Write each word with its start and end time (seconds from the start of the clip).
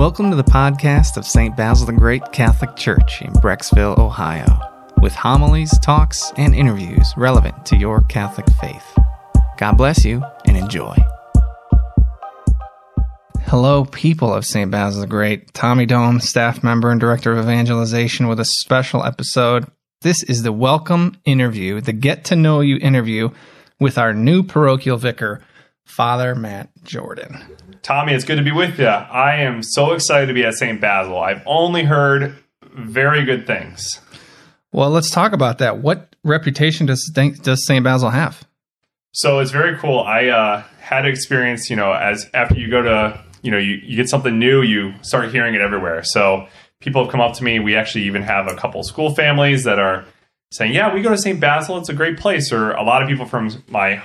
Welcome 0.00 0.30
to 0.30 0.36
the 0.36 0.42
podcast 0.42 1.18
of 1.18 1.26
St. 1.26 1.54
Basil 1.54 1.84
the 1.84 1.92
Great 1.92 2.22
Catholic 2.32 2.74
Church 2.74 3.20
in 3.20 3.34
Brecksville, 3.34 3.98
Ohio, 3.98 4.46
with 5.02 5.12
homilies, 5.12 5.78
talks, 5.80 6.32
and 6.38 6.54
interviews 6.54 7.12
relevant 7.18 7.66
to 7.66 7.76
your 7.76 8.00
Catholic 8.04 8.46
faith. 8.62 8.98
God 9.58 9.76
bless 9.76 10.02
you 10.06 10.24
and 10.46 10.56
enjoy. 10.56 10.96
Hello, 13.42 13.84
people 13.84 14.32
of 14.32 14.46
St. 14.46 14.70
Basil 14.70 15.02
the 15.02 15.06
Great. 15.06 15.52
Tommy 15.52 15.84
Dome, 15.84 16.18
staff 16.18 16.64
member 16.64 16.90
and 16.90 16.98
director 16.98 17.32
of 17.32 17.40
evangelization, 17.40 18.26
with 18.26 18.40
a 18.40 18.46
special 18.46 19.04
episode. 19.04 19.66
This 20.00 20.22
is 20.22 20.42
the 20.42 20.50
welcome 20.50 21.18
interview, 21.26 21.82
the 21.82 21.92
get 21.92 22.24
to 22.24 22.36
know 22.36 22.62
you 22.62 22.78
interview 22.78 23.28
with 23.78 23.98
our 23.98 24.14
new 24.14 24.44
parochial 24.44 24.96
vicar, 24.96 25.42
Father 25.90 26.34
Matt 26.34 26.70
Jordan. 26.84 27.38
Tommy, 27.82 28.12
it's 28.12 28.24
good 28.24 28.36
to 28.36 28.42
be 28.42 28.52
with 28.52 28.78
you. 28.78 28.86
I 28.86 29.36
am 29.36 29.62
so 29.62 29.92
excited 29.92 30.26
to 30.26 30.34
be 30.34 30.44
at 30.44 30.54
St. 30.54 30.80
Basil. 30.80 31.18
I've 31.18 31.42
only 31.46 31.82
heard 31.84 32.36
very 32.72 33.24
good 33.24 33.46
things. 33.46 34.00
Well, 34.72 34.90
let's 34.90 35.10
talk 35.10 35.32
about 35.32 35.58
that. 35.58 35.78
What 35.78 36.14
reputation 36.22 36.86
does 36.86 37.10
does 37.42 37.66
St. 37.66 37.82
Basil 37.82 38.10
have? 38.10 38.46
So 39.12 39.40
it's 39.40 39.50
very 39.50 39.76
cool. 39.78 40.00
I 40.00 40.26
uh, 40.26 40.62
had 40.80 41.06
experience, 41.06 41.68
you 41.68 41.76
know, 41.76 41.92
as 41.92 42.30
after 42.32 42.54
you 42.54 42.70
go 42.70 42.82
to, 42.82 43.20
you 43.42 43.50
know, 43.50 43.58
you, 43.58 43.80
you 43.82 43.96
get 43.96 44.08
something 44.08 44.38
new, 44.38 44.62
you 44.62 44.94
start 45.02 45.32
hearing 45.32 45.54
it 45.54 45.60
everywhere. 45.60 46.02
So 46.04 46.46
people 46.78 47.02
have 47.02 47.10
come 47.10 47.20
up 47.20 47.34
to 47.34 47.44
me. 47.44 47.58
We 47.58 47.74
actually 47.74 48.04
even 48.04 48.22
have 48.22 48.46
a 48.46 48.54
couple 48.54 48.82
school 48.84 49.12
families 49.14 49.64
that 49.64 49.80
are 49.80 50.04
saying, 50.52 50.72
"Yeah, 50.72 50.94
we 50.94 51.02
go 51.02 51.10
to 51.10 51.18
St. 51.18 51.40
Basil. 51.40 51.78
It's 51.78 51.88
a 51.88 51.94
great 51.94 52.18
place." 52.18 52.52
Or 52.52 52.70
a 52.72 52.84
lot 52.84 53.02
of 53.02 53.08
people 53.08 53.26
from 53.26 53.64
my 53.68 54.00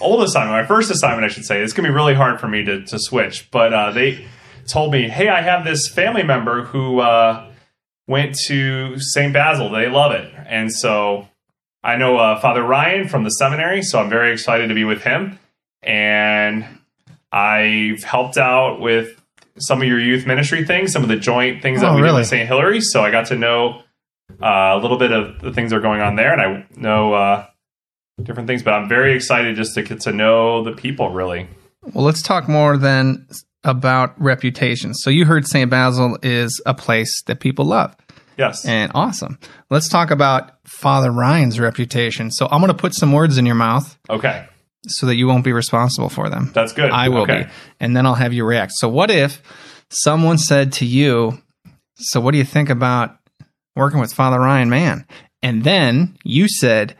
old 0.00 0.22
assignment, 0.22 0.52
my 0.62 0.66
first 0.66 0.90
assignment, 0.90 1.24
I 1.24 1.28
should 1.28 1.44
say. 1.44 1.62
It's 1.62 1.72
gonna 1.72 1.88
be 1.88 1.94
really 1.94 2.14
hard 2.14 2.40
for 2.40 2.48
me 2.48 2.64
to, 2.64 2.82
to 2.86 2.98
switch, 2.98 3.50
but 3.50 3.72
uh, 3.72 3.90
they 3.92 4.26
told 4.68 4.92
me, 4.92 5.08
"Hey, 5.08 5.28
I 5.28 5.42
have 5.42 5.64
this 5.64 5.88
family 5.88 6.22
member 6.22 6.64
who 6.64 7.00
uh, 7.00 7.50
went 8.06 8.36
to 8.46 8.98
St. 8.98 9.32
Basil. 9.32 9.70
They 9.70 9.88
love 9.88 10.12
it," 10.12 10.32
and 10.46 10.72
so 10.72 11.28
I 11.84 11.96
know 11.96 12.16
uh, 12.18 12.40
Father 12.40 12.62
Ryan 12.62 13.08
from 13.08 13.24
the 13.24 13.30
seminary, 13.30 13.82
so 13.82 14.00
I'm 14.00 14.08
very 14.10 14.32
excited 14.32 14.68
to 14.68 14.74
be 14.74 14.84
with 14.84 15.02
him. 15.02 15.38
And 15.82 16.64
I've 17.32 18.04
helped 18.04 18.38
out 18.38 18.80
with 18.80 19.20
some 19.58 19.82
of 19.82 19.88
your 19.88 19.98
youth 19.98 20.26
ministry 20.26 20.64
things, 20.64 20.92
some 20.92 21.02
of 21.02 21.08
the 21.08 21.16
joint 21.16 21.60
things 21.60 21.80
that 21.80 21.90
Oh, 21.90 21.94
we 21.94 22.00
do 22.00 22.04
really? 22.04 22.20
with 22.20 22.28
St. 22.28 22.46
Hilary. 22.46 22.80
So 22.80 23.02
I 23.02 23.10
got 23.10 23.26
to 23.26 23.36
know 23.36 23.82
uh, 24.40 24.74
a 24.74 24.78
little 24.80 24.96
bit 24.96 25.10
of 25.12 25.40
the 25.40 25.52
things 25.52 25.70
that 25.70 25.76
are 25.76 25.80
going 25.80 26.00
on 26.00 26.14
there, 26.16 26.32
and 26.32 26.40
I 26.40 26.66
know 26.76 27.14
uh, 27.14 27.46
different 28.22 28.46
things. 28.48 28.62
But 28.62 28.74
I'm 28.74 28.88
very 28.88 29.14
excited 29.14 29.56
just 29.56 29.74
to 29.74 29.82
get 29.82 30.00
to 30.02 30.12
know 30.12 30.62
the 30.64 30.72
people. 30.72 31.10
Really, 31.10 31.48
Well, 31.92 32.04
let's 32.04 32.22
talk 32.22 32.48
more 32.48 32.76
then 32.76 33.26
about 33.64 34.20
reputation. 34.20 34.92
So 34.94 35.10
you 35.10 35.24
heard 35.24 35.46
St. 35.46 35.70
Basil 35.70 36.18
is 36.22 36.60
a 36.66 36.74
place 36.74 37.22
that 37.26 37.38
people 37.40 37.64
love. 37.64 37.94
yes. 38.36 38.64
And 38.66 38.90
awesome. 38.94 39.38
Let's 39.70 39.88
talk 39.88 40.10
about 40.10 40.52
Father 40.64 41.10
Ryan's 41.12 41.60
reputation. 41.60 42.30
So 42.32 42.48
I'm 42.50 42.60
going 42.60 42.72
to 42.72 42.76
put 42.76 42.94
some 42.94 43.12
words 43.12 43.38
in 43.38 43.46
your 43.46 43.54
mouth 43.54 43.96
okay, 44.10 44.46
so 44.88 45.06
that 45.06 45.14
you 45.14 45.28
won't 45.28 45.44
be 45.44 45.52
responsible 45.52 46.08
for 46.08 46.28
them. 46.28 46.50
that's 46.54 46.72
good. 46.72 46.90
I 46.90 47.08
will 47.08 47.22
okay. 47.22 47.44
be. 47.44 47.48
And 47.78 47.96
then 47.96 48.04
I'll 48.04 48.14
have 48.16 48.32
you 48.32 48.44
react. 48.44 48.72
So 48.74 48.88
what 48.88 49.10
if 49.12 49.40
someone 49.90 50.38
said 50.38 50.72
to 50.74 50.84
you, 50.84 51.38
"So 51.94 52.20
what 52.20 52.32
do 52.32 52.38
you 52.38 52.44
think 52.44 52.68
about 52.68 53.16
working 53.76 54.00
with 54.00 54.12
Father 54.12 54.40
Ryan 54.40 54.70
Mann?" 54.70 55.06
And 55.42 55.62
then 55.62 56.16
you 56.24 56.48
said, 56.48 56.96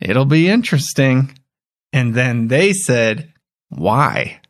"It'll 0.00 0.24
be 0.24 0.48
interesting." 0.48 1.38
And 1.92 2.14
then 2.14 2.48
they 2.48 2.72
said, 2.72 3.32
"Why?" 3.68 4.40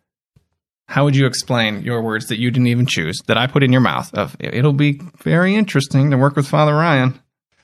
How 0.88 1.04
would 1.04 1.16
you 1.16 1.26
explain 1.26 1.82
your 1.82 2.02
words 2.02 2.26
that 2.26 2.38
you 2.38 2.50
didn't 2.50 2.66
even 2.66 2.86
choose 2.86 3.20
that 3.26 3.38
I 3.38 3.46
put 3.46 3.62
in 3.62 3.72
your 3.72 3.80
mouth 3.80 4.12
of 4.14 4.36
it'll 4.38 4.74
be 4.74 5.00
very 5.22 5.54
interesting 5.54 6.10
to 6.10 6.18
work 6.18 6.36
with 6.36 6.46
Father 6.46 6.74
Ryan? 6.74 7.20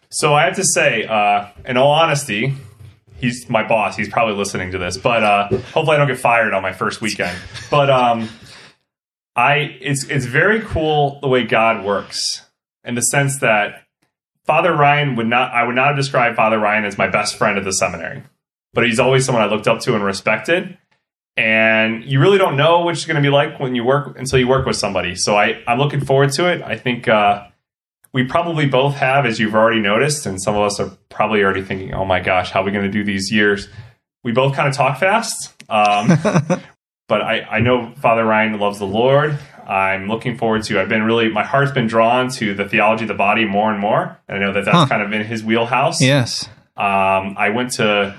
So 0.08 0.34
I 0.34 0.44
have 0.44 0.56
to 0.56 0.64
say, 0.64 1.04
uh, 1.04 1.46
in 1.66 1.76
all 1.76 1.92
honesty, 1.92 2.54
he's 3.20 3.48
my 3.48 3.66
boss. 3.66 3.96
He's 3.96 4.08
probably 4.08 4.34
listening 4.34 4.72
to 4.72 4.78
this, 4.78 4.96
but 4.96 5.22
uh, 5.22 5.48
hopefully 5.48 5.94
I 5.94 5.96
don't 5.98 6.08
get 6.08 6.18
fired 6.18 6.52
on 6.54 6.62
my 6.62 6.72
first 6.72 7.00
weekend. 7.00 7.36
But 7.70 7.90
um, 7.90 8.28
I 9.36 9.76
it's 9.80 10.04
it's 10.04 10.24
very 10.26 10.60
cool 10.60 11.20
the 11.20 11.28
way 11.28 11.44
God 11.44 11.84
works 11.84 12.42
in 12.84 12.94
the 12.94 13.02
sense 13.02 13.38
that 13.40 13.84
Father 14.50 14.74
Ryan 14.74 15.14
would 15.14 15.28
not 15.28 15.52
I 15.52 15.62
would 15.62 15.76
not 15.76 15.86
have 15.86 15.96
described 15.96 16.34
Father 16.34 16.58
Ryan 16.58 16.84
as 16.84 16.98
my 16.98 17.06
best 17.06 17.36
friend 17.36 17.56
at 17.56 17.62
the 17.62 17.70
seminary, 17.70 18.24
but 18.74 18.84
he's 18.84 18.98
always 18.98 19.24
someone 19.24 19.44
I 19.44 19.46
looked 19.46 19.68
up 19.68 19.78
to 19.82 19.94
and 19.94 20.02
respected. 20.02 20.76
And 21.36 22.02
you 22.02 22.18
really 22.18 22.36
don't 22.36 22.56
know 22.56 22.80
what 22.80 22.94
it's 22.94 23.06
going 23.06 23.14
to 23.14 23.22
be 23.22 23.28
like 23.28 23.60
when 23.60 23.76
you 23.76 23.84
work 23.84 24.18
until 24.18 24.40
you 24.40 24.48
work 24.48 24.66
with 24.66 24.74
somebody. 24.74 25.14
So 25.14 25.36
I, 25.36 25.62
I'm 25.68 25.78
looking 25.78 26.04
forward 26.04 26.32
to 26.32 26.50
it. 26.52 26.62
I 26.62 26.76
think 26.76 27.06
uh, 27.06 27.46
we 28.12 28.24
probably 28.24 28.66
both 28.66 28.96
have, 28.96 29.24
as 29.24 29.38
you've 29.38 29.54
already 29.54 29.78
noticed, 29.78 30.26
and 30.26 30.42
some 30.42 30.56
of 30.56 30.62
us 30.62 30.80
are 30.80 30.90
probably 31.10 31.44
already 31.44 31.62
thinking, 31.62 31.94
"Oh 31.94 32.04
my 32.04 32.18
gosh, 32.18 32.50
how 32.50 32.62
are 32.62 32.64
we 32.64 32.72
going 32.72 32.84
to 32.84 32.90
do 32.90 33.04
these 33.04 33.30
years?" 33.30 33.68
We 34.24 34.32
both 34.32 34.56
kind 34.56 34.66
of 34.66 34.74
talk 34.74 34.98
fast, 34.98 35.54
um, 35.68 36.08
but 37.08 37.22
I, 37.22 37.42
I 37.48 37.60
know 37.60 37.94
Father 37.98 38.24
Ryan 38.24 38.58
loves 38.58 38.80
the 38.80 38.84
Lord. 38.84 39.38
I'm 39.70 40.08
looking 40.08 40.36
forward 40.36 40.64
to. 40.64 40.80
I've 40.80 40.88
been 40.88 41.04
really, 41.04 41.28
my 41.30 41.44
heart's 41.44 41.70
been 41.72 41.86
drawn 41.86 42.28
to 42.32 42.54
the 42.54 42.68
theology 42.68 43.04
of 43.04 43.08
the 43.08 43.14
body 43.14 43.44
more 43.44 43.70
and 43.70 43.78
more, 43.80 44.18
and 44.28 44.36
I 44.36 44.40
know 44.40 44.52
that 44.52 44.64
that's 44.64 44.76
Huh. 44.76 44.86
kind 44.88 45.02
of 45.02 45.12
in 45.12 45.24
his 45.24 45.44
wheelhouse. 45.44 46.00
Yes. 46.02 46.48
Um, 46.76 47.36
I 47.38 47.50
went 47.54 47.70
to 47.74 48.16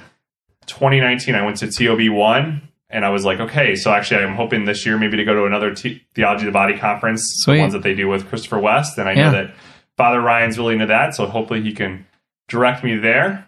2019. 0.68 1.36
I 1.36 1.44
went 1.44 1.58
to 1.58 1.68
TOB 1.72 2.10
one, 2.10 2.70
and 2.90 3.04
I 3.06 3.10
was 3.10 3.26
like, 3.26 3.40
okay, 3.40 3.76
so 3.76 3.92
actually, 3.92 4.24
I'm 4.24 4.36
hoping 4.36 4.66
this 4.66 4.86
year 4.86 4.98
maybe 4.98 5.18
to 5.18 5.26
go 5.26 5.34
to 5.34 5.46
another 5.46 5.74
T- 5.76 6.04
theology 6.16 6.44
of 6.48 6.54
the 6.54 6.58
body 6.58 6.78
conference, 6.78 7.24
Sweet. 7.44 7.56
the 7.56 7.62
ones 7.62 7.74
that 7.74 7.84
they 7.84 7.94
do 7.96 8.08
with 8.08 8.28
Christopher 8.30 8.60
West, 8.60 8.98
and 8.98 9.10
I 9.10 9.14
Yeah. 9.14 9.32
know 9.32 9.44
that 9.44 9.52
Father 9.98 10.22
Ryan's 10.22 10.58
really 10.58 10.74
into 10.74 10.86
that, 10.88 11.16
so 11.16 11.26
hopefully 11.26 11.62
he 11.62 11.74
can 11.74 12.06
direct 12.48 12.84
me 12.84 12.96
there. 12.98 13.46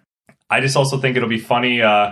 I 0.50 0.60
just 0.60 0.76
also 0.76 0.98
think 0.98 1.16
it'll 1.18 1.30
be 1.30 1.40
funny. 1.40 1.82
Uh, 1.82 2.12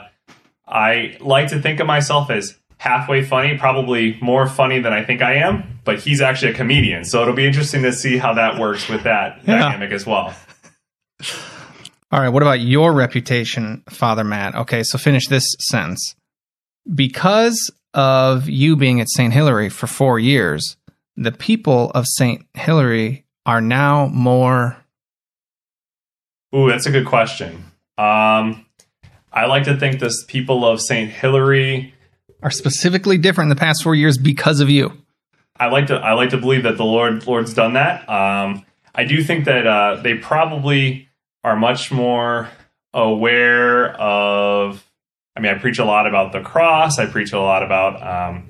I 0.67 1.17
like 1.19 1.49
to 1.49 1.59
think 1.59 1.79
of 1.79 1.87
myself 1.87 2.29
as 2.31 2.57
halfway 2.81 3.23
funny, 3.23 3.55
probably 3.59 4.17
more 4.23 4.47
funny 4.47 4.79
than 4.79 4.91
I 4.91 5.03
think 5.05 5.21
I 5.21 5.35
am, 5.35 5.79
but 5.83 5.99
he's 5.99 6.19
actually 6.19 6.51
a 6.51 6.55
comedian, 6.55 7.05
so 7.05 7.21
it'll 7.21 7.35
be 7.35 7.45
interesting 7.45 7.83
to 7.83 7.93
see 7.93 8.17
how 8.17 8.33
that 8.33 8.57
works 8.57 8.89
with 8.89 9.03
that 9.03 9.39
Yeah. 9.45 9.59
dynamic 9.59 9.91
as 9.91 10.03
well. 10.07 10.33
All 12.11 12.19
right, 12.19 12.29
what 12.29 12.41
about 12.41 12.59
your 12.59 12.91
reputation, 12.91 13.83
Father 13.87 14.23
Matt? 14.23 14.55
Okay, 14.55 14.81
so 14.81 14.97
finish 14.97 15.27
this 15.27 15.45
sentence. 15.59 16.15
Because 16.91 17.69
of 17.93 18.49
you 18.49 18.75
being 18.75 18.99
at 18.99 19.09
St. 19.09 19.31
Hilary 19.31 19.69
for 19.69 19.85
four 19.85 20.17
years, 20.17 20.75
the 21.15 21.31
people 21.31 21.91
of 21.91 22.05
St. 22.07 22.43
Hilary 22.55 23.25
are 23.45 23.61
now 23.61 24.07
more. 24.07 24.75
Ooh, 26.55 26.67
that's 26.67 26.87
a 26.87 26.91
good 26.91 27.05
question. 27.05 27.63
Um, 27.99 28.65
I 29.31 29.45
like 29.45 29.65
to 29.65 29.77
think 29.77 29.99
this 29.99 30.25
people 30.27 30.65
of 30.65 30.81
St. 30.81 31.11
Hilary. 31.11 31.93
Are 32.43 32.51
specifically 32.51 33.17
different 33.17 33.45
in 33.51 33.55
the 33.55 33.59
past 33.59 33.83
four 33.83 33.95
years 33.95 34.17
because 34.17 34.59
of 34.59 34.69
you. 34.69 34.91
I 35.59 35.67
like 35.67 35.87
to 35.87 35.95
I 35.95 36.13
like 36.13 36.29
to 36.31 36.37
believe 36.37 36.63
that 36.63 36.77
the 36.77 36.85
Lord 36.85 37.25
Lord's 37.27 37.53
done 37.53 37.73
that. 37.73 38.07
Um, 38.09 38.65
I 38.95 39.03
do 39.05 39.23
think 39.23 39.45
that 39.45 39.67
uh, 39.67 40.01
they 40.01 40.15
probably 40.15 41.07
are 41.43 41.55
much 41.55 41.91
more 41.91 42.49
aware 42.93 43.93
of. 43.95 44.85
I 45.35 45.39
mean, 45.39 45.53
I 45.53 45.57
preach 45.57 45.79
a 45.79 45.85
lot 45.85 46.07
about 46.07 46.33
the 46.33 46.41
cross. 46.41 46.99
I 46.99 47.05
preach 47.05 47.31
a 47.31 47.39
lot 47.39 47.63
about 47.63 48.01
um, 48.03 48.49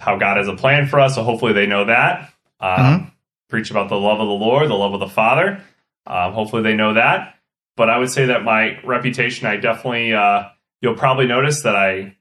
how 0.00 0.16
God 0.16 0.36
has 0.38 0.48
a 0.48 0.56
plan 0.56 0.86
for 0.86 0.98
us. 1.00 1.14
So 1.14 1.22
hopefully 1.22 1.52
they 1.52 1.66
know 1.66 1.84
that. 1.84 2.32
Um, 2.60 2.70
Mhm. 2.78 3.10
Preach 3.48 3.70
about 3.70 3.88
the 3.88 3.94
love 3.96 4.18
of 4.18 4.26
the 4.26 4.32
Lord, 4.34 4.68
the 4.68 4.74
love 4.74 4.92
of 4.92 4.98
the 4.98 5.06
Father. 5.08 5.60
Um, 6.04 6.32
hopefully 6.32 6.62
they 6.62 6.74
know 6.74 6.94
that. 6.94 7.36
But 7.76 7.88
I 7.88 7.96
would 7.98 8.10
say 8.10 8.26
that 8.26 8.42
my 8.42 8.78
reputation, 8.82 9.46
I 9.46 9.56
definitely, 9.56 10.12
uh, 10.14 10.44
you'll 10.80 10.96
probably 10.96 11.26
notice 11.28 11.62
that 11.62 11.76
I 11.76 12.16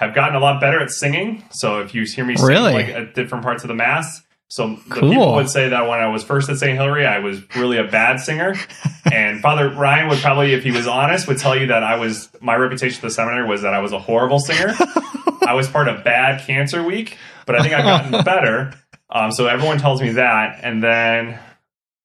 have 0.00 0.14
gotten 0.14 0.34
a 0.34 0.40
lot 0.40 0.60
better 0.60 0.80
at 0.80 0.90
singing. 0.90 1.44
So 1.50 1.80
if 1.80 1.94
you 1.94 2.02
hear 2.04 2.24
me 2.24 2.36
sing 2.36 2.46
Really? 2.46 2.72
like 2.72 2.88
at 2.88 3.14
different 3.14 3.44
parts 3.44 3.62
of 3.64 3.68
the 3.68 3.74
mass, 3.74 4.22
so 4.48 4.70
the 4.88 4.94
Cool. 4.94 5.10
people 5.10 5.34
would 5.34 5.48
say 5.48 5.68
that 5.68 5.86
when 5.86 6.00
I 6.00 6.08
was 6.08 6.24
first 6.24 6.50
at 6.50 6.56
St. 6.56 6.76
Hilary, 6.76 7.06
I 7.06 7.20
was 7.20 7.40
really 7.54 7.76
a 7.78 7.84
bad 7.84 8.18
singer. 8.18 8.54
and 9.12 9.40
Father 9.40 9.68
Ryan 9.70 10.08
would 10.08 10.18
probably, 10.18 10.54
if 10.54 10.64
he 10.64 10.72
was 10.72 10.88
honest, 10.88 11.28
would 11.28 11.38
tell 11.38 11.54
you 11.56 11.68
that 11.68 11.84
I 11.84 11.96
was 11.96 12.28
my 12.40 12.56
reputation 12.56 12.96
at 12.96 13.02
the 13.02 13.10
seminary 13.10 13.46
was 13.46 13.62
that 13.62 13.74
I 13.74 13.78
was 13.78 13.92
a 13.92 13.98
horrible 14.00 14.40
singer. 14.40 14.74
I 15.46 15.54
was 15.54 15.68
part 15.68 15.86
of 15.86 16.02
Bad 16.02 16.40
Cancer 16.46 16.82
Week, 16.82 17.16
but 17.46 17.54
I 17.54 17.62
think 17.62 17.74
I've 17.74 17.84
gotten 17.84 18.10
better. 18.24 18.72
Um, 19.10 19.30
so 19.32 19.46
everyone 19.46 19.78
tells 19.78 20.00
me 20.02 20.10
that, 20.12 20.60
and 20.62 20.82
then 20.82 21.38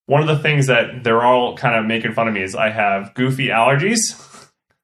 one 0.08 0.22
of 0.22 0.28
the 0.28 0.38
things 0.38 0.68
that 0.68 1.04
they're 1.04 1.24
all 1.24 1.56
kind 1.58 1.76
of 1.76 1.86
making 1.86 2.14
fun 2.14 2.28
of 2.28 2.34
me 2.34 2.42
is 2.44 2.56
I 2.56 2.70
have 2.70 3.14
goofy 3.16 3.48
allergies. 3.48 4.22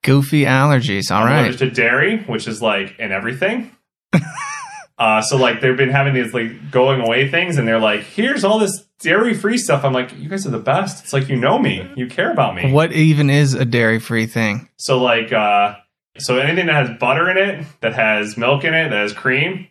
Goofy 0.03 0.45
allergies. 0.45 1.11
All 1.11 1.21
I'm 1.21 1.27
right. 1.27 1.39
allergic 1.41 1.59
to 1.59 1.71
dairy, 1.71 2.19
which 2.23 2.47
is 2.47 2.61
like 2.61 2.97
in 2.99 3.11
everything. 3.11 3.75
uh, 4.97 5.21
so 5.21 5.37
like 5.37 5.61
they've 5.61 5.77
been 5.77 5.89
having 5.89 6.13
these 6.13 6.33
like 6.33 6.71
going 6.71 7.01
away 7.01 7.29
things, 7.29 7.57
and 7.57 7.67
they're 7.67 7.79
like, 7.79 8.01
"Here's 8.01 8.43
all 8.43 8.59
this 8.59 8.85
dairy 8.99 9.33
free 9.33 9.57
stuff." 9.57 9.83
I'm 9.83 9.93
like, 9.93 10.17
"You 10.17 10.29
guys 10.29 10.45
are 10.47 10.51
the 10.51 10.59
best." 10.59 11.03
It's 11.03 11.13
like 11.13 11.29
you 11.29 11.35
know 11.35 11.59
me, 11.59 11.87
you 11.95 12.07
care 12.07 12.31
about 12.31 12.55
me. 12.55 12.71
What 12.71 12.93
even 12.93 13.29
is 13.29 13.53
a 13.53 13.65
dairy 13.65 13.99
free 13.99 14.25
thing? 14.25 14.69
So 14.77 15.01
like, 15.01 15.31
uh, 15.31 15.75
so 16.17 16.37
anything 16.37 16.65
that 16.65 16.87
has 16.87 16.97
butter 16.99 17.29
in 17.29 17.37
it, 17.37 17.65
that 17.81 17.93
has 17.93 18.37
milk 18.37 18.63
in 18.63 18.73
it, 18.73 18.89
that 18.89 18.97
has 18.97 19.13
cream, 19.13 19.67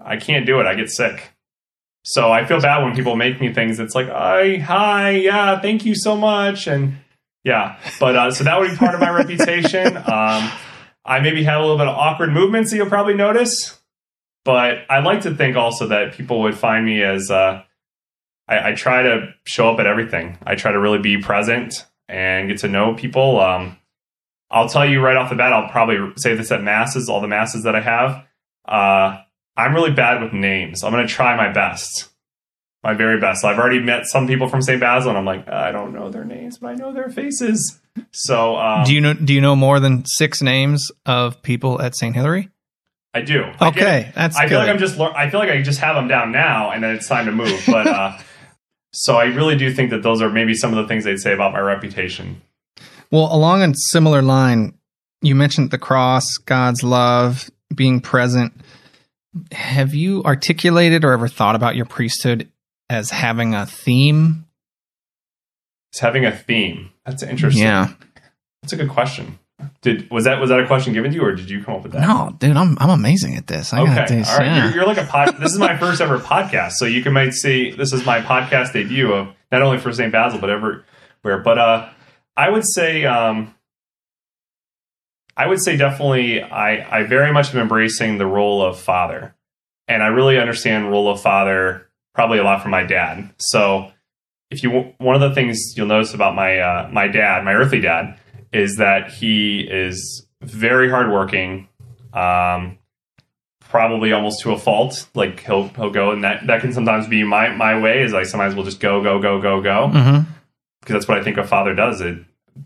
I 0.00 0.16
can't 0.16 0.46
do 0.46 0.60
it. 0.60 0.66
I 0.66 0.74
get 0.74 0.90
sick. 0.90 1.32
So 2.02 2.30
I 2.30 2.44
feel 2.44 2.60
bad 2.60 2.84
when 2.84 2.94
people 2.94 3.16
make 3.16 3.40
me 3.40 3.52
things. 3.52 3.80
It's 3.80 3.94
like, 3.94 4.08
hi, 4.08 4.58
hi, 4.58 5.10
yeah, 5.10 5.60
thank 5.60 5.84
you 5.84 5.96
so 5.96 6.16
much, 6.16 6.68
and 6.68 6.98
yeah. 7.46 7.78
But 8.00 8.16
uh, 8.16 8.30
so 8.32 8.42
that 8.42 8.58
would 8.58 8.72
be 8.72 8.76
part 8.76 8.94
of 8.94 9.00
my 9.00 9.10
reputation. 9.10 9.96
Um, 10.06 10.50
I 11.04 11.20
maybe 11.20 11.44
have 11.44 11.60
a 11.60 11.62
little 11.62 11.78
bit 11.78 11.86
of 11.86 11.96
awkward 11.96 12.32
movements 12.32 12.70
that 12.70 12.76
you'll 12.76 12.88
probably 12.88 13.14
notice, 13.14 13.80
but 14.44 14.78
I 14.90 15.00
like 15.00 15.20
to 15.20 15.34
think 15.34 15.56
also 15.56 15.86
that 15.88 16.14
people 16.14 16.42
would 16.42 16.56
find 16.56 16.84
me 16.84 17.02
as 17.02 17.30
uh, 17.30 17.62
I, 18.48 18.70
I, 18.70 18.74
try 18.74 19.02
to 19.02 19.32
show 19.44 19.70
up 19.70 19.78
at 19.78 19.86
everything. 19.86 20.38
I 20.44 20.56
try 20.56 20.72
to 20.72 20.80
really 20.80 20.98
be 20.98 21.18
present 21.18 21.86
and 22.08 22.48
get 22.48 22.58
to 22.58 22.68
know 22.68 22.94
people. 22.94 23.40
Um, 23.40 23.78
I'll 24.50 24.68
tell 24.68 24.88
you 24.88 25.00
right 25.00 25.16
off 25.16 25.30
the 25.30 25.36
bat. 25.36 25.52
I'll 25.52 25.68
probably 25.68 26.12
say 26.16 26.34
this 26.34 26.50
at 26.50 26.62
masses, 26.62 27.08
all 27.08 27.20
the 27.20 27.28
masses 27.28 27.62
that 27.62 27.76
I 27.76 27.80
have. 27.80 28.24
Uh, 28.66 29.20
I'm 29.56 29.74
really 29.74 29.92
bad 29.92 30.22
with 30.22 30.32
names. 30.32 30.82
I'm 30.82 30.92
going 30.92 31.06
to 31.06 31.12
try 31.12 31.36
my 31.36 31.52
best, 31.52 32.08
my 32.86 32.94
very 32.94 33.18
best. 33.18 33.44
I've 33.44 33.58
already 33.58 33.80
met 33.80 34.06
some 34.06 34.28
people 34.28 34.48
from 34.48 34.62
St. 34.62 34.80
Basil, 34.80 35.10
and 35.10 35.18
I'm 35.18 35.24
like, 35.24 35.48
I 35.48 35.72
don't 35.72 35.92
know 35.92 36.08
their 36.08 36.24
names, 36.24 36.58
but 36.58 36.68
I 36.68 36.74
know 36.74 36.92
their 36.92 37.08
faces. 37.08 37.80
So, 38.12 38.54
um, 38.54 38.84
do 38.84 38.94
you 38.94 39.00
know? 39.00 39.12
Do 39.12 39.34
you 39.34 39.40
know 39.40 39.56
more 39.56 39.80
than 39.80 40.04
six 40.06 40.40
names 40.40 40.92
of 41.04 41.42
people 41.42 41.82
at 41.82 41.96
St. 41.96 42.14
Hilary? 42.14 42.48
I 43.12 43.22
do. 43.22 43.42
Okay, 43.60 44.06
I 44.06 44.12
that's. 44.14 44.36
I 44.36 44.44
good. 44.44 44.50
feel 44.50 44.58
like 44.60 44.68
I'm 44.68 44.78
just. 44.78 45.00
I 45.00 45.28
feel 45.30 45.40
like 45.40 45.50
I 45.50 45.62
just 45.62 45.80
have 45.80 45.96
them 45.96 46.06
down 46.06 46.30
now, 46.30 46.70
and 46.70 46.84
then 46.84 46.94
it's 46.94 47.08
time 47.08 47.26
to 47.26 47.32
move. 47.32 47.60
But 47.66 47.88
uh, 47.88 48.18
so 48.92 49.16
I 49.16 49.24
really 49.24 49.56
do 49.56 49.72
think 49.74 49.90
that 49.90 50.04
those 50.04 50.22
are 50.22 50.30
maybe 50.30 50.54
some 50.54 50.72
of 50.72 50.76
the 50.76 50.86
things 50.86 51.02
they'd 51.02 51.18
say 51.18 51.32
about 51.32 51.52
my 51.54 51.58
reputation. 51.58 52.40
Well, 53.10 53.34
along 53.34 53.62
a 53.62 53.72
similar 53.90 54.22
line, 54.22 54.74
you 55.22 55.34
mentioned 55.34 55.72
the 55.72 55.78
cross, 55.78 56.36
God's 56.44 56.84
love, 56.84 57.50
being 57.74 58.00
present 58.00 58.52
have 59.52 59.94
you 59.94 60.22
articulated 60.24 61.04
or 61.04 61.12
ever 61.12 61.28
thought 61.28 61.54
about 61.54 61.76
your 61.76 61.84
priesthood 61.84 62.48
as 62.88 63.10
having 63.10 63.54
a 63.54 63.66
theme? 63.66 64.46
It's 65.92 66.00
having 66.00 66.24
a 66.24 66.32
theme. 66.32 66.90
That's 67.04 67.22
interesting. 67.22 67.64
Yeah. 67.64 67.92
That's 68.62 68.72
a 68.72 68.76
good 68.76 68.90
question. 68.90 69.38
Did 69.80 70.10
was 70.10 70.24
that 70.24 70.38
was 70.38 70.50
that 70.50 70.60
a 70.60 70.66
question 70.66 70.92
given 70.92 71.10
to 71.12 71.16
you, 71.16 71.24
or 71.24 71.34
did 71.34 71.48
you 71.48 71.64
come 71.64 71.76
up 71.76 71.82
with 71.82 71.92
that? 71.92 72.02
No, 72.02 72.34
dude, 72.38 72.56
I'm 72.56 72.76
I'm 72.78 72.90
amazing 72.90 73.36
at 73.36 73.46
this. 73.46 73.72
I 73.72 73.80
okay, 73.80 73.90
all 73.90 74.38
right. 74.38 74.46
Yeah. 74.46 74.64
You're, 74.64 74.74
you're, 74.74 74.86
like 74.86 74.98
a 74.98 75.04
pod. 75.04 75.36
this 75.38 75.52
is 75.52 75.58
my 75.58 75.78
first 75.78 76.00
ever 76.00 76.18
podcast, 76.18 76.72
so 76.72 76.84
you 76.84 77.02
can 77.02 77.14
might 77.14 77.32
see 77.32 77.70
this 77.70 77.92
is 77.92 78.04
my 78.04 78.20
podcast 78.20 78.74
debut 78.74 79.12
of 79.12 79.28
not 79.50 79.62
only 79.62 79.78
for 79.78 79.92
St. 79.92 80.12
Basil 80.12 80.38
but 80.40 80.50
everywhere. 80.50 80.84
But 81.22 81.58
uh, 81.58 81.88
I 82.36 82.50
would 82.50 82.64
say 82.66 83.06
um, 83.06 83.54
I 85.36 85.46
would 85.46 85.62
say 85.62 85.76
definitely 85.76 86.42
I, 86.42 87.00
I 87.00 87.02
very 87.02 87.32
much 87.32 87.54
am 87.54 87.60
embracing 87.60 88.18
the 88.18 88.26
role 88.26 88.62
of 88.62 88.78
father. 88.78 89.34
And 89.86 90.02
I 90.02 90.08
really 90.08 90.38
understand 90.38 90.90
role 90.90 91.08
of 91.08 91.20
father 91.20 91.85
probably 92.16 92.38
a 92.38 92.42
lot 92.42 92.62
from 92.62 92.72
my 92.72 92.82
dad. 92.82 93.30
So 93.38 93.92
if 94.50 94.62
you 94.62 94.94
one 94.98 95.14
of 95.14 95.20
the 95.20 95.34
things 95.34 95.74
you'll 95.76 95.86
notice 95.86 96.14
about 96.14 96.34
my 96.34 96.58
uh, 96.58 96.88
my 96.90 97.06
dad, 97.06 97.44
my 97.44 97.52
earthly 97.52 97.80
dad, 97.80 98.18
is 98.52 98.76
that 98.76 99.12
he 99.12 99.60
is 99.60 100.26
very 100.40 100.90
hardworking, 100.90 101.68
um, 102.12 102.78
probably 103.60 104.12
almost 104.12 104.40
to 104.40 104.52
a 104.52 104.58
fault. 104.58 105.06
Like 105.14 105.40
he'll 105.40 105.68
he'll 105.68 105.90
go, 105.90 106.10
and 106.10 106.24
that 106.24 106.46
that 106.46 106.62
can 106.62 106.72
sometimes 106.72 107.06
be 107.06 107.22
my 107.22 107.50
my 107.50 107.78
way. 107.78 108.02
Is 108.02 108.12
like 108.12 108.26
sometimes 108.26 108.54
we'll 108.54 108.64
just 108.64 108.80
go 108.80 109.02
go 109.02 109.20
go 109.20 109.40
go 109.40 109.60
go 109.60 109.88
because 109.88 110.04
mm-hmm. 110.04 110.92
that's 110.92 111.06
what 111.06 111.18
I 111.18 111.22
think 111.22 111.36
a 111.36 111.44
father 111.44 111.74
does. 111.74 112.00
It 112.00 112.18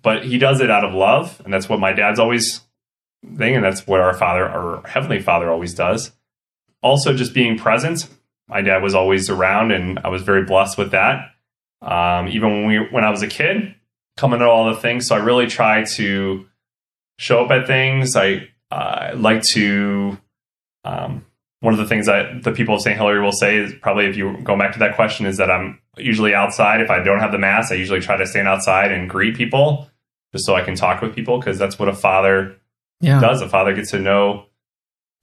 but 0.02 0.25
he 0.25 0.38
does 0.38 0.61
it 0.61 0.70
out 0.70 0.85
of 0.85 0.94
love, 0.94 1.43
and 1.44 1.52
that's 1.52 1.69
what 1.69 1.81
my 1.81 1.93
dad's 1.93 2.20
always 2.20 2.61
thing, 3.37 3.56
and 3.56 3.64
that's 3.64 3.87
what 3.87 4.00
our 4.00 4.14
father, 4.14 4.49
our 4.49 4.87
heavenly 4.87 5.20
Father, 5.20 5.50
always 5.50 5.75
does. 5.75 6.12
Also, 6.82 7.12
just 7.12 7.35
being 7.35 7.58
present. 7.58 8.08
My 8.50 8.62
dad 8.62 8.82
was 8.82 8.94
always 8.94 9.31
around, 9.31 9.73
and 9.73 9.99
I 10.00 10.08
was 10.08 10.23
very 10.23 10.44
blessed 10.44 10.76
with 10.76 10.91
that. 10.91 11.31
Um, 11.82 12.29
even 12.29 12.50
when 12.50 12.67
we, 12.67 12.79
when 12.91 13.05
I 13.05 13.11
was 13.11 13.23
a 13.23 13.29
kid, 13.29 13.75
coming 14.17 14.41
to 14.41 14.47
all 14.47 14.75
the 14.75 14.81
things. 14.81 15.06
So 15.06 15.14
I 15.14 15.19
really 15.19 15.47
try 15.47 15.85
to 15.97 16.47
show 17.19 17.44
up 17.44 17.50
at 17.50 17.67
things. 17.67 18.17
I 18.17 18.49
uh, 18.70 19.12
like 19.17 19.43
to. 19.55 20.19
Um, 20.85 21.26
one 21.61 21.75
of 21.75 21.79
the 21.79 21.87
things 21.87 22.06
that 22.06 22.43
the 22.43 22.52
people 22.52 22.75
of 22.75 22.81
St. 22.81 22.97
Hilary 22.97 23.20
will 23.20 23.32
say 23.32 23.58
is 23.58 23.75
probably 23.82 24.06
if 24.06 24.17
you 24.17 24.38
go 24.43 24.56
back 24.56 24.73
to 24.73 24.79
that 24.79 24.97
question 24.97 25.26
is 25.26 25.37
that 25.37 25.50
I'm 25.50 25.79
usually 25.99 26.35
outside. 26.35 26.81
If 26.81 26.88
I 26.88 27.02
don't 27.02 27.20
have 27.20 27.32
the 27.32 27.38
mass, 27.38 27.70
I 27.70 27.75
usually 27.75 28.00
try 28.00 28.17
to 28.17 28.26
stand 28.26 28.49
outside 28.49 28.91
and 28.91 29.11
greet 29.11 29.37
people 29.37 29.91
just 30.32 30.47
so 30.47 30.55
I 30.55 30.62
can 30.62 30.75
talk 30.75 31.02
with 31.02 31.14
people 31.14 31.38
because 31.38 31.58
that's 31.58 31.79
what 31.79 31.88
a 31.88 31.94
father 31.94 32.56
yeah. 33.00 33.20
does. 33.20 33.43
A 33.43 33.49
father 33.49 33.75
gets 33.75 33.91
to 33.91 33.99
know 33.99 34.47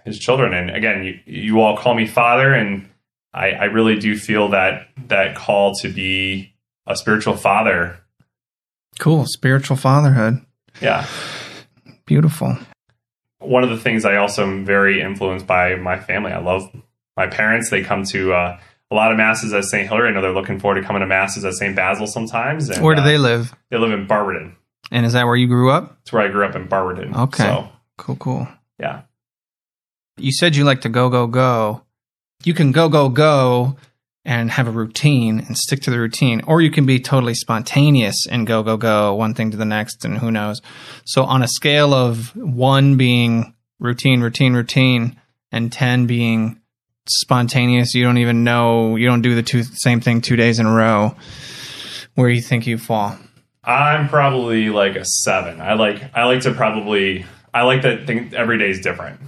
his 0.05 0.19
children. 0.19 0.53
And 0.53 0.75
again, 0.75 1.03
you, 1.03 1.19
you 1.25 1.61
all 1.61 1.75
call 1.77 1.95
me 1.95 2.05
father, 2.05 2.53
and 2.53 2.87
I, 3.37 3.51
I 3.51 3.63
really 3.65 3.97
do 3.97 4.17
feel 4.17 4.49
that 4.49 4.89
that 5.07 5.35
call 5.35 5.75
to 5.75 5.89
be 5.89 6.53
a 6.87 6.95
spiritual 6.95 7.35
father. 7.35 7.99
Cool. 8.99 9.25
Spiritual 9.27 9.77
fatherhood. 9.77 10.43
Yeah. 10.81 11.05
Beautiful. 12.05 12.57
One 13.39 13.63
of 13.63 13.69
the 13.69 13.77
things 13.77 14.05
I 14.05 14.15
also 14.15 14.43
am 14.43 14.65
very 14.65 15.01
influenced 15.01 15.45
by 15.45 15.75
my 15.75 15.99
family. 15.99 16.31
I 16.31 16.39
love 16.39 16.69
my 17.15 17.27
parents. 17.27 17.69
They 17.69 17.83
come 17.83 18.03
to 18.05 18.33
uh, 18.33 18.59
a 18.89 18.95
lot 18.95 19.11
of 19.11 19.17
masses 19.17 19.53
at 19.53 19.65
St. 19.65 19.87
Hilary. 19.87 20.09
I 20.09 20.13
know 20.13 20.21
they're 20.21 20.33
looking 20.33 20.59
forward 20.59 20.81
to 20.81 20.87
coming 20.87 21.01
to 21.01 21.07
masses 21.07 21.45
at 21.45 21.53
St. 21.53 21.75
Basil 21.75 22.07
sometimes. 22.07 22.69
And, 22.69 22.83
where 22.83 22.95
do 22.95 23.01
uh, 23.01 23.05
they 23.05 23.17
live? 23.17 23.53
They 23.69 23.77
live 23.77 23.91
in 23.91 24.07
Barberton. 24.07 24.55
And 24.91 25.05
is 25.05 25.13
that 25.13 25.25
where 25.25 25.35
you 25.35 25.47
grew 25.47 25.69
up? 25.69 25.97
It's 26.01 26.11
where 26.11 26.23
I 26.23 26.29
grew 26.29 26.45
up 26.45 26.55
in 26.55 26.67
Barberton. 26.67 27.15
Okay. 27.15 27.43
So, 27.43 27.69
cool, 27.97 28.15
cool. 28.15 28.47
Yeah. 28.79 29.01
You 30.17 30.31
said 30.31 30.55
you 30.55 30.63
like 30.63 30.81
to 30.81 30.89
go, 30.89 31.09
go, 31.09 31.27
go. 31.27 31.83
You 32.43 32.53
can 32.53 32.71
go, 32.71 32.89
go, 32.89 33.09
go 33.09 33.77
and 34.23 34.51
have 34.51 34.67
a 34.67 34.71
routine 34.71 35.39
and 35.39 35.57
stick 35.57 35.81
to 35.81 35.89
the 35.89 35.99
routine, 35.99 36.41
or 36.45 36.61
you 36.61 36.69
can 36.69 36.85
be 36.85 36.99
totally 36.99 37.33
spontaneous 37.33 38.27
and 38.29 38.45
go, 38.45 38.61
go, 38.61 38.77
go, 38.77 39.15
one 39.15 39.33
thing 39.33 39.51
to 39.51 39.57
the 39.57 39.65
next, 39.65 40.03
and 40.03 40.17
who 40.17 40.31
knows. 40.31 40.61
So, 41.05 41.23
on 41.23 41.43
a 41.43 41.47
scale 41.47 41.93
of 41.93 42.35
one 42.35 42.97
being 42.97 43.55
routine, 43.79 44.21
routine, 44.21 44.53
routine, 44.53 45.19
and 45.51 45.71
10 45.71 46.07
being 46.07 46.59
spontaneous, 47.07 47.95
you 47.95 48.03
don't 48.03 48.17
even 48.17 48.43
know, 48.43 48.97
you 48.97 49.07
don't 49.07 49.21
do 49.21 49.33
the 49.33 49.43
two, 49.43 49.63
same 49.63 50.01
thing 50.01 50.19
two 50.19 50.35
days 50.35 50.59
in 50.59 50.65
a 50.65 50.73
row, 50.73 51.15
where 52.15 52.29
you 52.29 52.41
think 52.41 52.67
you 52.67 52.77
fall? 52.77 53.17
I'm 53.67 54.07
probably 54.07 54.69
like 54.69 54.95
a 54.95 55.03
seven. 55.03 55.59
I 55.59 55.73
like 55.73 56.01
I 56.15 56.23
like 56.23 56.41
to 56.41 56.53
probably 56.53 57.25
I 57.53 57.63
like 57.63 57.81
that 57.81 58.09
every 58.33 58.57
day 58.57 58.69
is 58.69 58.79
different. 58.79 59.19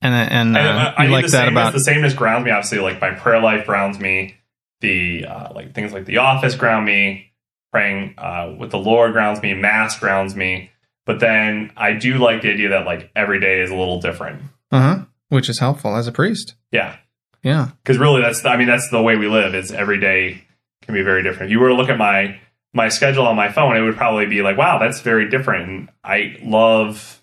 And 0.00 0.14
and 0.14 0.56
uh, 0.56 0.60
I, 0.60 1.04
I, 1.04 1.06
I 1.06 1.08
like 1.08 1.26
that 1.28 1.48
about 1.48 1.72
the 1.72 1.80
sameness 1.80 2.14
grounds 2.14 2.44
me. 2.44 2.50
Obviously, 2.50 2.78
like 2.78 3.00
my 3.00 3.10
prayer 3.10 3.40
life 3.40 3.66
grounds 3.66 3.98
me. 3.98 4.36
The 4.80 5.24
uh, 5.26 5.52
like 5.54 5.74
things 5.74 5.92
like 5.92 6.04
the 6.04 6.18
office 6.18 6.54
ground 6.54 6.86
me. 6.86 7.32
Praying 7.72 8.14
uh, 8.16 8.54
with 8.58 8.70
the 8.70 8.78
Lord 8.78 9.12
grounds 9.12 9.42
me. 9.42 9.52
Mass 9.54 9.98
grounds 9.98 10.34
me. 10.34 10.70
But 11.04 11.20
then 11.20 11.72
I 11.76 11.94
do 11.94 12.18
like 12.18 12.42
the 12.42 12.52
idea 12.52 12.70
that 12.70 12.86
like 12.86 13.10
every 13.16 13.40
day 13.40 13.60
is 13.60 13.70
a 13.70 13.74
little 13.74 14.00
different. 14.00 14.42
Uh 14.70 14.80
huh. 14.80 15.04
Which 15.28 15.48
is 15.48 15.58
helpful 15.58 15.96
as 15.96 16.06
a 16.06 16.12
priest. 16.12 16.54
Yeah. 16.70 16.96
Yeah. 17.42 17.70
Because 17.82 17.98
really, 17.98 18.22
that's 18.22 18.44
I 18.44 18.56
mean 18.56 18.68
that's 18.68 18.90
the 18.90 19.02
way 19.02 19.16
we 19.16 19.26
live. 19.28 19.54
Is 19.54 19.72
every 19.72 20.00
day 20.00 20.44
can 20.82 20.94
be 20.94 21.02
very 21.02 21.22
different. 21.22 21.50
If 21.50 21.52
you 21.52 21.60
were 21.60 21.68
to 21.68 21.74
look 21.74 21.88
at 21.88 21.98
my 21.98 22.38
my 22.72 22.88
schedule 22.88 23.26
on 23.26 23.36
my 23.36 23.50
phone, 23.50 23.76
it 23.76 23.80
would 23.80 23.96
probably 23.96 24.26
be 24.26 24.42
like, 24.42 24.56
wow, 24.56 24.78
that's 24.78 25.00
very 25.00 25.28
different. 25.28 25.68
And 25.68 25.88
I 26.04 26.36
love 26.42 27.22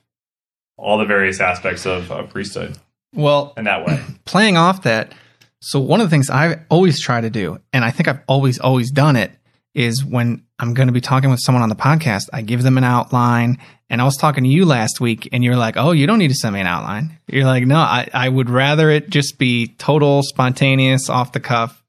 all 0.77 0.98
the 0.98 1.05
various 1.05 1.39
aspects 1.39 1.86
of, 1.86 2.29
priesthood. 2.29 2.77
Well, 3.13 3.53
in 3.58 3.65
that 3.65 3.86
way, 3.86 4.01
playing 4.25 4.58
off 4.58 4.84
that. 4.84 5.13
So 5.62 5.79
one 5.79 6.00
of 6.00 6.08
the 6.08 6.12
things 6.12 6.29
I 6.29 6.60
always 6.70 7.00
try 7.00 7.22
to 7.22 7.29
do, 7.29 7.60
and 7.74 7.84
I 7.84 7.91
think 7.91 8.08
I've 8.08 8.20
always 8.27 8.60
always 8.60 8.91
done 8.91 9.15
it, 9.15 9.32
is 9.74 10.03
when 10.05 10.44
I'm 10.60 10.74
going 10.74 10.88
to 10.88 10.94
be 10.94 11.01
talking 11.01 11.29
with 11.29 11.39
someone 11.41 11.63
on 11.63 11.70
the 11.70 11.75
podcast, 11.75 12.24
I 12.32 12.41
give 12.41 12.63
them 12.63 12.77
an 12.77 12.84
outline. 12.84 13.58
And 13.89 14.01
I 14.01 14.05
was 14.05 14.17
talking 14.17 14.44
to 14.44 14.50
you 14.50 14.65
last 14.65 15.00
week, 15.00 15.29
and 15.32 15.44
you're 15.44 15.55
like, 15.55 15.77
"Oh, 15.77 15.91
you 15.91 16.08
don't 16.08 16.17
need 16.17 16.29
to 16.29 16.36
send 16.36 16.53
me 16.53 16.60
an 16.60 16.67
outline." 16.67 17.20
You're 17.27 17.46
like, 17.46 17.65
"No, 17.65 17.77
I, 17.77 18.08
I 18.13 18.29
would 18.29 18.50
rather 18.50 18.89
it 18.89 19.10
just 19.10 19.38
be 19.38 19.67
total, 19.77 20.24
spontaneous, 20.24 21.10
off 21.10 21.34
the 21.34 21.39
cuff." 21.39 21.84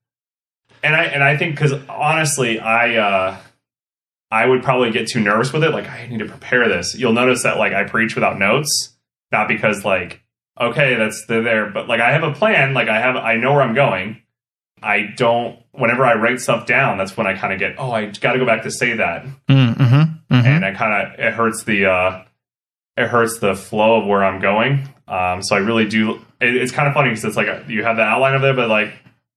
And 0.82 0.94
I 0.94 1.04
and 1.04 1.24
I 1.24 1.36
think 1.36 1.54
because 1.54 1.72
honestly, 1.88 2.60
I 2.60 2.96
uh, 2.96 3.36
I 4.30 4.46
would 4.46 4.62
probably 4.62 4.90
get 4.90 5.08
too 5.08 5.20
nervous 5.20 5.52
with 5.52 5.62
it. 5.62 5.70
Like, 5.70 5.88
I 5.88 6.06
need 6.08 6.18
to 6.18 6.26
prepare 6.26 6.68
this. 6.68 6.94
You'll 6.96 7.12
notice 7.12 7.42
that 7.44 7.58
like 7.58 7.72
I 7.72 7.84
preach 7.84 8.14
without 8.14 8.38
notes, 8.38 8.96
not 9.30 9.48
because 9.48 9.84
like, 9.84 10.22
okay, 10.60 10.96
that's 10.96 11.26
they're 11.26 11.42
there, 11.42 11.70
but 11.70 11.88
like 11.88 12.00
I 12.00 12.12
have 12.12 12.22
a 12.22 12.32
plan. 12.32 12.74
Like 12.74 12.88
I 12.88 13.00
have, 13.00 13.16
I 13.16 13.36
know 13.36 13.52
where 13.52 13.62
I'm 13.62 13.74
going. 13.74 14.22
I 14.82 15.12
don't. 15.16 15.58
Whenever 15.72 16.04
I 16.04 16.14
write 16.14 16.40
stuff 16.40 16.66
down, 16.66 16.98
that's 16.98 17.16
when 17.16 17.26
I 17.26 17.36
kind 17.36 17.52
of 17.52 17.58
get, 17.58 17.76
oh, 17.78 17.90
I 17.90 18.06
got 18.06 18.32
to 18.32 18.38
go 18.38 18.46
back 18.46 18.62
to 18.62 18.70
say 18.70 18.94
that, 18.94 19.24
mm-hmm, 19.46 19.82
mm-hmm. 19.82 20.34
and 20.34 20.64
I 20.64 20.72
kind 20.72 21.12
of 21.12 21.20
it 21.20 21.34
hurts 21.34 21.64
the 21.64 21.86
uh, 21.86 22.24
it 22.96 23.08
hurts 23.08 23.38
the 23.38 23.54
flow 23.54 24.00
of 24.00 24.06
where 24.06 24.24
I'm 24.24 24.40
going. 24.40 24.88
Um, 25.06 25.42
so 25.42 25.54
I 25.54 25.58
really 25.58 25.86
do. 25.86 26.14
It, 26.40 26.56
it's 26.56 26.72
kind 26.72 26.88
of 26.88 26.94
funny 26.94 27.10
because 27.10 27.24
it's 27.24 27.36
like 27.36 27.68
you 27.68 27.84
have 27.84 27.96
the 27.96 28.02
outline 28.02 28.34
of 28.34 28.44
it, 28.44 28.56
but 28.56 28.68
like 28.68 28.94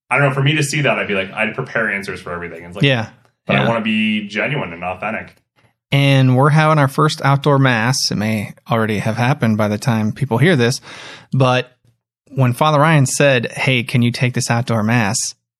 I 0.08 0.18
don't 0.18 0.28
know. 0.28 0.34
For 0.34 0.42
me 0.42 0.56
to 0.56 0.62
see 0.62 0.80
that, 0.82 0.98
I'd 0.98 1.08
be 1.08 1.14
like, 1.14 1.30
I'd 1.30 1.54
prepare 1.54 1.90
answers 1.90 2.20
for 2.20 2.32
everything. 2.32 2.64
It's 2.64 2.74
like, 2.74 2.84
yeah, 2.84 3.10
but 3.46 3.54
yeah. 3.54 3.64
I 3.64 3.68
want 3.68 3.78
to 3.78 3.84
be 3.84 4.26
genuine 4.28 4.72
and 4.72 4.84
authentic. 4.84 5.36
And 5.92 6.36
we're 6.36 6.50
having 6.50 6.78
our 6.78 6.88
first 6.88 7.20
outdoor 7.22 7.58
mass. 7.58 8.10
It 8.10 8.16
may 8.16 8.54
already 8.70 8.98
have 8.98 9.16
happened 9.16 9.58
by 9.58 9.68
the 9.68 9.78
time 9.78 10.12
people 10.12 10.38
hear 10.38 10.54
this, 10.56 10.80
but 11.32 11.76
when 12.28 12.52
Father 12.52 12.78
Ryan 12.78 13.06
said, 13.06 13.50
"Hey, 13.52 13.82
can 13.82 14.02
you 14.02 14.12
take 14.12 14.34
this 14.34 14.50
outdoor 14.50 14.82
mass?" 14.82 15.16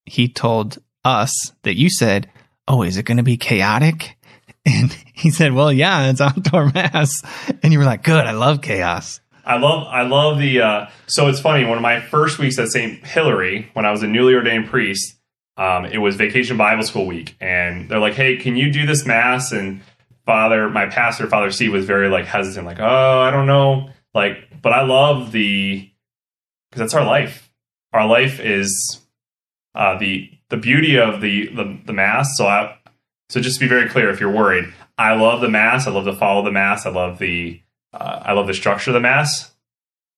he 0.06 0.28
told 0.28 0.78
us 1.04 1.52
that 1.62 1.76
you 1.76 1.90
said, 1.90 2.30
"Oh, 2.68 2.82
is 2.82 2.96
it 2.96 3.04
going 3.04 3.16
to 3.18 3.22
be 3.22 3.36
chaotic?" 3.36 4.16
And 4.66 4.94
he 5.14 5.30
said, 5.30 5.54
"Well, 5.54 5.72
yeah, 5.72 6.10
it's 6.10 6.20
outdoor 6.20 6.70
mass." 6.74 7.22
And 7.62 7.72
you 7.72 7.78
were 7.78 7.84
like, 7.86 8.02
"Good, 8.02 8.26
I 8.26 8.32
love 8.32 8.60
chaos." 8.60 9.20
I 9.42 9.56
love 9.56 9.86
I 9.88 10.02
love 10.02 10.38
the 10.38 10.60
uh, 10.60 10.86
so 11.06 11.28
it's 11.28 11.40
funny 11.40 11.64
one 11.64 11.78
of 11.78 11.82
my 11.82 12.00
first 12.00 12.38
weeks 12.38 12.58
at 12.58 12.68
St. 12.68 13.04
Hilary 13.04 13.70
when 13.72 13.86
I 13.86 13.90
was 13.90 14.02
a 14.02 14.06
newly 14.06 14.34
ordained 14.34 14.68
priest 14.68 15.16
um, 15.60 15.84
it 15.84 15.98
was 15.98 16.16
vacation 16.16 16.56
Bible 16.56 16.82
school 16.82 17.06
week 17.06 17.36
and 17.40 17.88
they're 17.88 17.98
like 17.98 18.14
hey 18.14 18.36
can 18.36 18.56
you 18.56 18.72
do 18.72 18.86
this 18.86 19.04
mass? 19.06 19.52
And 19.52 19.82
father 20.24 20.68
my 20.70 20.86
pastor 20.86 21.26
father 21.26 21.50
Steve 21.50 21.72
was 21.72 21.84
very 21.84 22.08
like 22.08 22.24
hesitant 22.24 22.66
like 22.66 22.80
oh 22.80 23.20
I 23.20 23.30
don't 23.30 23.46
know. 23.46 23.90
Like 24.14 24.62
but 24.62 24.72
I 24.72 24.82
love 24.82 25.32
the 25.32 25.88
because 26.70 26.80
that's 26.80 26.94
our 26.94 27.04
life. 27.04 27.50
Our 27.92 28.06
life 28.06 28.40
is 28.40 29.00
uh, 29.74 29.98
the 29.98 30.30
the 30.48 30.56
beauty 30.56 30.98
of 30.98 31.20
the, 31.20 31.48
the 31.48 31.78
the 31.84 31.92
mass. 31.92 32.36
So 32.36 32.46
I 32.46 32.78
so 33.28 33.40
just 33.40 33.58
to 33.58 33.64
be 33.64 33.68
very 33.68 33.88
clear 33.88 34.10
if 34.10 34.18
you're 34.18 34.32
worried 34.32 34.72
I 35.00 35.14
love 35.14 35.40
the 35.40 35.48
mass. 35.48 35.86
I 35.86 35.92
love 35.92 36.04
to 36.04 36.12
follow 36.12 36.44
the 36.44 36.52
mass. 36.52 36.84
I 36.84 36.90
love 36.90 37.18
the 37.18 37.60
uh, 37.92 38.20
I 38.22 38.32
love 38.32 38.46
the 38.46 38.54
structure 38.54 38.90
of 38.90 38.94
the 38.94 39.00
mass, 39.00 39.50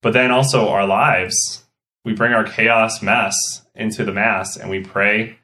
but 0.03 0.13
then 0.13 0.31
also 0.31 0.69
our 0.69 0.87
lives. 0.87 1.65
We 2.05 2.15
bring 2.15 2.33
our 2.33 2.43
chaos 2.43 3.01
mess 3.01 3.62
into 3.75 4.05
the 4.05 4.13
mass 4.13 4.57
and 4.57 4.71
we 4.71 4.81
pray. 4.81 5.39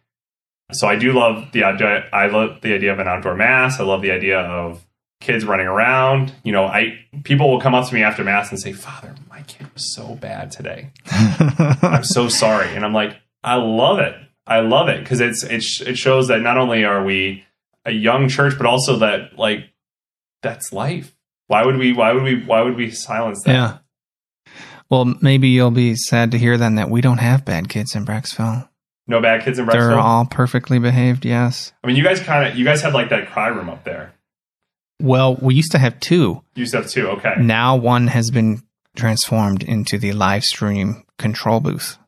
So 0.73 0.87
I 0.87 0.97
do 0.97 1.13
love 1.13 1.53
the 1.53 1.65
idea. 1.65 2.09
I 2.13 2.27
love 2.27 2.61
the 2.61 2.75
idea 2.75 2.93
of 2.93 2.99
an 2.99 3.09
outdoor 3.09 3.35
mass. 3.35 3.81
I 3.81 3.85
love 3.85 4.03
the 4.03 4.11
idea 4.11 4.39
of 4.41 4.85
kids 5.21 5.45
running 5.45 5.67
around. 5.67 6.35
You 6.43 6.53
know, 6.53 6.65
I 6.65 6.99
people 7.25 7.51
will 7.51 7.61
come 7.61 7.75
up 7.75 7.89
to 7.89 7.95
me 7.95 8.03
after 8.03 8.23
mass 8.23 8.51
and 8.51 8.61
say, 8.61 8.73
"Father, 8.73 9.15
my 9.31 9.43
kid 9.43 9.73
was 9.73 9.95
so 9.95 10.15
bad 10.17 10.51
today. 10.51 10.91
I'm 11.11 12.05
so 12.05 12.29
sorry." 12.29 12.75
And 12.77 12.85
I'm 12.85 12.93
like, 12.93 13.17
"I 13.43 13.55
love 13.55 13.99
it. 13.99 14.15
I 14.47 14.61
love 14.61 14.89
it 14.89 15.03
because 15.03 15.21
it's 15.21 15.43
it 15.43 15.65
it 15.89 15.97
shows 15.97 16.29
that 16.29 16.43
not 16.43 16.59
only 16.59 16.85
are 16.85 17.03
we 17.03 17.47
a 17.87 17.93
young 17.93 18.29
church, 18.29 18.55
but 18.59 18.67
also 18.67 18.99
that 18.99 19.39
like 19.39 19.71
that's 20.43 20.71
life 20.71 21.15
why 21.49 21.65
would 21.65 21.79
we? 21.79 21.93
Why 21.93 22.13
would 22.13 22.23
we? 22.23 22.45
Why 22.45 22.63
would 22.63 22.77
we 22.77 22.91
silence 22.91 23.43
that? 23.45 23.53
Yeah. 23.53 23.79
Well, 24.91 25.05
maybe 25.21 25.49
you'll 25.49 25.71
be 25.71 25.95
sad 25.97 26.31
to 26.31 26.39
hear 26.39 26.57
then 26.57 26.77
that 26.77 26.91
we 26.91 27.01
don't 27.01 27.19
have 27.19 27.45
bad 27.45 27.69
kids 27.69 27.95
in 27.95 28.07
Brecksville. 28.07 28.69
No 29.07 29.21
bad 29.21 29.43
kids 29.43 29.59
in 29.59 29.67
Brecksville. 29.67 29.73
They're 29.73 29.99
all 29.99 30.27
perfectly 30.27 30.79
behaved. 30.79 31.25
Yes. 31.25 31.73
I 31.83 31.87
mean, 31.87 31.97
you 31.97 32.05
guys 32.05 32.21
kind 32.21 32.49
of 32.49 32.59
you 32.59 32.65
guys 32.65 32.83
had 32.83 32.95
like 32.95 33.11
that 33.11 33.29
cry 33.29 33.49
room 33.49 33.69
up 33.69 33.85
there. 33.85 34.15
Well, 35.01 35.37
we 35.37 35.55
used 35.55 35.73
to 35.73 35.79
have 35.79 36.01
two. 36.01 36.43
You 36.55 36.61
used 36.61 36.73
to 36.73 36.79
have 36.83 36.91
two. 36.91 37.09
Okay. 37.09 37.35
Now 37.39 37.77
one 37.77 38.09
has 38.09 38.31
been 38.31 38.63
transformed 38.97 39.63
into 39.63 39.99
the 39.99 40.13
live 40.13 40.43
stream 40.43 41.05
control 41.19 41.61
booth, 41.61 41.99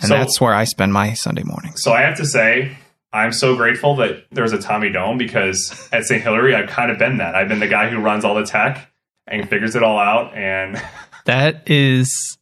and 0.00 0.08
so, 0.08 0.14
that's 0.14 0.40
where 0.40 0.54
I 0.54 0.64
spend 0.64 0.92
my 0.92 1.14
Sunday 1.14 1.42
mornings. 1.42 1.82
So 1.82 1.92
I 1.92 2.02
have 2.02 2.16
to 2.18 2.26
say, 2.26 2.76
I'm 3.12 3.32
so 3.32 3.56
grateful 3.56 3.96
that 3.96 4.26
there's 4.30 4.52
a 4.52 4.58
Tommy 4.58 4.90
Dome 4.90 5.16
because 5.16 5.88
at 5.92 6.04
St. 6.04 6.22
Hilary, 6.22 6.54
I've 6.54 6.68
kind 6.68 6.90
of 6.90 6.98
been 6.98 7.18
that. 7.18 7.34
I've 7.34 7.48
been 7.48 7.60
the 7.60 7.68
guy 7.68 7.88
who 7.88 7.98
runs 8.00 8.24
all 8.24 8.34
the 8.34 8.44
tech 8.44 8.92
and 9.26 9.48
figures 9.48 9.74
it 9.74 9.82
all 9.82 9.98
out. 9.98 10.34
And 10.34 10.80
that 11.26 11.70
is 11.70 12.38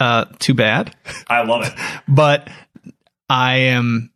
uh, 0.00 0.24
too 0.38 0.54
bad. 0.54 0.94
I 1.28 1.42
love 1.42 1.66
it. 1.66 1.72
but 2.08 2.48
I 3.28 3.56
am 3.56 4.10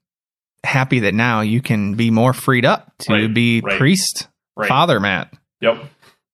happy 0.65 1.01
that 1.01 1.15
now 1.15 1.43
you 1.43 1.61
can 1.61 1.95
be 1.95 2.11
more 2.11 2.33
freed 2.33 2.65
up 2.65 2.93
to 3.01 3.13
right, 3.13 3.35
be 3.35 3.61
right, 3.61 3.79
priest, 3.79 4.29
right. 4.57 4.69
father 4.69 4.99
Matt. 4.99 5.33
Yep. 5.61 5.85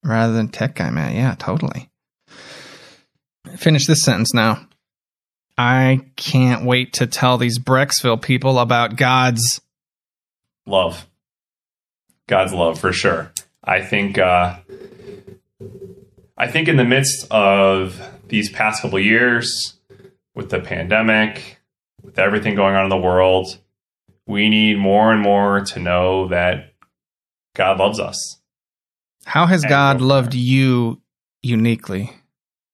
Rather 0.02 0.32
than 0.32 0.48
tech 0.48 0.76
guy 0.76 0.90
Matt. 0.90 1.14
Yeah, 1.14 1.34
totally. 1.38 1.90
Finish 3.56 3.86
this 3.86 4.02
sentence 4.02 4.32
now. 4.32 4.66
I 5.58 6.00
can't 6.16 6.64
wait 6.64 6.94
to 6.94 7.06
tell 7.06 7.36
these 7.36 7.58
Brecksville 7.58 8.20
people 8.20 8.58
about 8.58 8.96
God's 8.96 9.60
love. 10.66 11.06
God's 12.26 12.54
love 12.54 12.78
for 12.78 12.92
sure. 12.92 13.32
I 13.62 13.82
think 13.82 14.16
uh, 14.16 14.56
I 16.40 16.46
think 16.46 16.68
in 16.68 16.78
the 16.78 16.86
midst 16.86 17.30
of 17.30 18.00
these 18.28 18.48
past 18.48 18.80
couple 18.80 18.98
years 18.98 19.74
with 20.34 20.48
the 20.48 20.58
pandemic, 20.58 21.60
with 22.02 22.18
everything 22.18 22.54
going 22.54 22.74
on 22.74 22.84
in 22.84 22.88
the 22.88 22.96
world, 22.96 23.58
we 24.26 24.48
need 24.48 24.78
more 24.78 25.12
and 25.12 25.20
more 25.20 25.60
to 25.60 25.78
know 25.78 26.28
that 26.28 26.72
God 27.54 27.78
loves 27.78 28.00
us. 28.00 28.40
How 29.26 29.44
has 29.44 29.66
God 29.66 30.00
loved 30.00 30.32
you 30.32 31.02
uniquely? 31.42 32.10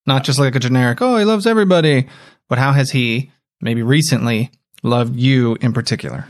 Not 0.06 0.22
just 0.22 0.38
like 0.38 0.54
a 0.54 0.60
generic, 0.60 1.02
oh, 1.02 1.16
he 1.16 1.24
loves 1.24 1.44
everybody, 1.44 2.06
but 2.48 2.58
how 2.58 2.70
has 2.70 2.92
he 2.92 3.32
maybe 3.60 3.82
recently 3.82 4.52
loved 4.84 5.16
you 5.16 5.56
in 5.60 5.72
particular? 5.72 6.28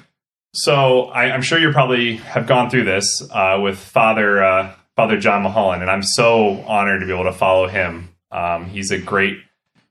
So 0.55 1.09
I, 1.09 1.27
am 1.27 1.43
sure 1.43 1.59
you 1.59 1.71
probably 1.71 2.17
have 2.17 2.47
gone 2.47 2.71
through 2.71 2.85
this 2.85 3.21
uh, 3.31 3.61
with 3.63 3.77
Father 3.77 4.43
uh, 4.43 4.75
Father 4.97 5.19
John 5.19 5.43
Mulholland, 5.43 5.83
and 5.83 5.91
I'm 5.91 6.03
so 6.03 6.63
honored 6.63 7.01
to 7.01 7.07
be 7.07 7.13
able 7.13 7.25
to 7.25 7.33
follow 7.33 7.69
him. 7.69 8.09
Um, 8.31 8.67
he's 8.67 8.91
a 8.91 8.99
great 8.99 9.39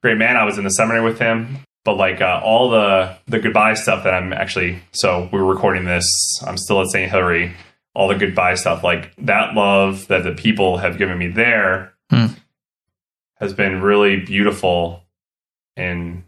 great 0.01 0.17
man. 0.17 0.35
I 0.35 0.43
was 0.43 0.57
in 0.57 0.63
the 0.63 0.71
seminary 0.71 1.03
with 1.03 1.19
him, 1.19 1.59
but 1.83 1.95
like 1.95 2.21
uh, 2.21 2.41
all 2.43 2.69
the 2.69 3.15
the 3.27 3.39
goodbye 3.39 3.75
stuff 3.75 4.03
that 4.03 4.13
I'm 4.13 4.33
actually 4.33 4.81
so 4.91 5.29
we 5.31 5.39
are 5.39 5.45
recording 5.45 5.85
this. 5.85 6.05
I'm 6.45 6.57
still 6.57 6.81
at 6.81 6.87
St. 6.87 7.09
Hilary. 7.09 7.53
All 7.93 8.09
the 8.09 8.15
goodbye 8.15 8.55
stuff, 8.55 8.83
like 8.83 9.15
that 9.19 9.53
love 9.53 10.07
that 10.07 10.23
the 10.23 10.33
people 10.33 10.77
have 10.77 10.97
given 10.97 11.17
me 11.17 11.27
there, 11.27 11.93
hmm. 12.09 12.25
has 13.35 13.53
been 13.53 13.81
really 13.81 14.19
beautiful 14.19 15.03
and 15.77 16.23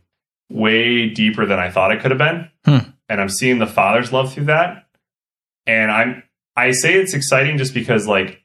way 0.50 1.10
deeper 1.10 1.46
than 1.46 1.60
I 1.60 1.70
thought 1.70 1.92
it 1.92 2.00
could 2.00 2.12
have 2.12 2.18
been. 2.18 2.50
Hmm. 2.64 2.90
And 3.10 3.20
I'm 3.20 3.28
seeing 3.28 3.60
the 3.60 3.68
father's 3.68 4.14
love 4.14 4.34
through 4.34 4.46
that. 4.46 4.88
And 5.66 5.92
I'm 5.92 6.24
I 6.56 6.72
say 6.72 6.94
it's 6.94 7.14
exciting 7.14 7.58
just 7.58 7.74
because 7.74 8.08
like 8.08 8.44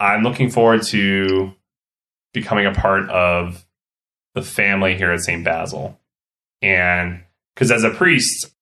I'm 0.00 0.22
looking 0.22 0.50
forward 0.50 0.82
to 0.88 1.54
becoming 2.32 2.66
a 2.66 2.72
part 2.72 3.08
of 3.10 3.66
the 4.34 4.42
family 4.42 4.96
here 4.96 5.10
at 5.10 5.20
St. 5.20 5.44
Basil. 5.44 5.98
And 6.62 7.22
because 7.54 7.70
as 7.70 7.84
a 7.84 7.90
priest, 7.90 8.52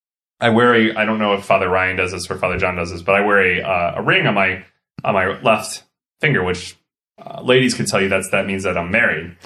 I 0.40 0.50
wear 0.50 0.75
a 0.75 0.95
I 0.95 1.05
don't 1.05 1.19
know 1.19 1.35
if 1.35 1.45
Father 1.45 1.69
Ryan 1.69 1.97
does 1.97 2.12
this 2.12 2.31
or 2.31 2.37
Father 2.37 2.59
John 2.59 2.76
does 2.76 2.90
this, 2.90 3.02
but 3.02 3.14
I 3.14 3.21
wear 3.23 3.40
a 3.40 3.62
uh, 3.62 3.95
a 3.97 4.02
ring 4.02 4.26
on 4.26 4.35
my 4.35 4.64
on 5.05 5.14
my 5.14 5.40
left 5.40 5.85
finger, 6.21 6.43
which 6.43 6.76
uh, 7.19 7.40
ladies 7.43 7.75
could 7.75 7.87
tell 7.87 8.00
you 8.00 8.09
that's 8.09 8.31
that 8.31 8.47
means 8.47 8.64
that 8.64 8.76
I'm 8.76 8.90
married. 8.90 9.37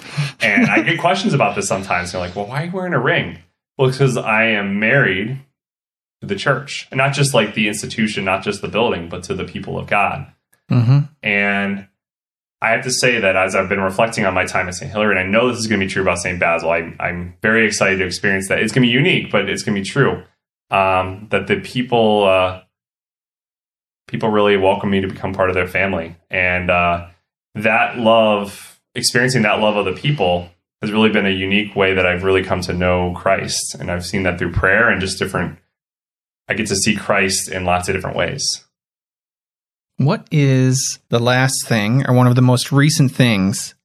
And 0.41 0.67
I 0.67 0.81
get 0.81 0.99
questions 0.99 1.33
about 1.33 1.55
this 1.55 1.67
sometimes. 1.67 2.11
They're 2.11 2.21
like, 2.21 2.35
"Well, 2.35 2.47
why 2.47 2.63
are 2.63 2.65
you 2.65 2.71
wearing 2.71 2.93
a 2.93 2.99
ring?" 2.99 3.39
Well, 3.77 3.89
because 3.89 4.17
I 4.17 4.45
am 4.45 4.79
married 4.79 5.39
to 6.19 6.27
the 6.27 6.35
church, 6.35 6.87
and 6.91 6.97
not 6.97 7.13
just 7.13 7.33
like 7.33 7.53
the 7.53 7.67
institution, 7.67 8.25
not 8.25 8.43
just 8.43 8.61
the 8.61 8.67
building, 8.67 9.07
but 9.07 9.23
to 9.23 9.33
the 9.33 9.45
people 9.45 9.79
of 9.79 9.87
God. 9.87 10.31
Mm-hmm. 10.71 10.99
And 11.21 11.87
I 12.61 12.69
have 12.69 12.83
to 12.83 12.91
say 12.91 13.19
that 13.19 13.35
as 13.35 13.55
I've 13.55 13.69
been 13.69 13.81
reflecting 13.81 14.25
on 14.25 14.33
my 14.33 14.45
time 14.45 14.67
at 14.67 14.75
St. 14.75 14.91
Hilary, 14.91 15.17
and 15.17 15.27
I 15.27 15.29
know 15.29 15.49
this 15.49 15.59
is 15.59 15.67
going 15.67 15.79
to 15.79 15.85
be 15.85 15.91
true 15.91 16.03
about 16.03 16.19
St. 16.19 16.39
Basil, 16.39 16.69
I, 16.69 16.93
am 16.99 17.35
very 17.41 17.65
excited 17.65 17.97
to 17.97 18.05
experience 18.05 18.47
that. 18.49 18.59
It's 18.59 18.71
going 18.71 18.83
to 18.83 18.87
be 18.87 18.93
unique, 18.93 19.31
but 19.31 19.49
it's 19.49 19.63
going 19.63 19.75
to 19.75 19.81
be 19.81 19.87
true. 19.87 20.23
Um, 20.69 21.27
that 21.31 21.47
the 21.47 21.59
people, 21.59 22.23
uh, 22.23 22.61
people 24.07 24.29
really 24.29 24.57
welcome 24.57 24.91
me 24.91 25.01
to 25.01 25.07
become 25.07 25.33
part 25.33 25.49
of 25.49 25.55
their 25.55 25.67
family, 25.67 26.15
and 26.29 26.69
uh, 26.69 27.07
that 27.55 27.97
love, 27.97 28.79
experiencing 28.95 29.41
that 29.41 29.59
love 29.59 29.75
of 29.75 29.85
the 29.85 29.99
people 29.99 30.49
has 30.81 30.91
really 30.91 31.09
been 31.09 31.25
a 31.25 31.31
unique 31.31 31.75
way 31.75 31.93
that 31.93 32.05
I've 32.05 32.23
really 32.23 32.43
come 32.43 32.61
to 32.61 32.73
know 32.73 33.13
Christ. 33.15 33.75
And 33.79 33.91
I've 33.91 34.05
seen 34.05 34.23
that 34.23 34.39
through 34.39 34.51
prayer 34.51 34.89
and 34.89 34.99
just 34.99 35.19
different, 35.19 35.59
I 36.47 36.53
get 36.53 36.67
to 36.67 36.75
see 36.75 36.95
Christ 36.95 37.49
in 37.49 37.65
lots 37.65 37.87
of 37.87 37.95
different 37.95 38.17
ways. 38.17 38.65
What 40.03 40.27
is 40.31 40.97
the 41.09 41.19
last 41.19 41.67
thing 41.67 42.07
or 42.07 42.15
one 42.15 42.25
of 42.25 42.33
the 42.33 42.41
most 42.41 42.71
recent 42.71 43.11
things 43.11 43.75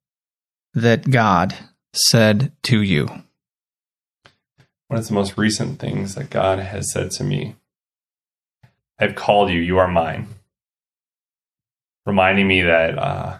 that 0.72 1.10
God 1.10 1.54
said 1.92 2.52
to 2.62 2.80
you? 2.80 3.04
One 4.88 4.98
of 4.98 5.06
the 5.06 5.12
most 5.12 5.36
recent 5.36 5.78
things 5.78 6.14
that 6.14 6.30
God 6.30 6.58
has 6.58 6.90
said 6.90 7.10
to 7.12 7.24
me 7.24 7.56
I've 8.98 9.14
called 9.14 9.50
you, 9.50 9.60
you 9.60 9.76
are 9.76 9.88
mine. 9.88 10.28
Reminding 12.06 12.48
me 12.48 12.62
that 12.62 12.98
uh, 12.98 13.38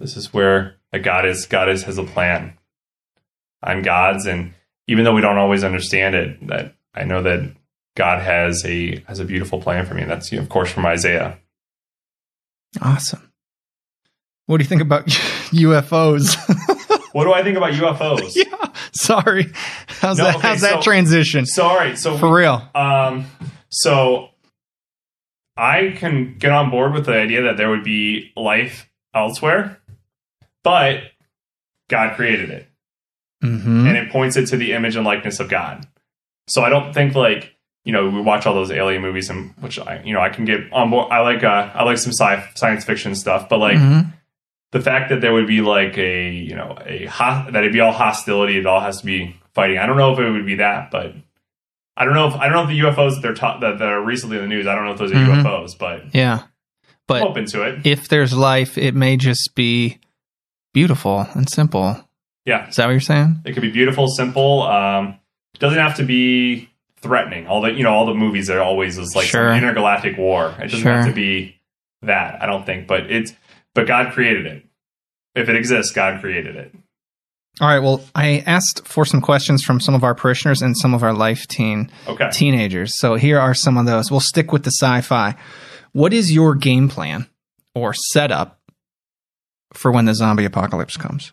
this 0.00 0.16
is 0.16 0.32
where 0.32 0.76
a 0.90 0.98
God 0.98 1.26
is 1.26 1.44
God 1.44 1.68
has 1.68 1.98
a 1.98 2.02
plan. 2.02 2.56
I'm 3.62 3.82
God's, 3.82 4.24
and 4.24 4.54
even 4.86 5.04
though 5.04 5.12
we 5.12 5.20
don't 5.20 5.36
always 5.36 5.64
understand 5.64 6.14
it, 6.14 6.46
that 6.46 6.74
I 6.94 7.04
know 7.04 7.22
that 7.22 7.54
God 7.96 8.22
has 8.22 8.64
a 8.64 9.00
has 9.06 9.18
a 9.18 9.24
beautiful 9.24 9.60
plan 9.60 9.86
for 9.86 9.94
me. 9.94 10.02
And 10.02 10.10
that's 10.10 10.32
of 10.32 10.48
course 10.48 10.70
from 10.70 10.86
Isaiah. 10.86 11.38
Awesome. 12.80 13.32
What 14.46 14.58
do 14.58 14.64
you 14.64 14.68
think 14.68 14.82
about 14.82 15.06
UFOs? 15.06 16.36
what 17.12 17.24
do 17.24 17.32
I 17.32 17.42
think 17.42 17.56
about 17.56 17.72
UFOs? 17.72 18.32
yeah. 18.36 18.72
Sorry. 18.92 19.52
How's 19.86 20.18
no, 20.18 20.24
that? 20.24 20.36
Okay, 20.36 20.48
how's 20.48 20.60
so, 20.60 20.66
that 20.66 20.82
transition? 20.82 21.46
Sorry. 21.46 21.96
So 21.96 22.16
for 22.18 22.30
we, 22.30 22.40
real. 22.40 22.62
Um. 22.74 23.26
So 23.70 24.28
I 25.56 25.94
can 25.96 26.36
get 26.38 26.50
on 26.50 26.70
board 26.70 26.92
with 26.92 27.06
the 27.06 27.14
idea 27.14 27.42
that 27.42 27.56
there 27.56 27.70
would 27.70 27.84
be 27.84 28.32
life 28.36 28.90
elsewhere 29.14 29.78
but 30.62 31.02
God 31.88 32.16
created 32.16 32.50
it. 32.50 32.68
Mm-hmm. 33.42 33.86
And 33.86 33.96
it 33.96 34.10
points 34.10 34.36
it 34.36 34.46
to 34.48 34.56
the 34.56 34.72
image 34.72 34.96
and 34.96 35.04
likeness 35.04 35.40
of 35.40 35.48
God. 35.48 35.86
So 36.48 36.62
I 36.62 36.68
don't 36.68 36.92
think 36.92 37.14
like 37.14 37.54
you 37.84 37.92
know 37.92 38.08
we 38.08 38.20
watch 38.20 38.46
all 38.46 38.54
those 38.54 38.70
alien 38.70 39.02
movies 39.02 39.28
and 39.30 39.52
which 39.60 39.78
I 39.78 40.02
you 40.04 40.12
know 40.14 40.20
I 40.20 40.28
can 40.28 40.44
get 40.44 40.60
on 40.72 40.90
board. 40.90 41.10
I 41.10 41.20
like 41.20 41.42
uh, 41.42 41.70
I 41.74 41.82
like 41.84 41.98
some 41.98 42.12
sci 42.12 42.44
science 42.54 42.84
fiction 42.84 43.14
stuff, 43.14 43.48
but 43.48 43.58
like 43.58 43.76
Mhm. 43.78 44.12
the 44.72 44.80
fact 44.80 45.10
that 45.10 45.20
there 45.20 45.32
would 45.32 45.46
be 45.46 45.60
like 45.60 45.96
a 45.98 46.30
you 46.30 46.54
know 46.54 46.76
a 46.86 47.06
ho- 47.06 47.46
that 47.50 47.56
it'd 47.62 47.72
be 47.72 47.80
all 47.80 47.92
hostility, 47.92 48.58
it 48.58 48.66
all 48.66 48.80
has 48.80 49.00
to 49.00 49.06
be 49.06 49.36
fighting. 49.54 49.78
I 49.78 49.86
don't 49.86 49.96
know 49.96 50.12
if 50.12 50.18
it 50.18 50.30
would 50.30 50.46
be 50.46 50.56
that, 50.56 50.90
but 50.90 51.14
I 51.96 52.04
don't 52.04 52.14
know 52.14 52.28
if 52.28 52.34
I 52.36 52.44
don't 52.48 52.52
know 52.54 52.62
if 52.62 52.68
the 52.68 52.80
UFOs 52.80 53.14
that 53.16 53.20
they're 53.22 53.34
ta- 53.34 53.58
that, 53.58 53.78
that 53.78 53.88
are 53.88 54.00
recently 54.02 54.36
in 54.36 54.42
the 54.42 54.48
news. 54.48 54.66
I 54.66 54.74
don't 54.74 54.84
know 54.84 54.92
if 54.92 54.98
those 54.98 55.12
are 55.12 55.16
Mhm. 55.16 55.42
UFOs, 55.42 55.74
but 55.78 56.14
Yeah. 56.14 56.38
I'm 56.42 56.48
But 57.08 57.22
open 57.22 57.44
to 57.46 57.62
it. 57.64 57.84
if 57.86 58.08
there's 58.08 58.32
life, 58.32 58.78
it 58.78 58.94
may 58.94 59.16
just 59.16 59.54
be 59.54 59.98
beautiful 60.72 61.26
and 61.34 61.48
simple. 61.50 62.08
Yeah, 62.46 62.68
Is 62.68 62.76
that 62.76 62.86
what 62.86 62.92
you're 62.92 63.00
saying? 63.00 63.40
it 63.44 63.52
could 63.52 63.62
be 63.62 63.70
beautiful, 63.70 64.08
simple. 64.08 64.62
Um, 64.62 65.16
doesn't 65.58 65.78
have 65.78 65.96
to 65.96 66.04
be 66.04 66.70
threatening. 67.02 67.46
All 67.46 67.60
the 67.62 67.72
you 67.72 67.82
know 67.82 67.92
all 67.92 68.06
the 68.06 68.14
movies 68.14 68.48
are 68.48 68.60
always 68.60 68.96
is 68.98 69.14
like 69.14 69.26
Sure. 69.26 69.52
intergalactic 69.52 70.16
war. 70.16 70.54
It 70.58 70.64
doesn't 70.70 70.80
Sure. 70.80 70.92
have 70.92 71.06
to 71.06 71.12
be 71.12 71.56
that. 72.02 72.40
I 72.42 72.46
don't 72.46 72.64
think, 72.64 72.86
but 72.86 73.10
it's 73.10 73.34
but 73.74 73.86
God 73.86 74.12
created 74.12 74.46
it. 74.46 74.64
If 75.34 75.48
it 75.48 75.56
exists, 75.56 75.92
God 75.92 76.20
created 76.20 76.56
it. 76.56 76.74
All 77.60 77.68
right. 77.68 77.80
Well, 77.80 78.02
I 78.14 78.42
asked 78.46 78.86
for 78.86 79.04
some 79.04 79.20
questions 79.20 79.62
from 79.62 79.78
some 79.80 79.94
of 79.94 80.04
our 80.04 80.14
parishioners 80.14 80.62
and 80.62 80.76
some 80.76 80.94
of 80.94 81.02
our 81.02 81.12
life 81.12 81.46
teen 81.48 81.90
Okay. 82.08 82.28
teenagers. 82.32 82.98
So 82.98 83.14
here 83.16 83.38
are 83.38 83.54
some 83.54 83.76
of 83.76 83.84
those. 83.86 84.10
We'll 84.10 84.20
stick 84.20 84.52
with 84.52 84.64
the 84.64 84.70
sci-fi. 84.70 85.34
What 85.92 86.12
is 86.14 86.32
your 86.32 86.54
game 86.54 86.88
plan 86.88 87.26
or 87.74 87.92
setup 87.94 88.58
for 89.74 89.90
when 89.92 90.06
the 90.06 90.14
zombie 90.14 90.44
apocalypse 90.46 90.96
comes? 90.96 91.32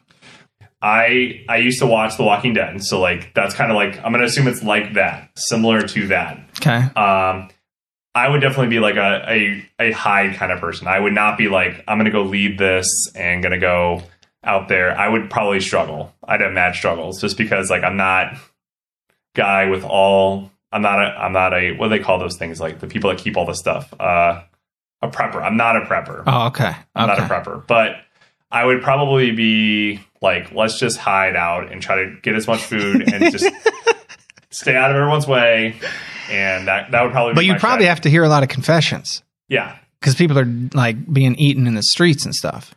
I 0.81 1.43
I 1.49 1.57
used 1.57 1.79
to 1.79 1.85
watch 1.85 2.17
The 2.17 2.23
Walking 2.23 2.53
Dead, 2.53 2.83
so 2.83 2.99
like 2.99 3.33
that's 3.33 3.53
kind 3.53 3.71
of 3.71 3.75
like 3.75 3.97
I'm 3.97 4.11
gonna 4.11 4.23
assume 4.23 4.47
it's 4.47 4.63
like 4.63 4.93
that, 4.93 5.31
similar 5.35 5.81
to 5.81 6.07
that. 6.07 6.39
Okay. 6.59 6.77
Um, 6.77 7.49
I 8.15 8.27
would 8.27 8.41
definitely 8.41 8.69
be 8.69 8.79
like 8.79 8.95
a 8.95 9.23
a 9.27 9.69
a 9.79 9.91
hide 9.91 10.35
kind 10.35 10.51
of 10.51 10.59
person. 10.59 10.87
I 10.87 10.99
would 10.99 11.13
not 11.13 11.37
be 11.37 11.49
like 11.49 11.83
I'm 11.87 11.97
gonna 11.97 12.11
go 12.11 12.23
lead 12.23 12.57
this 12.57 12.87
and 13.13 13.43
gonna 13.43 13.59
go 13.59 14.03
out 14.43 14.69
there. 14.69 14.97
I 14.97 15.09
would 15.09 15.29
probably 15.29 15.59
struggle. 15.59 16.13
I'd 16.23 16.41
have 16.41 16.53
mad 16.53 16.75
struggles 16.75 17.19
just 17.19 17.37
because 17.37 17.69
like 17.69 17.83
I'm 17.83 17.97
not 17.97 18.35
guy 19.35 19.65
with 19.69 19.83
all. 19.83 20.51
I'm 20.71 20.81
not 20.81 20.99
a 20.99 21.07
I'm 21.07 21.33
not 21.33 21.53
a 21.53 21.71
what 21.73 21.87
do 21.87 21.97
they 21.97 22.03
call 22.03 22.19
those 22.19 22.37
things 22.37 22.59
like 22.61 22.79
the 22.79 22.87
people 22.87 23.09
that 23.09 23.19
keep 23.19 23.35
all 23.35 23.45
the 23.45 23.53
stuff. 23.53 23.93
Uh, 23.99 24.43
a 25.01 25.07
prepper. 25.09 25.41
I'm 25.41 25.57
not 25.57 25.75
a 25.75 25.81
prepper. 25.81 26.23
Oh, 26.27 26.47
okay. 26.47 26.73
I'm 26.95 27.09
okay. 27.09 27.19
not 27.19 27.31
a 27.31 27.33
prepper, 27.33 27.67
but 27.67 27.97
I 28.51 28.65
would 28.65 28.81
probably 28.81 29.31
be 29.31 30.01
like, 30.21 30.51
let's 30.51 30.79
just 30.79 30.97
hide 30.97 31.35
out 31.35 31.71
and 31.71 31.81
try 31.81 32.03
to 32.03 32.15
get 32.21 32.35
as 32.35 32.47
much 32.47 32.61
food 32.61 33.11
and 33.13 33.31
just 33.31 33.45
stay 34.49 34.75
out 34.75 34.91
of 34.91 34.97
everyone's 34.97 35.27
way. 35.27 35.75
And 36.29 36.67
that 36.67 36.91
that 36.91 37.03
would 37.03 37.11
probably. 37.11 37.33
But 37.33 37.45
you'd 37.45 37.59
probably 37.59 37.85
strategy. 37.85 37.87
have 37.87 38.01
to 38.01 38.09
hear 38.09 38.23
a 38.23 38.29
lot 38.29 38.43
of 38.43 38.49
confessions 38.49 39.23
yeah. 39.47 39.77
because 39.99 40.15
people 40.15 40.37
are 40.37 40.47
like 40.73 41.11
being 41.11 41.35
eaten 41.35 41.67
in 41.67 41.73
the 41.73 41.83
streets 41.83 42.25
and 42.25 42.33
stuff. 42.33 42.75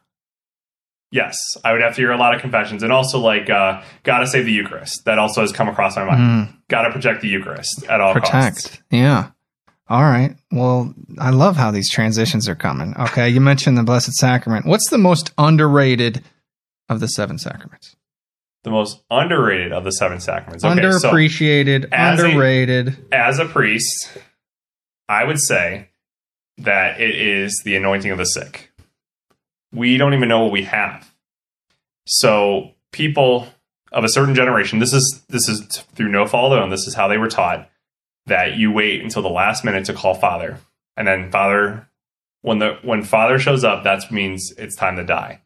Yes, 1.11 1.37
I 1.63 1.73
would 1.73 1.83
have 1.83 1.95
to 1.97 2.01
hear 2.01 2.11
a 2.11 2.17
lot 2.17 2.35
of 2.35 2.41
confessions, 2.41 2.83
and 2.83 2.91
also 2.91 3.19
like, 3.19 3.51
uh, 3.51 3.83
gotta 4.03 4.27
save 4.27 4.47
the 4.47 4.53
Eucharist. 4.53 5.05
That 5.05 5.19
also 5.19 5.43
has 5.43 5.53
come 5.53 5.69
across 5.69 5.95
my 5.97 6.07
mind. 6.07 6.49
Mm, 6.49 6.57
Gotta 6.69 6.91
protect 6.91 7.21
the 7.21 7.29
Eucharist 7.29 7.85
at 7.91 8.01
all 8.01 8.15
costs. 8.15 8.31
protect. 8.31 8.83
Yeah. 8.91 9.31
All 9.89 10.03
right. 10.03 10.37
Well, 10.51 10.95
I 11.19 11.31
love 11.31 11.57
how 11.57 11.71
these 11.71 11.91
transitions 11.91 12.49
are 12.49 12.55
coming. 12.55 12.95
Okay. 12.99 13.29
You 13.29 13.41
mentioned 13.41 13.77
the 13.77 13.83
Blessed 13.83 14.13
Sacrament. 14.15 14.65
What's 14.67 14.89
the 14.91 14.99
most 14.99 15.33
underrated 15.39 16.23
of 16.89 17.01
the 17.01 17.09
seven 17.09 17.39
sacraments? 17.39 17.97
The 18.65 18.71
most 18.71 19.03
underrated 19.11 19.73
of 19.73 19.83
the 19.85 19.91
seven 19.91 20.21
sacraments. 20.21 20.65
Okay, 20.65 20.81
so 20.93 21.11
Underappreciated, 21.11 21.89
as 21.91 22.21
a- 22.21 22.25
underrated. 22.27 22.97
as 23.13 23.39
a 23.41 23.45
priest, 23.45 24.17
I 25.09 25.25
would 25.25 25.41
say 25.41 25.89
that 26.59 27.01
it 27.01 27.15
is 27.17 27.61
the 27.65 27.75
anointing 27.77 28.13
of 28.13 28.19
the 28.19 28.25
sick. 28.25 28.71
We 29.73 29.97
don't 29.97 30.15
even 30.15 30.29
know 30.29 30.45
what 30.45 30.53
we 30.53 30.63
have. 30.63 31.11
So 32.07 32.71
people 32.93 33.49
of 33.91 34.05
a 34.05 34.09
certain 34.09 34.35
generation, 34.35 34.79
this 34.79 34.93
is 34.93 35.23
this 35.29 35.49
is 35.49 35.67
through 35.95 36.09
no 36.11 36.27
fault 36.27 36.53
of 36.53 36.57
their 36.57 36.63
own, 36.63 36.71
this 36.71 36.87
is 36.87 36.95
how 36.95 37.09
they 37.09 37.19
were 37.19 37.29
taught 37.29 37.69
that 38.27 38.57
you 38.57 38.71
wait 38.73 39.03
until 39.03 39.23
the 39.23 39.29
last 39.29 39.65
minute 39.65 39.85
to 39.87 39.93
call 39.95 40.15
father. 40.15 40.59
And 40.97 41.07
then 41.09 41.31
father 41.31 41.89
when 42.43 42.59
the 42.59 42.79
when 42.83 43.03
father 43.05 43.39
shows 43.39 43.63
up, 43.65 43.85
that 43.85 44.11
means 44.11 44.53
it's 44.59 44.75
time 44.77 44.97
to 44.97 45.05
die. 45.05 45.41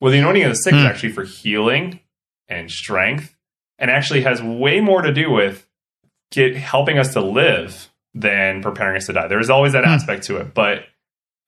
Well, 0.00 0.10
the 0.10 0.18
anointing 0.18 0.42
of 0.42 0.50
the 0.50 0.56
sick 0.56 0.74
is 0.74 0.80
Hmm. 0.80 0.86
actually 0.86 1.12
for 1.12 1.24
healing 1.24 2.00
and 2.48 2.70
strength, 2.70 3.36
and 3.78 3.90
actually 3.90 4.22
has 4.22 4.42
way 4.42 4.80
more 4.80 5.02
to 5.02 5.12
do 5.12 5.30
with 5.30 5.66
get 6.32 6.56
helping 6.56 6.98
us 6.98 7.12
to 7.12 7.20
live 7.20 7.88
than 8.14 8.60
preparing 8.62 8.96
us 8.96 9.06
to 9.06 9.12
die. 9.12 9.28
There 9.28 9.38
is 9.40 9.50
always 9.50 9.72
that 9.72 9.84
Hmm. 9.84 9.90
aspect 9.90 10.24
to 10.24 10.38
it, 10.38 10.52
but 10.54 10.84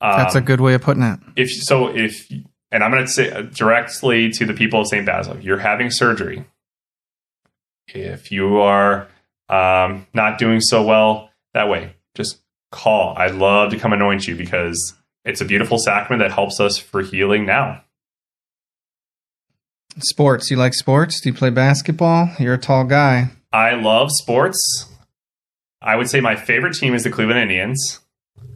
um, 0.01 0.19
That's 0.19 0.35
a 0.35 0.41
good 0.41 0.61
way 0.61 0.75
of 0.75 0.83
putting 0.83 1.03
it. 1.03 1.19
if 1.37 1.51
so 1.51 1.89
if 1.89 2.31
and 2.71 2.83
i'm 2.85 2.91
going 2.91 3.05
to 3.05 3.11
say 3.11 3.43
directly 3.55 4.29
to 4.31 4.45
the 4.45 4.53
people 4.53 4.81
of 4.81 4.87
st 4.89 5.07
basil 5.07 5.39
you're 5.41 5.59
having 5.59 5.89
surgery 5.91 6.45
if 7.89 8.31
you 8.33 8.59
are 8.59 9.09
um, 9.49 10.07
not 10.15 10.39
doing 10.39 10.61
so 10.61 10.83
well 10.83 11.31
that 11.53 11.69
way 11.69 11.95
just 12.15 12.39
call 12.73 13.15
i'd 13.19 13.35
love 13.35 13.71
to 13.71 13.79
come 13.79 13.93
anoint 13.93 14.27
you 14.27 14.35
because 14.37 14.95
it's 15.25 15.41
a 15.41 15.45
beautiful 15.45 15.79
sacrament 15.79 16.21
that 16.21 16.33
helps 16.33 16.59
us 16.61 16.77
for 16.79 17.03
healing 17.03 17.45
now 17.47 17.81
Sports. 20.01 20.51
You 20.51 20.57
like 20.57 20.75
sports? 20.75 21.21
Do 21.21 21.29
you 21.29 21.35
play 21.35 21.51
basketball? 21.51 22.29
You're 22.41 22.55
a 22.55 22.59
tall 22.59 22.85
guy. 22.85 23.31
i 23.53 23.75
love 23.75 24.11
sports 24.11 24.59
i 25.81 25.95
would 25.95 26.09
say 26.11 26.21
my 26.21 26.35
favorite 26.35 26.75
team 26.75 26.95
is 26.95 27.05
the 27.05 27.11
cleveland 27.11 27.39
indians 27.39 28.01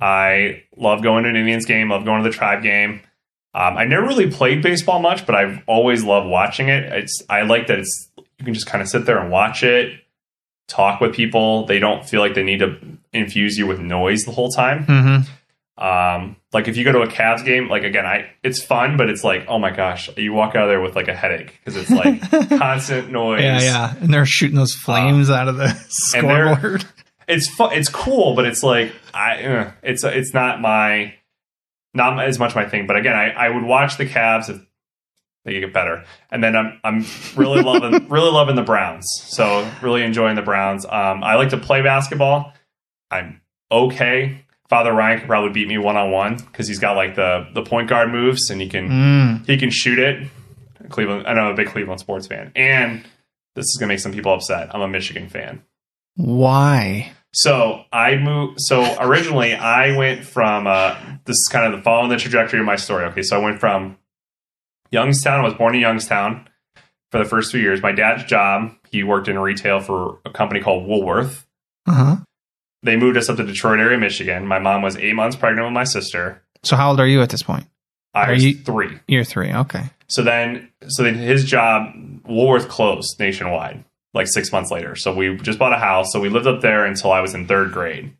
i 0.01 0.62
love 0.77 1.03
going 1.03 1.22
to 1.24 1.31
an 1.31 1.37
indians 1.37 1.64
game 1.64 1.90
love 1.90 2.05
going 2.05 2.22
to 2.22 2.29
the 2.29 2.35
tribe 2.35 2.62
game 2.62 3.01
Um, 3.55 3.77
I 3.77 3.85
never 3.85 4.07
really 4.07 4.31
played 4.31 4.62
baseball 4.62 5.01
much, 5.01 5.24
but 5.27 5.35
I've 5.35 5.62
always 5.66 6.05
loved 6.05 6.29
watching 6.29 6.68
it. 6.68 6.85
It's 6.92 7.22
I 7.31 7.42
like 7.42 7.66
that 7.68 7.79
it's 7.79 8.11
you 8.38 8.44
can 8.44 8.55
just 8.55 8.66
kind 8.66 8.83
of 8.83 8.88
sit 8.88 9.07
there 9.07 9.18
and 9.18 9.31
watch 9.33 9.62
it, 9.62 9.92
talk 10.68 11.00
with 11.00 11.14
people. 11.14 11.66
They 11.66 11.81
don't 11.81 12.09
feel 12.09 12.20
like 12.20 12.35
they 12.35 12.44
need 12.44 12.61
to 12.61 12.76
infuse 13.12 13.59
you 13.59 13.66
with 13.66 13.81
noise 13.81 14.22
the 14.22 14.33
whole 14.33 14.50
time. 14.50 14.87
Mm-hmm. 14.87 15.85
Um, 15.85 16.37
like 16.52 16.66
if 16.66 16.76
you 16.76 16.85
go 16.85 16.92
to 16.92 17.02
a 17.02 17.07
Cavs 17.07 17.44
game, 17.44 17.68
like 17.68 17.85
again, 17.85 18.04
I 18.04 18.31
it's 18.42 18.62
fun, 18.62 18.96
but 18.96 19.09
it's 19.09 19.22
like 19.22 19.46
oh 19.48 19.59
my 19.59 19.70
gosh, 19.70 20.11
you 20.16 20.33
walk 20.33 20.54
out 20.54 20.64
of 20.64 20.68
there 20.68 20.81
with 20.81 20.96
like 20.96 21.09
a 21.09 21.14
headache 21.14 21.59
because 21.59 21.76
it's 21.76 21.90
like 21.90 22.20
constant 22.59 23.11
noise. 23.11 23.42
Yeah, 23.42 23.61
yeah. 23.61 23.94
And 24.00 24.12
they're 24.12 24.26
shooting 24.26 24.57
those 24.57 24.74
flames 24.74 25.31
out 25.31 25.48
of 25.48 25.57
the 25.57 25.68
scoreboard. 25.88 26.85
it's 27.28 27.48
fun. 27.48 27.74
It's 27.74 27.88
cool, 27.88 28.35
but 28.35 28.44
it's 28.44 28.62
like 28.62 28.92
I, 29.14 29.44
uh, 29.44 29.72
it's 29.83 30.02
it's 30.02 30.35
not 30.35 30.61
my, 30.61 31.14
not 31.94 32.24
as 32.24 32.38
much 32.38 32.57
my 32.57 32.68
thing. 32.68 32.87
But 32.88 32.96
again, 32.96 33.14
I, 33.14 33.31
I 33.31 33.48
would 33.48 33.64
watch 33.64 33.98
the 33.98 34.07
Cavs 34.07 34.50
if 34.50 34.61
they 35.52 35.61
get 35.61 35.72
better, 35.72 36.04
and 36.30 36.42
then 36.42 36.54
I'm 36.56 36.80
I'm 36.84 37.04
really 37.37 37.62
loving 37.62 38.08
really 38.11 38.30
loving 38.30 38.56
the 38.56 38.62
Browns. 38.62 39.06
So 39.28 39.68
really 39.82 40.02
enjoying 40.02 40.37
the 40.37 40.42
Browns. 40.42 40.84
Um, 40.84 41.22
I 41.24 41.34
like 41.37 41.50
to 41.50 41.58
play 41.58 41.82
basketball. 41.82 42.52
I'm 43.11 43.40
okay. 43.70 44.44
Father 44.68 44.92
Ryan 44.92 45.20
could 45.20 45.28
probably 45.28 45.50
beat 45.50 45.66
me 45.66 45.78
one 45.78 45.96
on 45.96 46.11
one 46.11 46.37
because 46.37 46.68
he's 46.68 46.78
got 46.78 46.94
like 46.96 47.14
the 47.14 47.46
the 47.54 47.62
point 47.62 47.88
guard 47.88 48.11
moves 48.12 48.50
and 48.50 48.61
he 48.61 48.68
can 48.68 48.88
Mm. 48.88 49.46
he 49.46 49.56
can 49.56 49.70
shoot 49.70 49.98
it. 49.98 50.28
Cleveland. 50.90 51.26
I 51.26 51.34
know 51.34 51.42
I'm 51.42 51.52
a 51.52 51.56
big 51.56 51.68
Cleveland 51.68 52.00
sports 52.00 52.26
fan, 52.26 52.52
and 52.54 53.02
this 53.54 53.64
is 53.64 53.76
gonna 53.80 53.88
make 53.88 54.00
some 54.00 54.12
people 54.12 54.32
upset. 54.32 54.74
I'm 54.74 54.80
a 54.82 54.88
Michigan 54.88 55.28
fan. 55.28 55.62
Why? 56.16 57.12
So 57.32 57.84
I 57.92 58.16
moved. 58.16 58.58
So 58.61 58.96
originally, 59.00 59.54
I 59.54 59.96
went 59.96 60.24
from. 60.24 60.66
Uh, 60.66 60.96
this 61.24 61.34
is 61.34 61.48
kind 61.50 61.66
of 61.72 61.78
the 61.78 61.82
following 61.82 62.08
the 62.11 62.16
trajectory 62.16 62.58
of 62.61 62.66
my 62.66 62.76
story. 62.76 63.04
Okay, 63.06 63.22
so 63.22 63.38
I 63.40 63.42
went 63.42 63.61
from 63.61 63.96
Youngstown. 64.90 65.40
I 65.40 65.42
was 65.44 65.55
born 65.55 65.74
in 65.74 65.81
Youngstown 65.81 66.48
for 67.12 67.18
the 67.18 67.24
first 67.29 67.51
few 67.53 67.61
years. 67.61 67.83
My 67.83 67.92
dad's 67.92 68.24
job. 68.24 68.72
He 68.90 69.03
worked 69.03 69.29
in 69.29 69.38
retail 69.38 69.81
for 69.81 70.18
a 70.24 70.31
company 70.31 70.61
called 70.61 70.87
Woolworth. 70.87 71.46
Uh 71.87 71.92
huh. 71.92 72.16
They 72.83 72.96
moved 72.96 73.16
us 73.16 73.29
up 73.29 73.37
to 73.38 73.44
Detroit 73.44 73.81
area, 73.81 73.98
Michigan. 73.98 74.46
My 74.46 74.59
mom 74.59 74.83
was 74.83 74.96
eight 74.96 75.14
months 75.14 75.37
pregnant 75.37 75.66
with 75.66 75.74
my 75.74 75.85
sister. 75.85 76.42
So 76.62 76.77
how 76.77 76.90
old 76.90 77.01
are 77.01 77.07
you 77.07 77.20
at 77.22 77.29
this 77.31 77.42
point? 77.42 77.66
I 78.14 78.27
Are 78.29 78.33
was 78.33 78.44
you- 78.44 78.55
three. 78.55 78.98
You're 79.09 79.24
three. 79.24 79.53
Okay. 79.53 79.85
So 80.07 80.22
then, 80.22 80.70
so 80.87 81.03
then 81.03 81.14
his 81.16 81.44
job, 81.44 81.92
Woolworth 82.27 82.68
closed 82.68 83.18
nationwide 83.20 83.85
like 84.14 84.27
six 84.27 84.51
months 84.53 84.70
later. 84.70 84.96
So 84.96 85.14
we 85.14 85.37
just 85.37 85.59
bought 85.59 85.72
a 85.74 85.79
house. 85.79 86.12
So 86.12 86.20
we 86.20 86.29
lived 86.31 86.46
up 86.46 86.62
there 86.62 86.87
until 86.87 87.12
I 87.12 87.20
was 87.20 87.35
in 87.35 87.46
third 87.46 87.72
grade. 87.72 88.05
And 88.05 88.14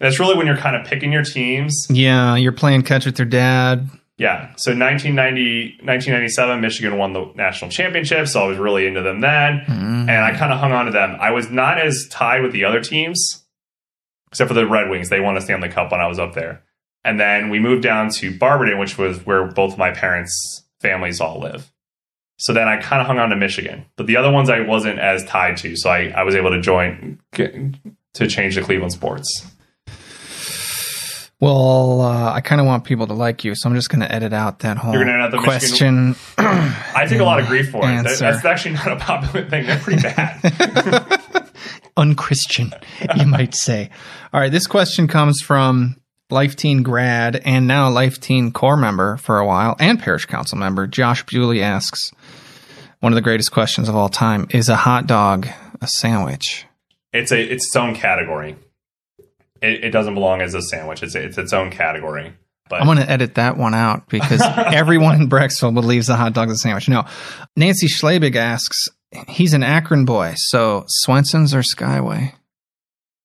that's 0.00 0.18
really 0.18 0.34
when 0.34 0.46
you're 0.46 0.56
kind 0.56 0.74
of 0.74 0.84
picking 0.86 1.12
your 1.12 1.22
teams. 1.22 1.86
Yeah, 1.88 2.34
you're 2.34 2.50
playing 2.52 2.82
catch 2.82 3.06
with 3.06 3.18
your 3.18 3.26
dad. 3.28 3.88
Yeah. 4.20 4.52
So 4.56 4.72
1990, 4.72 5.78
1997, 5.82 6.60
Michigan 6.60 6.98
won 6.98 7.14
the 7.14 7.32
national 7.36 7.70
championship. 7.70 8.28
So 8.28 8.44
I 8.44 8.46
was 8.46 8.58
really 8.58 8.86
into 8.86 9.00
them 9.00 9.22
then. 9.22 9.64
Mm. 9.66 10.10
And 10.10 10.10
I 10.10 10.36
kind 10.36 10.52
of 10.52 10.60
hung 10.60 10.72
on 10.72 10.84
to 10.84 10.92
them. 10.92 11.16
I 11.18 11.30
was 11.30 11.48
not 11.48 11.80
as 11.80 12.06
tied 12.10 12.42
with 12.42 12.52
the 12.52 12.66
other 12.66 12.82
teams, 12.82 13.42
except 14.30 14.48
for 14.48 14.54
the 14.54 14.66
Red 14.66 14.90
Wings. 14.90 15.08
They 15.08 15.20
won 15.20 15.38
a 15.38 15.40
Stanley 15.40 15.70
Cup 15.70 15.90
when 15.90 16.02
I 16.02 16.06
was 16.06 16.18
up 16.18 16.34
there. 16.34 16.62
And 17.02 17.18
then 17.18 17.48
we 17.48 17.58
moved 17.60 17.82
down 17.82 18.10
to 18.10 18.36
Barberton, 18.36 18.78
which 18.78 18.98
was 18.98 19.24
where 19.24 19.46
both 19.46 19.78
my 19.78 19.90
parents' 19.90 20.64
families 20.80 21.18
all 21.18 21.40
live. 21.40 21.72
So 22.36 22.52
then 22.52 22.68
I 22.68 22.76
kind 22.76 23.00
of 23.00 23.06
hung 23.06 23.18
on 23.18 23.30
to 23.30 23.36
Michigan. 23.36 23.86
But 23.96 24.06
the 24.06 24.18
other 24.18 24.30
ones 24.30 24.50
I 24.50 24.60
wasn't 24.60 24.98
as 24.98 25.24
tied 25.24 25.56
to. 25.58 25.76
So 25.76 25.88
I, 25.88 26.08
I 26.14 26.24
was 26.24 26.34
able 26.34 26.50
to 26.50 26.60
join, 26.60 27.18
to 27.32 28.26
change 28.26 28.54
the 28.54 28.60
Cleveland 28.60 28.92
sports? 28.92 29.46
Well, 31.40 32.02
uh, 32.02 32.32
I 32.32 32.42
kind 32.42 32.60
of 32.60 32.66
want 32.66 32.84
people 32.84 33.06
to 33.06 33.14
like 33.14 33.44
you, 33.44 33.54
so 33.54 33.68
I'm 33.68 33.74
just 33.74 33.88
going 33.88 34.00
to 34.02 34.12
edit 34.12 34.34
out 34.34 34.58
that 34.60 34.76
whole 34.76 34.92
You're 34.92 35.04
gonna 35.04 35.24
edit 35.24 35.32
the 35.32 35.38
question. 35.38 36.14
I 36.38 37.06
take 37.08 37.18
a 37.20 37.24
lot 37.24 37.40
of 37.40 37.46
grief 37.46 37.70
for 37.70 37.78
it. 37.82 38.02
That, 38.04 38.18
that's 38.18 38.44
actually 38.44 38.74
not 38.74 38.92
a 38.92 38.96
popular 38.96 39.48
thing. 39.48 39.66
They're 39.66 39.78
pretty 39.78 40.02
bad. 40.02 41.20
unchristian, 41.96 42.72
you 43.16 43.26
might 43.26 43.54
say. 43.54 43.90
All 44.32 44.40
right, 44.40 44.52
this 44.52 44.66
question 44.66 45.08
comes 45.08 45.40
from 45.40 45.96
Life 46.30 46.56
Teen 46.56 46.82
grad 46.82 47.36
and 47.44 47.66
now 47.66 47.90
Life 47.90 48.20
Teen 48.20 48.52
core 48.52 48.76
member 48.76 49.16
for 49.16 49.38
a 49.38 49.46
while 49.46 49.76
and 49.78 49.98
parish 49.98 50.26
council 50.26 50.58
member. 50.58 50.86
Josh 50.86 51.24
Bewley 51.26 51.62
asks 51.62 52.10
one 53.00 53.12
of 53.12 53.16
the 53.16 53.22
greatest 53.22 53.50
questions 53.52 53.88
of 53.88 53.96
all 53.96 54.08
time 54.08 54.46
Is 54.50 54.68
a 54.68 54.76
hot 54.76 55.06
dog 55.06 55.48
a 55.80 55.86
sandwich? 55.86 56.66
it's 57.12 57.32
a 57.32 57.40
it's 57.40 57.66
its 57.66 57.76
own 57.76 57.94
category. 57.94 58.56
It, 59.62 59.84
it 59.84 59.90
doesn't 59.90 60.14
belong 60.14 60.40
as 60.40 60.54
a 60.54 60.62
sandwich. 60.62 61.02
It's 61.02 61.14
it's 61.14 61.38
its 61.38 61.52
own 61.52 61.70
category. 61.70 62.32
But 62.68 62.80
I'm 62.80 62.86
going 62.86 62.98
to 62.98 63.10
edit 63.10 63.34
that 63.34 63.56
one 63.56 63.74
out 63.74 64.08
because 64.08 64.40
everyone 64.56 65.20
in 65.20 65.28
Brecksville 65.28 65.74
believes 65.74 66.06
the 66.06 66.14
hot 66.16 66.32
dog 66.34 66.48
is 66.50 66.54
a 66.54 66.58
sandwich. 66.58 66.88
No. 66.88 67.04
Nancy 67.56 67.88
Schlebig 67.88 68.36
asks, 68.36 68.88
he's 69.26 69.54
an 69.54 69.64
Akron 69.64 70.04
boy, 70.04 70.34
so 70.36 70.84
Swenson's 70.86 71.52
or 71.52 71.62
Skyway? 71.62 72.32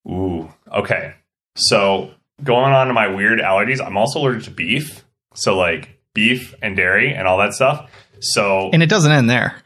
ooh, 0.09 0.51
okay. 0.73 1.13
So 1.55 2.11
going 2.43 2.73
on 2.73 2.87
to 2.87 2.93
my 2.93 3.07
weird 3.07 3.39
allergies, 3.39 3.85
I'm 3.85 3.97
also 3.97 4.19
allergic 4.19 4.45
to 4.45 4.51
beef. 4.51 5.05
So 5.35 5.55
like 5.55 5.99
beef 6.15 6.55
and 6.63 6.75
dairy 6.75 7.13
and 7.13 7.27
all 7.27 7.37
that 7.37 7.53
stuff. 7.53 7.89
So 8.21 8.71
And 8.73 8.81
it 8.81 8.89
doesn't 8.89 9.11
end 9.11 9.29
there. 9.29 9.61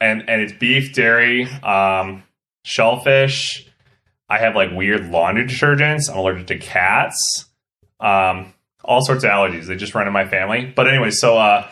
and 0.00 0.30
and 0.30 0.40
it's 0.40 0.52
beef, 0.54 0.94
dairy, 0.94 1.44
um, 1.62 2.22
shellfish. 2.64 3.66
I 4.30 4.38
have 4.38 4.54
like 4.54 4.70
weird 4.72 5.10
laundry 5.10 5.44
detergents. 5.44 6.08
I'm 6.10 6.16
allergic 6.18 6.46
to 6.46 6.58
cats. 6.58 7.46
Um, 7.98 8.54
all 8.84 9.04
sorts 9.04 9.24
of 9.24 9.30
allergies. 9.30 9.66
They 9.66 9.76
just 9.76 9.94
run 9.94 10.06
in 10.06 10.12
my 10.12 10.26
family. 10.26 10.64
But 10.74 10.88
anyway, 10.88 11.10
so 11.10 11.36
uh, 11.36 11.68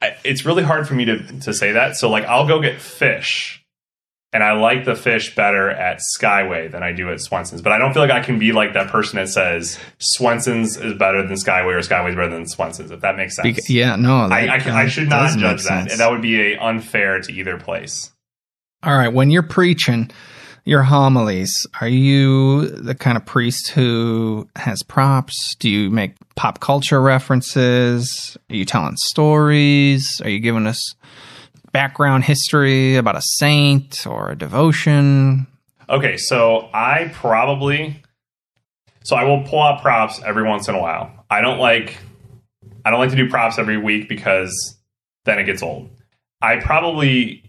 I, 0.00 0.16
it's 0.22 0.44
really 0.44 0.62
hard 0.62 0.86
for 0.86 0.94
me 0.94 1.06
to 1.06 1.18
to 1.40 1.52
say 1.54 1.72
that. 1.72 1.96
So 1.96 2.08
like, 2.10 2.24
I'll 2.24 2.46
go 2.46 2.60
get 2.60 2.80
fish, 2.80 3.64
and 4.32 4.44
I 4.44 4.52
like 4.52 4.84
the 4.84 4.94
fish 4.94 5.34
better 5.34 5.70
at 5.70 6.00
Skyway 6.18 6.70
than 6.70 6.82
I 6.82 6.92
do 6.92 7.10
at 7.10 7.20
Swenson's. 7.20 7.62
But 7.62 7.72
I 7.72 7.78
don't 7.78 7.92
feel 7.92 8.02
like 8.02 8.12
I 8.12 8.20
can 8.22 8.38
be 8.38 8.52
like 8.52 8.74
that 8.74 8.88
person 8.90 9.16
that 9.16 9.28
says 9.30 9.78
Swenson's 9.98 10.76
is 10.76 10.94
better 10.94 11.26
than 11.26 11.36
Skyway 11.36 11.74
or 11.74 11.78
Skyway's 11.80 12.14
better 12.14 12.28
than 12.30 12.46
Swenson's. 12.46 12.90
If 12.92 13.00
that 13.00 13.16
makes 13.16 13.36
sense. 13.36 13.56
Bec- 13.56 13.68
yeah, 13.68 13.96
no. 13.96 14.28
that, 14.28 14.32
I, 14.50 14.56
I, 14.56 14.58
can- 14.60 14.72
I 14.74 14.86
should 14.86 15.08
not 15.08 15.36
judge 15.38 15.62
that, 15.64 15.68
sense. 15.68 15.92
and 15.92 16.00
that 16.00 16.10
would 16.10 16.22
be 16.22 16.52
a 16.52 16.58
unfair 16.60 17.20
to 17.20 17.32
either 17.32 17.58
place. 17.58 18.10
All 18.84 18.96
right, 18.96 19.12
when 19.12 19.30
you're 19.30 19.42
preaching 19.42 20.10
your 20.64 20.82
homilies, 20.82 21.66
are 21.80 21.88
you 21.88 22.66
the 22.68 22.94
kind 22.94 23.16
of 23.16 23.26
priest 23.26 23.70
who 23.70 24.48
has 24.56 24.82
props? 24.82 25.56
Do 25.58 25.68
you 25.68 25.90
make 25.90 26.14
pop 26.36 26.60
culture 26.60 27.00
references? 27.00 28.36
Are 28.48 28.54
you 28.54 28.64
telling 28.64 28.96
stories? 28.96 30.20
Are 30.24 30.30
you 30.30 30.38
giving 30.38 30.66
us 30.66 30.80
background 31.72 32.24
history 32.24 32.96
about 32.96 33.16
a 33.16 33.22
saint 33.22 34.06
or 34.06 34.30
a 34.30 34.38
devotion? 34.38 35.46
Okay, 35.88 36.16
so 36.16 36.68
I 36.72 37.10
probably 37.12 38.02
so 39.04 39.16
I 39.16 39.24
will 39.24 39.42
pull 39.42 39.60
out 39.60 39.82
props 39.82 40.20
every 40.24 40.44
once 40.44 40.68
in 40.68 40.76
a 40.76 40.80
while. 40.80 41.10
I 41.28 41.40
don't 41.40 41.58
like 41.58 41.98
I 42.84 42.90
don't 42.90 43.00
like 43.00 43.10
to 43.10 43.16
do 43.16 43.28
props 43.28 43.58
every 43.58 43.78
week 43.78 44.08
because 44.08 44.76
then 45.24 45.38
it 45.38 45.44
gets 45.44 45.62
old. 45.62 45.90
I 46.40 46.56
probably 46.56 47.41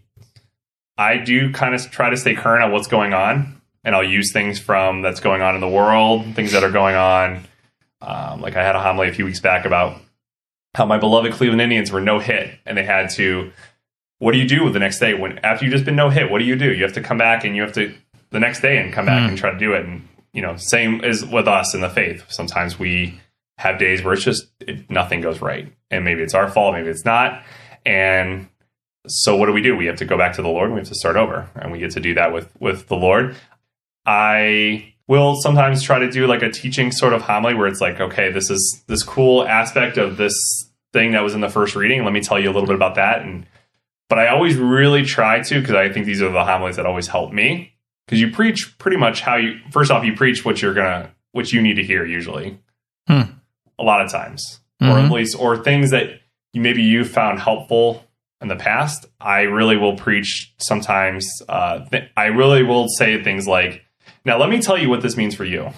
I 0.97 1.17
do 1.17 1.51
kind 1.51 1.73
of 1.75 1.89
try 1.91 2.09
to 2.09 2.17
stay 2.17 2.35
current 2.35 2.63
on 2.63 2.71
what's 2.71 2.87
going 2.87 3.13
on, 3.13 3.61
and 3.83 3.95
I'll 3.95 4.03
use 4.03 4.31
things 4.31 4.59
from 4.59 5.01
that's 5.01 5.19
going 5.19 5.41
on 5.41 5.55
in 5.55 5.61
the 5.61 5.67
world, 5.69 6.35
things 6.35 6.51
that 6.51 6.63
are 6.63 6.71
going 6.71 6.95
on. 6.95 7.43
Um, 8.01 8.41
like 8.41 8.55
I 8.55 8.63
had 8.63 8.75
a 8.75 8.81
homily 8.81 9.07
a 9.07 9.13
few 9.13 9.25
weeks 9.25 9.39
back 9.39 9.65
about 9.65 9.99
how 10.75 10.85
my 10.85 10.97
beloved 10.97 11.33
Cleveland 11.33 11.61
Indians 11.61 11.91
were 11.91 12.01
no 12.01 12.19
hit, 12.19 12.59
and 12.65 12.77
they 12.77 12.83
had 12.83 13.09
to. 13.11 13.51
What 14.19 14.31
do 14.31 14.37
you 14.37 14.47
do 14.47 14.69
the 14.69 14.79
next 14.79 14.99
day 14.99 15.13
when 15.13 15.39
after 15.39 15.65
you've 15.65 15.73
just 15.73 15.85
been 15.85 15.95
no 15.95 16.09
hit? 16.09 16.29
What 16.31 16.39
do 16.39 16.45
you 16.45 16.55
do? 16.55 16.71
You 16.73 16.83
have 16.83 16.93
to 16.93 17.01
come 17.01 17.17
back 17.17 17.43
and 17.43 17.55
you 17.55 17.61
have 17.61 17.73
to 17.73 17.93
the 18.29 18.39
next 18.39 18.61
day 18.61 18.77
and 18.77 18.93
come 18.93 19.05
back 19.05 19.23
Hmm. 19.23 19.29
and 19.29 19.37
try 19.37 19.51
to 19.51 19.57
do 19.59 19.73
it. 19.73 19.85
And 19.85 20.07
you 20.31 20.41
know, 20.41 20.55
same 20.57 21.01
as 21.01 21.25
with 21.25 21.47
us 21.47 21.73
in 21.75 21.81
the 21.81 21.89
faith. 21.89 22.23
Sometimes 22.29 22.79
we 22.79 23.19
have 23.57 23.77
days 23.79 24.01
where 24.03 24.13
it's 24.13 24.23
just 24.23 24.47
it, 24.61 24.89
nothing 24.89 25.21
goes 25.21 25.41
right, 25.41 25.71
and 25.91 26.03
maybe 26.05 26.21
it's 26.21 26.33
our 26.33 26.49
fault, 26.49 26.73
maybe 26.73 26.89
it's 26.89 27.05
not. 27.05 27.43
And 27.85 28.47
so, 29.07 29.35
what 29.35 29.47
do 29.47 29.53
we 29.53 29.61
do? 29.61 29.75
We 29.75 29.85
have 29.87 29.97
to 29.97 30.05
go 30.05 30.17
back 30.17 30.35
to 30.35 30.41
the 30.41 30.47
Lord, 30.47 30.65
and 30.67 30.73
we 30.75 30.79
have 30.79 30.87
to 30.89 30.95
start 30.95 31.15
over, 31.15 31.49
and 31.55 31.71
we 31.71 31.79
get 31.79 31.91
to 31.91 31.99
do 31.99 32.13
that 32.15 32.31
with 32.33 32.51
with 32.59 32.87
the 32.87 32.95
Lord. 32.95 33.35
I 34.05 34.93
will 35.07 35.35
sometimes 35.41 35.81
try 35.83 35.99
to 35.99 36.09
do 36.09 36.27
like 36.27 36.41
a 36.41 36.49
teaching 36.49 36.91
sort 36.91 37.13
of 37.13 37.21
homily 37.21 37.53
where 37.53 37.67
it's 37.67 37.81
like, 37.81 37.99
okay, 37.99 38.31
this 38.31 38.49
is 38.49 38.83
this 38.87 39.03
cool 39.03 39.45
aspect 39.47 39.97
of 39.97 40.17
this 40.17 40.33
thing 40.93 41.11
that 41.11 41.23
was 41.23 41.33
in 41.33 41.41
the 41.41 41.49
first 41.49 41.75
reading. 41.75 42.03
Let 42.03 42.13
me 42.13 42.21
tell 42.21 42.39
you 42.39 42.47
a 42.49 42.53
little 42.53 42.67
bit 42.67 42.75
about 42.75 42.95
that. 42.95 43.21
And 43.21 43.45
but 44.09 44.19
I 44.19 44.27
always 44.27 44.55
really 44.57 45.03
try 45.03 45.41
to 45.41 45.59
because 45.59 45.75
I 45.75 45.89
think 45.91 46.05
these 46.05 46.21
are 46.21 46.31
the 46.31 46.43
homilies 46.45 46.75
that 46.75 46.85
always 46.85 47.07
help 47.07 47.31
me 47.33 47.73
because 48.05 48.21
you 48.21 48.31
preach 48.31 48.77
pretty 48.77 48.97
much 48.97 49.21
how 49.21 49.35
you 49.37 49.59
first 49.71 49.89
off 49.91 50.03
you 50.05 50.15
preach 50.15 50.45
what 50.45 50.61
you're 50.61 50.73
gonna 50.73 51.09
what 51.31 51.51
you 51.51 51.61
need 51.61 51.75
to 51.75 51.83
hear 51.83 52.05
usually 52.05 52.59
Hmm. 53.07 53.21
a 53.79 53.83
lot 53.83 54.01
of 54.01 54.11
times 54.11 54.59
or 54.81 54.87
Mhm. 54.87 55.05
at 55.05 55.11
least 55.11 55.35
or 55.39 55.57
things 55.57 55.89
that 55.91 56.21
maybe 56.53 56.83
you 56.83 57.03
found 57.05 57.39
helpful 57.39 58.05
in 58.43 58.49
the 58.49 58.55
past 58.55 59.07
i 59.19 59.41
really 59.41 59.77
will 59.77 59.95
preach 59.95 60.53
sometimes 60.59 61.27
uh, 61.49 61.79
th- 61.85 62.09
i 62.15 62.25
really 62.25 62.61
will 62.61 62.87
say 62.87 63.23
things 63.23 63.47
like 63.47 63.81
now 64.25 64.37
let 64.37 64.49
me 64.49 64.61
tell 64.61 64.77
you 64.77 64.89
what 64.89 65.01
this 65.01 65.17
means 65.17 65.33
for 65.33 65.45
you 65.45 65.71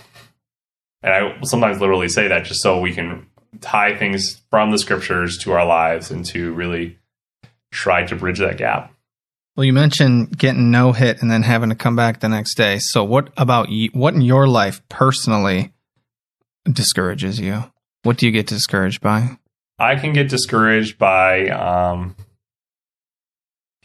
and 1.02 1.14
i 1.14 1.22
will 1.24 1.46
sometimes 1.46 1.80
literally 1.80 2.10
say 2.10 2.28
that 2.28 2.44
just 2.44 2.62
so 2.62 2.80
we 2.80 2.92
can 2.92 3.26
tie 3.62 3.96
things 3.96 4.42
from 4.50 4.72
the 4.72 4.78
scriptures 4.78 5.38
to 5.38 5.54
our 5.54 5.66
lives 5.66 6.12
and 6.12 6.26
to 6.26 6.54
really 6.54 6.98
try 7.72 8.06
to 8.06 8.16
bridge 8.16 8.40
that 8.40 8.58
gap 8.58 8.92
Well, 9.56 9.64
you 9.64 9.72
mentioned 9.72 10.38
getting 10.38 10.70
no 10.72 10.92
hit 10.92 11.22
and 11.22 11.32
then 11.32 11.44
having 11.44 11.70
to 11.70 11.76
come 11.76 11.96
back 11.96 12.20
the 12.20 12.28
next 12.28 12.56
day. 12.56 12.78
So, 12.80 13.06
what 13.06 13.30
about 13.38 13.70
you? 13.70 13.90
What 13.94 14.14
in 14.14 14.20
your 14.22 14.48
life 14.48 14.82
personally 14.90 15.72
discourages 16.70 17.40
you? 17.40 17.64
What 18.04 18.18
do 18.18 18.26
you 18.26 18.34
get 18.34 18.48
discouraged 18.48 19.00
by? 19.02 19.38
I 19.80 19.96
can 19.96 20.12
get 20.14 20.28
discouraged 20.30 20.98
by 20.98 21.48
um, 21.50 22.16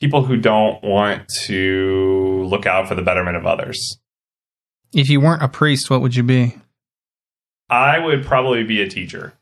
people 0.01 0.25
who 0.25 0.37
don't 0.37 0.83
want 0.83 1.29
to 1.45 2.45
look 2.49 2.67
out 2.67 2.89
for 2.89 2.95
the 2.95 3.03
betterment 3.03 3.37
of 3.37 3.47
others. 3.47 3.99
If 4.93 5.09
you 5.09 5.21
weren't 5.21 5.43
a 5.43 5.49
priest, 5.49 5.91
what 5.91 6.01
would 6.01 6.17
you 6.17 6.23
be? 6.23 6.57
I 7.69 7.99
would 7.99 8.25
probably 8.25 8.65
be 8.65 8.81
a 8.81 8.89
teacher. 8.89 9.35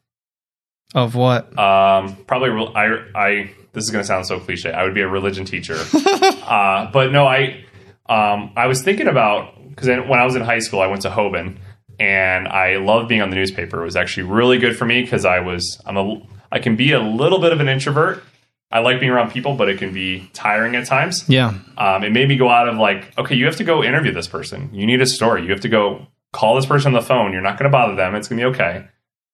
Of 0.94 1.14
what? 1.14 1.58
Um, 1.58 2.16
probably, 2.26 2.50
re- 2.50 2.72
I, 2.74 3.04
I. 3.14 3.50
This 3.72 3.84
is 3.84 3.90
going 3.90 4.02
to 4.02 4.06
sound 4.06 4.26
so 4.26 4.40
cliche. 4.40 4.72
I 4.72 4.82
would 4.84 4.94
be 4.94 5.02
a 5.02 5.08
religion 5.08 5.44
teacher. 5.44 5.76
uh, 5.94 6.90
but 6.90 7.12
no, 7.12 7.26
I, 7.26 7.64
um, 8.08 8.52
I 8.56 8.66
was 8.66 8.82
thinking 8.82 9.06
about 9.06 9.54
because 9.68 9.86
when 9.86 10.18
I 10.18 10.24
was 10.24 10.34
in 10.34 10.42
high 10.42 10.58
school, 10.58 10.80
I 10.80 10.86
went 10.86 11.02
to 11.02 11.10
Hoban, 11.10 11.58
and 12.00 12.48
I 12.48 12.76
loved 12.76 13.08
being 13.08 13.20
on 13.20 13.30
the 13.30 13.36
newspaper. 13.36 13.80
It 13.80 13.84
was 13.84 13.96
actually 13.96 14.24
really 14.24 14.58
good 14.58 14.76
for 14.76 14.86
me 14.86 15.02
because 15.02 15.24
I 15.24 15.40
was, 15.40 15.80
I'm 15.86 15.96
a, 15.96 16.22
I 16.50 16.58
can 16.58 16.74
be 16.74 16.92
a 16.92 17.00
little 17.00 17.38
bit 17.38 17.52
of 17.52 17.60
an 17.60 17.68
introvert. 17.68 18.22
I 18.70 18.80
like 18.80 19.00
being 19.00 19.12
around 19.12 19.30
people, 19.30 19.54
but 19.54 19.68
it 19.68 19.78
can 19.78 19.94
be 19.94 20.30
tiring 20.34 20.76
at 20.76 20.86
times. 20.86 21.26
Yeah. 21.28 21.54
Um, 21.78 22.04
it 22.04 22.12
made 22.12 22.28
me 22.28 22.36
go 22.36 22.50
out 22.50 22.68
of 22.68 22.76
like, 22.76 23.16
okay, 23.16 23.34
you 23.34 23.46
have 23.46 23.56
to 23.56 23.64
go 23.64 23.82
interview 23.82 24.12
this 24.12 24.28
person. 24.28 24.70
You 24.74 24.86
need 24.86 25.00
a 25.00 25.06
story. 25.06 25.44
You 25.44 25.50
have 25.50 25.60
to 25.60 25.68
go 25.68 26.06
call 26.32 26.56
this 26.56 26.66
person 26.66 26.94
on 26.94 27.00
the 27.00 27.06
phone. 27.06 27.32
You're 27.32 27.40
not 27.40 27.58
going 27.58 27.70
to 27.70 27.72
bother 27.72 27.94
them. 27.94 28.14
It's 28.14 28.28
going 28.28 28.38
to 28.40 28.50
be 28.50 28.54
okay. 28.54 28.86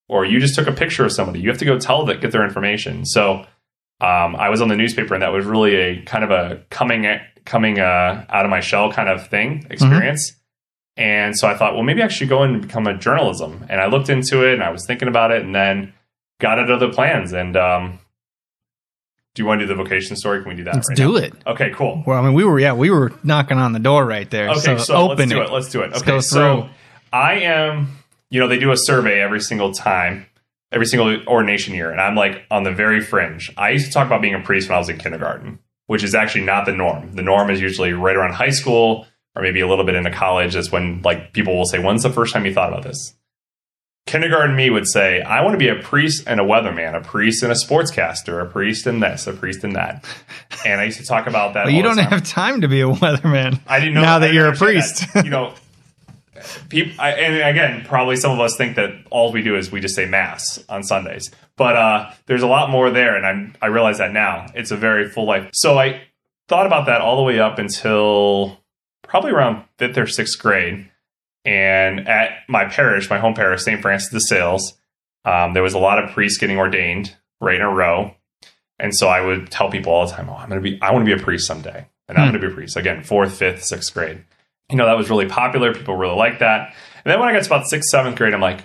Or 0.07 0.23
you 0.23 0.39
just 0.39 0.55
took 0.55 0.67
a 0.67 0.71
picture 0.71 1.03
of 1.03 1.11
somebody. 1.11 1.41
You 1.41 1.49
have 1.49 1.57
to 1.57 1.65
go 1.65 1.77
tell 1.77 2.05
that, 2.05 2.21
get 2.21 2.31
their 2.31 2.45
information. 2.45 3.05
So 3.05 3.45
um, 3.99 4.35
I 4.35 4.49
was 4.49 4.61
on 4.61 4.69
the 4.69 4.75
newspaper, 4.75 5.13
and 5.13 5.23
that 5.23 5.33
was 5.33 5.45
really 5.45 5.75
a 5.75 6.01
kind 6.03 6.23
of 6.23 6.31
a 6.31 6.63
coming 6.69 7.05
coming 7.43 7.79
uh, 7.79 8.25
out 8.29 8.45
of 8.45 8.49
my 8.49 8.59
shell 8.59 8.91
kind 8.91 9.09
of 9.09 9.27
thing 9.27 9.67
experience. 9.69 10.33
And 10.97 11.37
so 11.37 11.47
I 11.47 11.57
thought, 11.57 11.73
well, 11.73 11.83
maybe 11.83 12.01
I 12.01 12.07
should 12.07 12.29
go 12.29 12.43
and 12.43 12.61
become 12.61 12.87
a 12.87 12.97
journalism. 12.97 13.65
And 13.69 13.81
I 13.81 13.87
looked 13.87 14.09
into 14.09 14.47
it, 14.47 14.53
and 14.53 14.63
I 14.63 14.69
was 14.69 14.85
thinking 14.85 15.07
about 15.07 15.31
it, 15.31 15.41
and 15.41 15.53
then 15.53 15.93
got 16.39 16.59
at 16.59 16.71
other 16.71 16.91
plans. 16.91 17.33
And 17.33 17.57
um, 17.57 17.99
do 19.35 19.43
you 19.43 19.45
want 19.45 19.59
to 19.59 19.67
do 19.67 19.75
the 19.75 19.75
vocation 19.75 20.15
story? 20.15 20.41
Can 20.41 20.49
we 20.49 20.55
do 20.55 20.63
that? 20.63 20.75
Let's 20.75 20.89
right 20.89 20.97
do 20.97 21.11
now? 21.11 21.17
it. 21.17 21.33
Okay, 21.45 21.69
cool. 21.75 22.03
Well, 22.07 22.17
I 22.17 22.25
mean, 22.25 22.33
we 22.33 22.45
were, 22.45 22.57
yeah, 22.57 22.73
we 22.73 22.89
were 22.89 23.11
knocking 23.23 23.57
on 23.57 23.73
the 23.73 23.79
door 23.79 24.05
right 24.05 24.29
there. 24.29 24.49
Okay, 24.51 24.59
so, 24.59 24.77
so, 24.77 24.95
open 24.95 25.29
let's 25.29 25.31
do 25.31 25.41
it. 25.41 25.43
it. 25.43 25.51
Let's 25.51 25.69
do 25.69 25.81
it. 25.81 25.91
Let's 25.91 26.01
okay, 26.03 26.21
so. 26.21 26.69
I 27.11 27.39
am, 27.41 27.99
you 28.29 28.39
know, 28.39 28.47
they 28.47 28.57
do 28.57 28.71
a 28.71 28.77
survey 28.77 29.19
every 29.19 29.41
single 29.41 29.73
time, 29.73 30.25
every 30.71 30.85
single 30.85 31.21
ordination 31.27 31.73
year, 31.75 31.91
and 31.91 31.99
I'm 31.99 32.15
like 32.15 32.43
on 32.49 32.63
the 32.63 32.71
very 32.71 33.01
fringe. 33.01 33.53
I 33.57 33.71
used 33.71 33.87
to 33.87 33.91
talk 33.91 34.07
about 34.07 34.21
being 34.21 34.33
a 34.33 34.39
priest 34.39 34.69
when 34.69 34.75
I 34.75 34.79
was 34.79 34.89
in 34.89 34.97
kindergarten, 34.97 35.59
which 35.87 36.03
is 36.03 36.15
actually 36.15 36.45
not 36.45 36.65
the 36.65 36.73
norm. 36.73 37.13
The 37.13 37.21
norm 37.21 37.49
is 37.49 37.61
usually 37.61 37.93
right 37.93 38.15
around 38.15 38.33
high 38.33 38.49
school 38.49 39.05
or 39.35 39.41
maybe 39.41 39.59
a 39.59 39.67
little 39.67 39.85
bit 39.85 39.95
into 39.95 40.11
college. 40.11 40.53
That's 40.53 40.71
when 40.71 41.01
like 41.03 41.33
people 41.33 41.55
will 41.57 41.65
say, 41.65 41.79
"When's 41.79 42.03
the 42.03 42.09
first 42.09 42.33
time 42.33 42.45
you 42.45 42.53
thought 42.53 42.69
about 42.69 42.83
this?" 42.83 43.13
Kindergarten 44.05 44.55
me 44.55 44.69
would 44.69 44.87
say, 44.87 45.21
"I 45.21 45.41
want 45.41 45.53
to 45.53 45.57
be 45.57 45.67
a 45.67 45.75
priest 45.75 46.23
and 46.27 46.39
a 46.39 46.43
weatherman, 46.43 46.95
a 46.95 47.01
priest 47.01 47.41
and 47.41 47.51
a 47.51 47.55
sportscaster, 47.55 48.41
a 48.41 48.45
priest 48.45 48.85
and 48.85 49.01
this, 49.01 49.25
a 49.25 49.33
priest 49.33 49.63
and 49.63 49.75
that." 49.75 50.05
And 50.65 50.79
I 50.79 50.85
used 50.85 50.99
to 50.99 51.05
talk 51.05 51.25
about 51.27 51.55
that. 51.55 51.65
Well, 51.65 51.73
you 51.73 51.81
don't 51.81 51.97
time. 51.97 52.09
have 52.09 52.23
time 52.23 52.61
to 52.61 52.67
be 52.67 52.81
a 52.81 52.87
weatherman. 52.87 53.59
I 53.67 53.79
didn't 53.79 53.95
know 53.95 54.01
now 54.01 54.17
I 54.17 54.19
that 54.19 54.33
you're 54.33 54.47
a 54.47 54.55
priest. 54.55 55.11
that. 55.13 55.25
you 55.25 55.31
know, 55.31 55.53
people, 56.69 56.93
I, 56.99 57.11
and 57.11 57.35
again, 57.49 57.83
probably 57.85 58.15
some 58.15 58.31
of 58.31 58.39
us 58.39 58.55
think 58.55 58.75
that 58.75 58.91
all 59.09 59.31
we 59.31 59.41
do 59.41 59.55
is 59.55 59.71
we 59.71 59.79
just 59.79 59.95
say 59.95 60.05
mass 60.05 60.63
on 60.69 60.83
Sundays, 60.83 61.31
but 61.55 61.75
uh, 61.75 62.11
there's 62.27 62.43
a 62.43 62.47
lot 62.47 62.69
more 62.69 62.89
there, 62.91 63.15
and 63.15 63.25
I'm, 63.25 63.55
I 63.61 63.67
realize 63.67 63.97
that 63.97 64.11
now. 64.11 64.47
It's 64.53 64.71
a 64.71 64.77
very 64.77 65.09
full 65.09 65.25
life. 65.25 65.49
So 65.53 65.77
I 65.77 66.01
thought 66.47 66.67
about 66.67 66.85
that 66.87 67.01
all 67.01 67.17
the 67.17 67.23
way 67.23 67.39
up 67.39 67.57
until 67.57 68.59
probably 69.01 69.31
around 69.31 69.63
fifth 69.77 69.97
or 69.97 70.07
sixth 70.07 70.39
grade, 70.39 70.89
and 71.45 72.07
at 72.07 72.39
my 72.47 72.65
parish, 72.65 73.09
my 73.09 73.19
home 73.19 73.33
parish, 73.33 73.63
St. 73.63 73.81
Francis 73.81 74.09
de 74.11 74.19
Sales, 74.19 74.73
um, 75.25 75.53
there 75.53 75.63
was 75.63 75.73
a 75.73 75.79
lot 75.79 76.03
of 76.03 76.11
priests 76.11 76.37
getting 76.39 76.57
ordained 76.57 77.15
right 77.41 77.55
in 77.55 77.61
a 77.61 77.69
row, 77.69 78.13
and 78.79 78.93
so 78.95 79.07
I 79.07 79.21
would 79.21 79.49
tell 79.51 79.69
people 79.69 79.91
all 79.93 80.05
the 80.07 80.11
time, 80.13 80.29
"Oh, 80.29 80.35
I'm 80.35 80.49
going 80.49 80.61
to 80.61 80.69
be, 80.69 80.81
I 80.81 80.91
want 80.91 81.05
to 81.05 81.15
be 81.15 81.19
a 81.19 81.23
priest 81.23 81.47
someday." 81.47 81.85
and 82.07 82.19
I'm 82.19 82.25
Hmm. 82.27 82.31
going 82.33 82.41
to 82.41 82.47
be 82.49 82.53
a 82.53 82.55
priest 82.55 82.77
again, 82.77 83.01
fourth, 83.01 83.35
fifth, 83.35 83.63
sixth 83.63 83.91
grade. 83.91 84.23
You 84.69 84.75
know, 84.77 84.85
that 84.85 84.95
was 84.95 85.09
really 85.09 85.25
popular. 85.25 85.73
People 85.73 85.95
really 85.95 86.15
liked 86.15 86.37
that. 86.41 86.67
And 87.03 87.11
then 87.11 87.19
when 87.19 87.27
I 87.27 87.31
got 87.33 87.41
to 87.43 87.47
about 87.49 87.67
sixth, 87.67 87.89
seventh 87.89 88.15
grade, 88.15 88.31
I'm 88.35 88.41
like, 88.41 88.59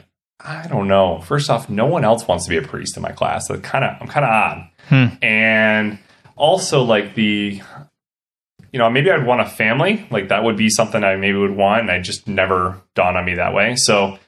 I 0.44 0.66
don't 0.68 0.88
know. 0.88 1.20
First 1.22 1.48
off, 1.48 1.70
no 1.70 1.86
one 1.86 2.04
else 2.04 2.28
wants 2.28 2.44
to 2.44 2.50
be 2.50 2.58
a 2.58 2.62
priest 2.62 2.98
in 2.98 3.02
my 3.02 3.12
class. 3.12 3.48
That 3.48 3.62
kind 3.62 3.82
of, 3.82 3.96
I'm 3.98 4.08
kind 4.08 4.26
of 4.26 4.30
odd. 4.30 4.68
Hmm. 4.90 5.24
And 5.24 5.98
also, 6.36 6.82
like 6.82 7.14
the, 7.14 7.62
you 8.72 8.78
know, 8.78 8.88
maybe 8.90 9.10
I'd 9.10 9.26
want 9.26 9.40
a 9.40 9.46
family. 9.46 10.06
Like 10.10 10.28
that 10.28 10.44
would 10.44 10.56
be 10.56 10.68
something 10.70 11.02
I 11.04 11.16
maybe 11.16 11.38
would 11.38 11.56
want, 11.56 11.82
and 11.82 11.90
I 11.90 12.00
just 12.00 12.26
never 12.28 12.80
dawned 12.94 13.16
on 13.16 13.24
me 13.24 13.34
that 13.34 13.54
way. 13.54 13.76
So. 13.76 14.18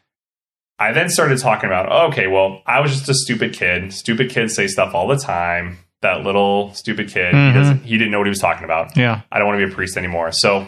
I 0.78 0.90
then 0.92 1.11
started 1.11 1.38
talking 1.38 1.68
about, 1.68 2.11
okay, 2.11 2.26
well, 2.26 2.61
I 2.66 2.81
was 2.81 2.90
just 2.90 3.09
a 3.09 3.14
stupid 3.14 3.52
kid. 3.52 3.92
Stupid 3.92 4.31
kids 4.31 4.52
say 4.55 4.66
stuff 4.66 4.96
all 4.96 5.07
the 5.07 5.16
time. 5.18 5.78
That 6.00 6.24
little 6.24 6.74
stupid 6.74 7.09
kid, 7.09 7.33
Mhm. 7.35 7.52
he 7.52 7.55
doesn't, 7.59 7.85
he 7.85 7.98
didn't 7.98 8.11
know 8.11 8.18
what 8.18 8.26
he 8.26 8.31
was 8.31 8.40
talking 8.40 8.64
about. 8.64 8.96
Yeah. 8.96 9.20
I 9.31 9.38
don't 9.38 9.46
want 9.46 9.61
to 9.61 9.66
be 9.66 9.72
a 9.72 9.74
priest 9.76 9.96
anymore. 9.96 10.33
So 10.33 10.66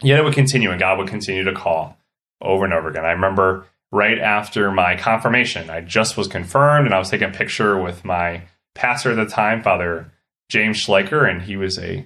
yet 0.00 0.18
it 0.18 0.24
would 0.24 0.34
continue 0.34 0.72
and 0.72 0.80
God 0.80 0.98
would 0.98 1.06
continue 1.06 1.44
to 1.44 1.52
call 1.52 1.96
over 2.40 2.64
and 2.64 2.74
over 2.74 2.88
again. 2.88 3.04
I 3.04 3.12
remember 3.12 3.66
right 3.92 4.18
after 4.18 4.72
my 4.72 4.96
confirmation, 4.96 5.70
I 5.70 5.82
just 5.82 6.16
was 6.16 6.26
confirmed 6.26 6.86
and 6.86 6.94
I 6.94 6.98
was 6.98 7.08
taking 7.10 7.28
a 7.28 7.32
picture 7.32 7.80
with 7.80 8.04
my 8.04 8.42
pastor 8.74 9.10
at 9.12 9.16
the 9.16 9.26
time, 9.26 9.62
Father 9.62 10.10
James 10.48 10.84
Schleicher, 10.84 11.30
and 11.30 11.42
he 11.42 11.56
was 11.56 11.78
a 11.78 12.04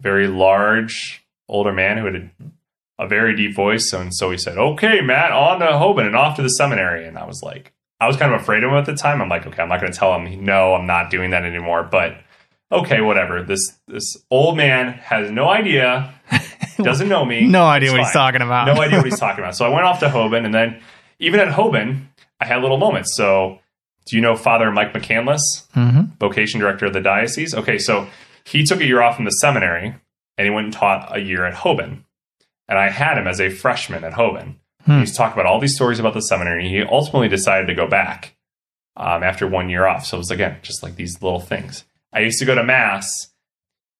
very 0.00 0.28
large 0.28 1.24
older 1.48 1.72
man 1.72 1.98
who 1.98 2.04
had 2.06 2.14
a, 2.16 2.30
a 3.04 3.08
very 3.08 3.34
deep 3.36 3.54
voice. 3.54 3.90
So, 3.90 4.00
And 4.00 4.14
so 4.14 4.30
he 4.30 4.38
said, 4.38 4.58
Okay, 4.58 5.00
Matt, 5.00 5.32
on 5.32 5.60
to 5.60 5.66
Hoban 5.66 6.06
and 6.06 6.16
off 6.16 6.36
to 6.36 6.42
the 6.42 6.48
seminary. 6.50 7.06
And 7.06 7.18
I 7.18 7.24
was 7.24 7.42
like, 7.42 7.72
I 8.00 8.06
was 8.06 8.16
kind 8.16 8.32
of 8.32 8.40
afraid 8.40 8.62
of 8.62 8.70
him 8.70 8.76
at 8.76 8.86
the 8.86 8.94
time. 8.94 9.20
I'm 9.20 9.28
like, 9.28 9.46
okay, 9.46 9.60
I'm 9.60 9.68
not 9.68 9.80
going 9.80 9.92
to 9.92 9.98
tell 9.98 10.14
him, 10.14 10.44
no, 10.44 10.74
I'm 10.74 10.86
not 10.86 11.10
doing 11.10 11.30
that 11.30 11.44
anymore. 11.44 11.82
But 11.82 12.18
okay, 12.70 13.00
whatever. 13.00 13.42
This 13.42 13.76
this 13.88 14.16
old 14.30 14.56
man 14.56 14.92
has 14.92 15.30
no 15.30 15.48
idea, 15.48 16.14
doesn't 16.76 17.08
know 17.08 17.24
me. 17.24 17.46
No 17.46 17.64
idea 17.64 17.90
what 17.90 18.00
he's 18.00 18.12
talking 18.12 18.42
about. 18.42 18.66
No 18.66 18.80
idea 18.80 18.98
what 18.98 19.06
he's 19.06 19.18
talking 19.26 19.42
about. 19.42 19.56
So 19.56 19.66
I 19.66 19.68
went 19.70 19.84
off 19.84 19.98
to 20.00 20.08
Hoban, 20.08 20.44
and 20.44 20.54
then 20.54 20.80
even 21.18 21.40
at 21.40 21.48
Hoban, 21.48 22.06
I 22.40 22.44
had 22.46 22.62
little 22.62 22.78
moments. 22.78 23.16
So 23.16 23.58
do 24.06 24.14
you 24.16 24.22
know 24.22 24.36
Father 24.36 24.70
Mike 24.70 24.92
McCandless, 24.92 25.40
hmm 25.74 26.02
vocation 26.20 26.60
director 26.60 26.86
of 26.86 26.92
the 26.92 27.00
diocese? 27.00 27.52
Okay, 27.54 27.78
so 27.78 28.06
he 28.48 28.64
took 28.64 28.80
a 28.80 28.86
year 28.86 29.02
off 29.02 29.16
from 29.16 29.24
the 29.24 29.30
seminary, 29.30 29.94
and 30.36 30.44
he 30.44 30.50
went 30.50 30.66
and 30.66 30.72
taught 30.74 31.14
a 31.16 31.20
year 31.20 31.44
at 31.44 31.54
Hoban. 31.54 32.04
And 32.68 32.78
I 32.78 32.90
had 32.90 33.16
him 33.18 33.26
as 33.26 33.40
a 33.40 33.48
freshman 33.50 34.04
at 34.04 34.12
Hoban. 34.14 34.56
Hmm. 34.84 35.00
He's 35.00 35.16
talking 35.16 35.34
about 35.38 35.46
all 35.46 35.58
these 35.60 35.74
stories 35.74 35.98
about 35.98 36.14
the 36.14 36.20
seminary. 36.20 36.68
He 36.68 36.82
ultimately 36.82 37.28
decided 37.28 37.66
to 37.66 37.74
go 37.74 37.86
back 37.86 38.36
um, 38.96 39.22
after 39.22 39.46
one 39.46 39.68
year 39.68 39.86
off. 39.86 40.04
So 40.06 40.16
it 40.16 40.20
was 40.20 40.30
again 40.30 40.58
just 40.62 40.82
like 40.82 40.96
these 40.96 41.22
little 41.22 41.40
things. 41.40 41.84
I 42.12 42.20
used 42.20 42.38
to 42.40 42.44
go 42.44 42.54
to 42.54 42.64
mass. 42.64 43.08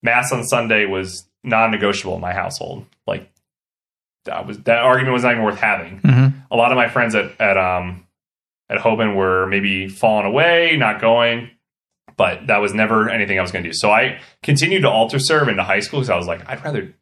Mass 0.01 0.31
on 0.31 0.43
Sunday 0.43 0.85
was 0.85 1.27
non-negotiable 1.43 2.15
in 2.15 2.21
my 2.21 2.33
household. 2.33 2.85
Like 3.07 3.31
that 4.25 4.45
was 4.47 4.59
that 4.59 4.79
argument 4.79 5.13
was 5.13 5.23
not 5.23 5.33
even 5.33 5.43
worth 5.43 5.59
having. 5.59 5.99
hmm 5.99 6.27
A 6.51 6.55
lot 6.55 6.71
of 6.71 6.75
my 6.75 6.89
friends 6.89 7.15
at 7.15 7.39
at 7.39 7.57
um 7.57 8.05
at 8.69 8.79
Hoban 8.79 9.15
were 9.15 9.47
maybe 9.47 9.87
falling 9.87 10.25
away, 10.25 10.75
not 10.77 11.01
going, 11.01 11.49
but 12.19 12.47
that 12.47 12.57
was 12.57 12.73
never 12.73 13.09
anything 13.09 13.39
I 13.39 13.41
was 13.41 13.51
going 13.51 13.63
to 13.63 13.69
do. 13.69 13.73
So 13.73 13.89
I 13.89 14.19
continued 14.43 14.81
to 14.81 14.89
altar 14.89 15.19
serve 15.19 15.47
into 15.47 15.63
high 15.63 15.79
school 15.79 16.01
because 16.01 16.09
I 16.09 16.17
was 16.17 16.27
like, 16.27 16.47
I'd 16.47 16.63
rather. 16.63 16.93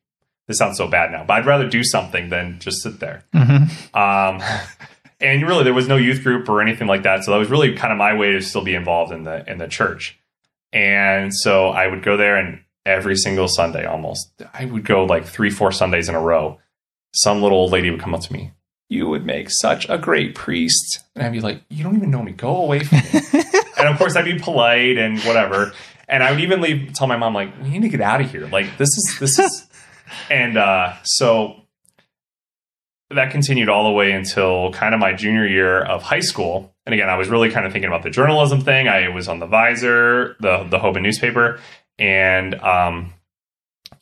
This 0.47 0.59
sounds 0.59 0.77
so 0.77 0.87
bad 0.87 1.11
now, 1.11 1.25
but 1.25 1.33
I'd 1.33 1.45
rather 1.45 1.67
do 1.67 1.83
something 1.83 2.29
than 2.29 2.59
just 2.59 2.81
sit 2.81 3.01
there. 3.01 3.23
hmm 3.33 3.63
Um, 3.93 4.41
and 5.19 5.41
really, 5.45 5.65
there 5.65 5.73
was 5.73 5.87
no 5.89 5.97
youth 5.97 6.23
group 6.23 6.47
or 6.47 6.61
anything 6.61 6.87
like 6.87 7.03
that, 7.03 7.23
so 7.25 7.31
that 7.31 7.37
was 7.37 7.49
really 7.49 7.73
kind 7.73 7.91
of 7.91 7.97
my 7.97 8.13
way 8.15 8.31
to 8.31 8.41
still 8.41 8.63
be 8.63 8.73
involved 8.75 9.11
in 9.11 9.23
the 9.23 9.43
in 9.51 9.57
the 9.57 9.67
church. 9.67 10.17
And 10.71 11.33
so 11.33 11.69
I 11.69 11.87
would 11.87 12.03
go 12.03 12.15
there, 12.15 12.37
and 12.37 12.61
every 12.85 13.15
single 13.17 13.47
Sunday, 13.47 13.85
almost, 13.85 14.31
I 14.53 14.65
would 14.65 14.85
go 14.85 15.03
like 15.03 15.25
three, 15.25 15.49
four 15.49 15.71
Sundays 15.71 16.07
in 16.07 16.15
a 16.15 16.21
row. 16.21 16.59
Some 17.13 17.41
little 17.41 17.57
old 17.57 17.71
lady 17.71 17.89
would 17.89 17.99
come 17.99 18.13
up 18.13 18.21
to 18.21 18.31
me. 18.31 18.51
You 18.87 19.09
would 19.09 19.25
make 19.25 19.49
such 19.49 19.89
a 19.89 19.97
great 19.97 20.33
priest, 20.35 20.99
and 21.15 21.25
I'd 21.25 21.33
be 21.33 21.41
like, 21.41 21.61
"You 21.69 21.83
don't 21.83 21.97
even 21.97 22.11
know 22.11 22.23
me. 22.23 22.31
Go 22.31 22.55
away 22.55 22.83
from 22.85 22.99
me." 22.99 23.43
and 23.77 23.87
of 23.87 23.97
course, 23.97 24.15
I'd 24.15 24.25
be 24.25 24.39
polite 24.39 24.97
and 24.97 25.19
whatever. 25.21 25.73
And 26.09 26.23
I 26.23 26.31
would 26.31 26.39
even 26.39 26.61
leave, 26.61 26.93
tell 26.93 27.07
my 27.07 27.17
mom 27.17 27.33
like, 27.33 27.51
"We 27.61 27.69
need 27.69 27.81
to 27.81 27.89
get 27.89 28.01
out 28.01 28.21
of 28.21 28.31
here. 28.31 28.47
Like 28.47 28.77
this 28.77 28.89
is 28.89 29.17
this 29.19 29.39
is." 29.39 29.67
and 30.29 30.57
uh, 30.57 30.93
so 31.03 31.61
that 33.09 33.31
continued 33.31 33.69
all 33.69 33.85
the 33.85 33.91
way 33.91 34.11
until 34.11 34.71
kind 34.71 34.93
of 34.93 34.99
my 34.99 35.13
junior 35.13 35.47
year 35.47 35.81
of 35.81 36.03
high 36.03 36.19
school. 36.19 36.73
And 36.85 36.93
again, 36.93 37.09
I 37.09 37.17
was 37.17 37.29
really 37.29 37.49
kind 37.49 37.65
of 37.65 37.71
thinking 37.71 37.87
about 37.87 38.03
the 38.03 38.09
journalism 38.09 38.61
thing. 38.61 38.87
I 38.87 39.09
was 39.09 39.27
on 39.27 39.39
the 39.39 39.47
Visor, 39.47 40.35
the 40.39 40.63
the 40.63 40.79
Hoban 40.79 41.01
newspaper, 41.01 41.59
and 41.99 42.55
um, 42.55 43.13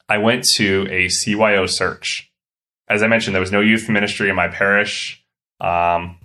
I 0.07 0.19
went 0.19 0.45
to 0.57 0.88
a 0.89 1.07
CYO 1.07 1.69
search. 1.69 2.31
As 2.88 3.01
I 3.01 3.07
mentioned, 3.07 3.33
there 3.33 3.41
was 3.41 3.51
no 3.51 3.61
youth 3.61 3.89
ministry 3.89 4.29
in 4.29 4.35
my 4.35 4.47
parish. 4.47 5.23
Um, 5.59 6.19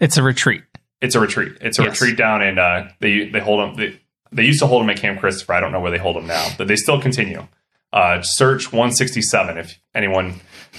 It's 0.00 0.16
a 0.16 0.22
retreat. 0.22 0.62
It's 1.00 1.14
a 1.14 1.20
retreat. 1.20 1.52
It's 1.60 1.78
a 1.78 1.82
Yes. 1.84 2.00
retreat 2.00 2.16
down 2.16 2.42
in 2.42 2.58
uh, 2.58 2.90
they 3.00 3.28
they 3.28 3.40
hold 3.40 3.60
them. 3.60 3.74
They, 3.76 4.00
they 4.32 4.44
used 4.44 4.60
to 4.60 4.66
hold 4.66 4.82
them 4.82 4.90
at 4.90 4.98
Camp 4.98 5.20
Christopher. 5.20 5.54
I 5.54 5.60
don't 5.60 5.72
know 5.72 5.80
where 5.80 5.90
they 5.90 5.98
hold 5.98 6.16
them 6.16 6.26
now, 6.26 6.48
but 6.58 6.68
they 6.68 6.76
still 6.76 7.00
continue. 7.00 7.46
Uh, 7.90 8.20
search 8.20 8.70
167 8.70 9.56
if 9.56 9.78
anyone 9.94 10.34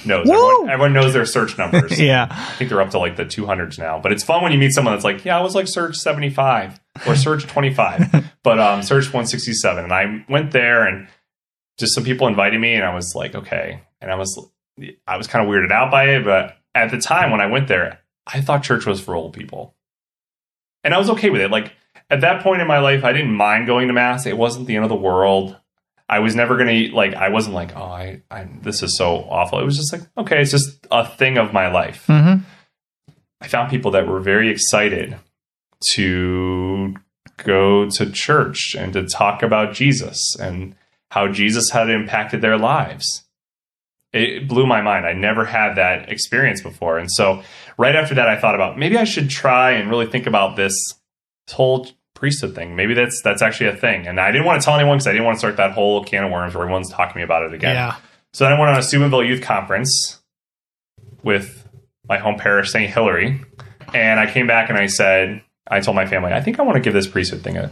knows. 0.05 0.29
Everyone, 0.29 0.69
everyone 0.69 0.93
knows 0.93 1.13
their 1.13 1.25
search 1.25 1.58
numbers. 1.58 1.99
Yeah. 1.99 2.27
I 2.29 2.51
think 2.58 2.69
they're 2.69 2.82
up 2.82 2.91
to 2.91 2.99
like 2.99 3.15
the 3.15 3.25
200s 3.25 3.79
now. 3.79 3.99
But 3.99 4.12
it's 4.12 4.23
fun 4.23 4.43
when 4.43 4.51
you 4.51 4.60
meet 4.60 4.73
someone 4.73 4.93
that's 4.93 5.03
like, 5.03 5.25
yeah, 5.25 5.36
I 5.38 5.41
was 5.41 5.55
like 5.55 5.67
search 5.67 5.95
75 5.95 6.79
or 7.08 7.15
search 7.15 7.47
25, 7.47 8.29
but 8.43 8.60
um, 8.60 8.84
search 8.84 9.05
167. 9.05 9.84
And 9.84 9.91
I 9.91 10.23
went 10.29 10.51
there 10.51 10.86
and 10.86 11.08
just 11.79 11.95
some 11.95 12.03
people 12.03 12.27
invited 12.27 12.60
me, 12.62 12.75
and 12.75 12.84
I 12.86 12.93
was 12.93 13.13
like, 13.15 13.34
okay. 13.34 13.79
And 14.01 14.12
I 14.12 14.15
was 14.15 14.39
I 15.08 15.17
was 15.17 15.25
kind 15.27 15.43
of 15.43 15.51
weirded 15.51 15.71
out 15.71 15.89
by 15.89 16.10
it, 16.10 16.23
but 16.23 16.58
at 16.75 16.91
the 16.91 16.99
time 16.99 17.32
when 17.32 17.41
I 17.41 17.47
went 17.47 17.67
there, 17.67 17.99
I 18.27 18.41
thought 18.41 18.62
church 18.63 18.86
was 18.86 19.01
for 19.01 19.15
old 19.15 19.34
people, 19.34 19.73
and 20.83 20.93
I 20.93 20.97
was 20.97 21.09
okay 21.11 21.29
with 21.29 21.41
it. 21.41 21.51
Like 21.51 21.73
at 22.09 22.21
that 22.21 22.41
point 22.43 22.61
in 22.61 22.67
my 22.67 22.79
life, 22.79 23.03
I 23.03 23.13
didn't 23.13 23.33
mind 23.33 23.67
going 23.67 23.87
to 23.87 23.93
mass. 23.93 24.25
It 24.25 24.37
wasn't 24.37 24.67
the 24.67 24.75
end 24.75 24.85
of 24.85 24.89
the 24.89 24.95
world. 24.95 25.55
I 26.07 26.19
was 26.19 26.33
never 26.35 26.57
gonna 26.57 26.87
like. 26.91 27.13
I 27.13 27.29
wasn't 27.29 27.53
like, 27.53 27.75
oh, 27.75 27.83
I, 27.83 28.23
I 28.31 28.47
this 28.61 28.81
is 28.81 28.97
so 28.97 29.17
awful. 29.29 29.59
It 29.59 29.65
was 29.65 29.77
just 29.77 29.93
like, 29.93 30.01
okay, 30.17 30.41
it's 30.41 30.49
just 30.51 30.87
a 30.89 31.05
thing 31.07 31.37
of 31.37 31.53
my 31.53 31.71
life. 31.71 32.05
hmm 32.07 32.37
I 33.41 33.47
found 33.47 33.69
people 33.69 33.91
that 33.91 34.07
were 34.07 34.19
very 34.19 34.49
excited 34.49 35.15
to 35.93 36.95
go 37.37 37.89
to 37.89 38.11
church 38.11 38.75
and 38.77 38.91
to 38.93 39.05
talk 39.05 39.43
about 39.43 39.73
Jesus 39.73 40.35
and 40.39 40.75
how 41.11 41.27
Jesus 41.29 41.69
had 41.69 41.89
impacted 41.89 42.41
their 42.41 42.57
lives. 42.57 43.23
It 44.12 44.48
blew 44.48 44.65
my 44.65 44.82
mind. 44.82 45.06
I 45.06 45.13
never 45.13 45.45
had 45.45 45.76
that 45.76 46.12
experience 46.12 46.62
before. 46.62 46.98
And 46.98 47.12
so 47.12 47.43
right 47.78 47.95
after 47.95 48.15
that 48.15 48.28
I 48.28 48.39
thought 48.39 48.56
about 48.56 48.78
maybe 48.78 48.98
I 48.98 49.04
should 49.04 49.30
try 49.30 49.72
and 49.72 49.89
really 49.89 50.08
think 50.08 50.26
about 50.26 50.56
this, 50.56 50.74
whole 51.52 51.88
priesthood 52.13 52.54
thing. 52.54 52.76
Maybe 52.76 52.93
that's 52.93 53.22
that's 53.22 53.41
actually 53.41 53.69
a 53.69 53.76
thing. 53.76 54.08
And 54.08 54.19
I 54.19 54.32
didn't 54.32 54.45
want 54.45 54.62
to 54.62 54.65
tell 54.65 54.76
anyone 54.76 54.98
because 54.98 55.08
I 55.08 55.12
didn't 55.12 55.26
want 55.26 55.38
to 55.38 55.39
start 55.39 55.58
that 55.58 55.72
whole 55.72 56.04
can 56.04 56.26
of 56.26 56.32
worms 56.32 56.54
where 56.54 56.63
everyone's 56.63 56.91
talking 56.91 57.13
to 57.13 57.17
me 57.17 57.24
about 57.24 57.43
it 57.43 57.54
again. 57.54 57.76
Yeah. 57.76 57.95
So 58.34 58.43
then 58.43 58.54
I 58.54 58.60
went 58.60 58.72
on 58.72 58.78
a 58.78 58.84
Steubenville 58.84 59.24
youth 59.24 59.41
conference 59.41 60.19
with 61.24 61.67
my 62.08 62.17
home 62.17 62.38
parish, 62.38 62.72
St. 62.72 62.91
Hilary. 62.91 63.41
And 63.93 64.19
I 64.19 64.32
came 64.32 64.48
back 64.48 64.69
and 64.69 64.78
I 64.78 64.86
said, 64.86 65.41
I 65.67 65.80
told 65.80 65.95
my 65.95 66.06
family, 66.06 66.32
I 66.34 66.41
think 66.41 66.60
I 66.60 66.63
want 66.63 66.76
to 66.76 66.82
give 66.82 66.93
this 66.93 67.08
priesthood 67.08 67.43
thing 67.43 67.58
a, 67.58 67.72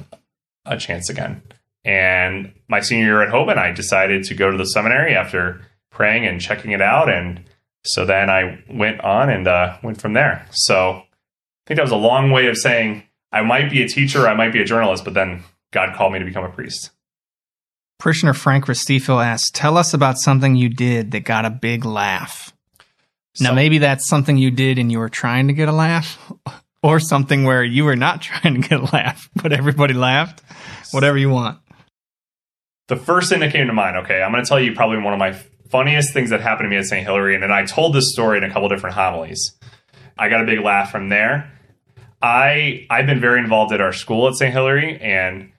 a 0.66 0.78
chance 0.78 1.10
again. 1.10 1.44
And 1.84 2.54
my 2.68 2.80
senior 2.80 3.06
year 3.06 3.22
at 3.22 3.30
Hoban, 3.30 3.58
I 3.58 3.72
decided 3.72 4.24
to 4.26 4.34
go 4.34 4.50
to 4.50 4.58
the 4.58 4.66
seminary 4.66 5.16
after 5.16 5.62
praying 5.98 6.26
and 6.26 6.40
checking 6.40 6.72
it 6.72 6.82
out. 6.82 7.10
And 7.10 7.44
so 7.84 8.06
then 8.06 8.30
I 8.30 8.64
went 8.70 9.02
on 9.02 9.30
and 9.30 9.48
uh, 9.48 9.78
went 9.82 10.00
from 10.00 10.14
there. 10.14 10.46
So 10.52 10.92
I 10.92 11.04
think 11.66 11.78
that 11.78 11.84
was 11.84 11.92
a 11.92 11.98
long 11.98 12.32
way 12.32 12.48
of 12.48 12.56
saying 12.56 13.04
I 13.32 13.42
might 13.42 13.70
be 13.70 13.82
a 13.82 13.88
teacher, 13.88 14.28
I 14.28 14.36
might 14.36 14.54
be 14.54 14.62
a 14.62 14.66
journalist, 14.66 15.04
but 15.04 15.14
then 15.16 15.44
God 15.72 15.96
called 15.96 16.14
me 16.14 16.20
to 16.20 16.26
become 16.26 16.46
a 16.46 16.50
priest. 16.50 16.92
Parishioner 18.00 18.36
Frank 18.36 18.66
Restifo 18.66 19.26
asks, 19.26 19.50
"Tell 19.52 19.76
us 19.76 19.92
about 19.92 20.20
something 20.20 20.56
you 20.56 20.70
did 20.70 21.10
that 21.12 21.22
got 21.22 21.46
a 21.46 21.50
big 21.50 21.84
laugh." 21.84 22.54
Now, 23.40 23.54
maybe 23.54 23.80
that's 23.80 24.08
something 24.08 24.38
you 24.38 24.52
did 24.52 24.78
and 24.80 24.92
you 24.92 25.00
were 25.00 25.10
trying 25.10 25.48
to 25.48 25.54
get 25.54 25.68
a 25.68 25.72
laugh, 25.72 26.32
or 26.84 27.00
something 27.00 27.44
where 27.44 27.64
you 27.64 27.86
were 27.86 27.96
not 27.96 28.22
trying 28.30 28.62
to 28.62 28.68
get 28.68 28.80
a 28.80 28.86
laugh, 28.94 29.30
but 29.36 29.52
everybody 29.52 29.94
laughed. 29.96 30.44
Whatever 30.92 31.18
you 31.18 31.30
want. 31.32 31.58
the 32.88 32.96
first 32.96 33.30
thing 33.30 33.42
that 33.42 33.52
came 33.52 33.68
to 33.68 33.74
mind 33.74 33.98
okay 33.98 34.22
i'm 34.22 34.32
going 34.32 34.42
to 34.42 34.48
tell 34.48 34.60
you 34.60 34.74
probably 34.74 34.98
one 34.98 35.12
of 35.12 35.20
my 35.20 35.34
funniest 35.70 36.14
things 36.14 36.30
that 36.32 36.42
happened 36.42 36.66
to 36.66 36.70
me 36.70 36.78
at 36.78 36.86
St. 36.86 37.06
Hilary, 37.06 37.34
and 37.34 37.44
then 37.44 37.52
I 37.52 37.66
told 37.66 37.94
this 37.94 38.12
story 38.12 38.38
in 38.38 38.44
a 38.44 38.50
couple 38.52 38.70
different 38.70 38.96
homilies. 38.96 39.54
I 40.18 40.30
got 40.30 40.42
a 40.42 40.46
big 40.46 40.60
laugh 40.62 40.92
from 40.92 41.10
there. 41.10 41.52
I 42.22 42.86
I've 42.90 43.06
been 43.06 43.20
very 43.22 43.40
involved 43.40 43.72
at 43.74 43.82
our 43.82 43.94
school 43.94 44.28
at 44.28 44.36
St. 44.36 44.52
Hilary, 44.54 45.00
and 45.00 45.52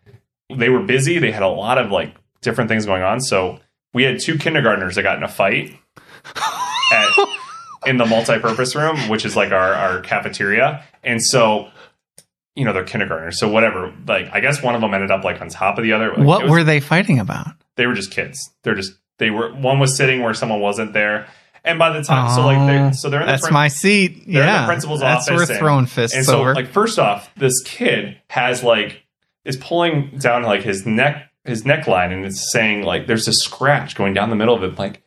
they 0.55 0.69
were 0.69 0.81
busy. 0.83 1.19
They 1.19 1.31
had 1.31 1.43
a 1.43 1.49
lot 1.49 1.79
of 1.79 1.91
like 1.91 2.15
different 2.43 2.69
things 2.69 2.87
going 2.87 3.03
on. 3.03 3.21
So 3.21 3.61
we 3.95 4.03
had 4.03 4.21
two 4.21 4.37
kindergartners 4.39 4.97
that 4.97 5.03
got 5.03 5.17
in 5.17 5.23
a 5.23 5.29
fight 5.29 5.73
at, 6.93 7.09
in 7.87 7.97
the 7.97 8.07
multi-purpose 8.07 8.75
room, 8.75 8.97
which 9.09 9.25
is 9.25 9.37
like 9.37 9.53
our 9.53 9.75
our 9.75 10.01
cafeteria, 10.01 10.85
and 11.03 11.23
so. 11.23 11.69
You 12.57 12.65
know 12.65 12.73
they're 12.73 12.83
kindergartners, 12.83 13.39
so 13.39 13.47
whatever. 13.47 13.95
Like, 14.09 14.31
I 14.33 14.41
guess 14.41 14.61
one 14.61 14.75
of 14.75 14.81
them 14.81 14.93
ended 14.93 15.13
up 15.13 15.23
like 15.23 15.41
on 15.41 15.49
top 15.49 15.79
of 15.79 15.85
the 15.85 15.93
other. 15.93 16.09
Like, 16.09 16.27
what 16.27 16.43
was- 16.43 16.51
were 16.51 16.65
they 16.65 16.81
fighting 16.81 17.21
about? 17.21 17.47
they 17.77 17.87
were 17.87 17.95
just 17.95 18.11
kids. 18.11 18.51
They're 18.65 18.75
just 18.75 18.95
they 19.19 19.31
were 19.31 19.53
one 19.55 19.79
was 19.79 19.97
sitting 19.97 20.23
where 20.23 20.35
someone 20.35 20.61
wasn't 20.61 20.93
there, 20.93 21.29
and 21.65 21.79
by 21.79 21.91
the 21.91 22.03
time 22.03 22.35
so 22.35 22.47
like 22.47 22.59
they're, 22.67 22.93
so 22.93 23.11
they're 23.11 23.21
in 23.21 23.27
the 23.27 23.33
that's 23.33 23.43
prin- 23.43 23.55
my 23.55 23.69
seat. 23.69 24.25
yeah, 24.27 24.63
the 24.63 24.67
principal's 24.67 25.01
that's 25.01 25.29
office. 25.29 25.49
We're 25.49 25.59
throwing 25.59 25.87
fists 25.87 26.17
and 26.17 26.25
so 26.25 26.41
over. 26.41 26.55
like 26.55 26.69
first 26.69 26.99
off, 26.99 27.33
this 27.37 27.63
kid 27.65 28.17
has 28.31 28.63
like 28.63 29.03
is 29.45 29.57
pulling 29.57 30.19
down 30.19 30.43
like 30.43 30.63
his 30.63 30.87
neck 30.87 31.31
his 31.45 31.63
neckline 31.63 32.13
and 32.13 32.27
it's 32.27 32.53
saying 32.53 32.83
like 32.83 33.07
there's 33.07 33.27
a 33.27 33.33
scratch 33.33 33.95
going 33.95 34.13
down 34.13 34.29
the 34.29 34.37
middle 34.37 34.55
of 34.55 34.63
it 34.63 34.79
like 34.79 35.03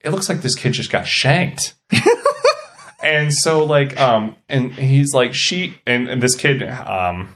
it 0.00 0.10
looks 0.10 0.28
like 0.28 0.40
this 0.40 0.54
kid 0.54 0.72
just 0.72 0.90
got 0.90 1.06
shanked. 1.06 1.74
and 3.02 3.34
so 3.34 3.64
like 3.64 3.98
um 4.00 4.36
and 4.48 4.72
he's 4.72 5.12
like 5.12 5.34
she 5.34 5.78
and, 5.86 6.08
and 6.08 6.22
this 6.22 6.34
kid 6.34 6.62
um 6.62 7.35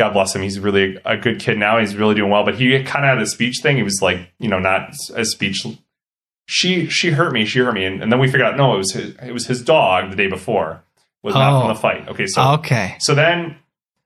God 0.00 0.14
bless 0.14 0.34
him. 0.34 0.40
He's 0.40 0.58
really 0.58 0.96
a 1.04 1.16
good 1.18 1.38
kid 1.40 1.58
now. 1.58 1.78
He's 1.78 1.94
really 1.94 2.14
doing 2.14 2.30
well. 2.30 2.42
But 2.44 2.54
he 2.54 2.70
kind 2.84 3.04
of 3.04 3.10
had 3.10 3.18
a 3.20 3.26
speech 3.26 3.58
thing. 3.62 3.76
He 3.76 3.82
was 3.82 4.00
like, 4.00 4.18
you 4.38 4.48
know, 4.48 4.58
not 4.58 4.94
a 5.14 5.24
speech. 5.26 5.66
She 6.46 6.86
she 6.88 7.10
hurt 7.10 7.32
me. 7.32 7.44
She 7.44 7.58
hurt 7.58 7.74
me, 7.74 7.84
and, 7.84 8.02
and 8.02 8.10
then 8.10 8.18
we 8.18 8.26
figured 8.26 8.42
out 8.48 8.56
no, 8.56 8.74
it 8.74 8.78
was 8.78 8.92
his, 8.92 9.14
it 9.22 9.32
was 9.32 9.46
his 9.46 9.62
dog 9.62 10.10
the 10.10 10.16
day 10.16 10.26
before 10.26 10.82
was 11.22 11.34
not 11.34 11.52
Oh. 11.52 11.60
from 11.60 11.68
the 11.68 11.74
fight. 11.80 12.08
Okay, 12.08 12.26
so 12.26 12.42
okay. 12.54 12.96
so 12.98 13.14
then 13.14 13.56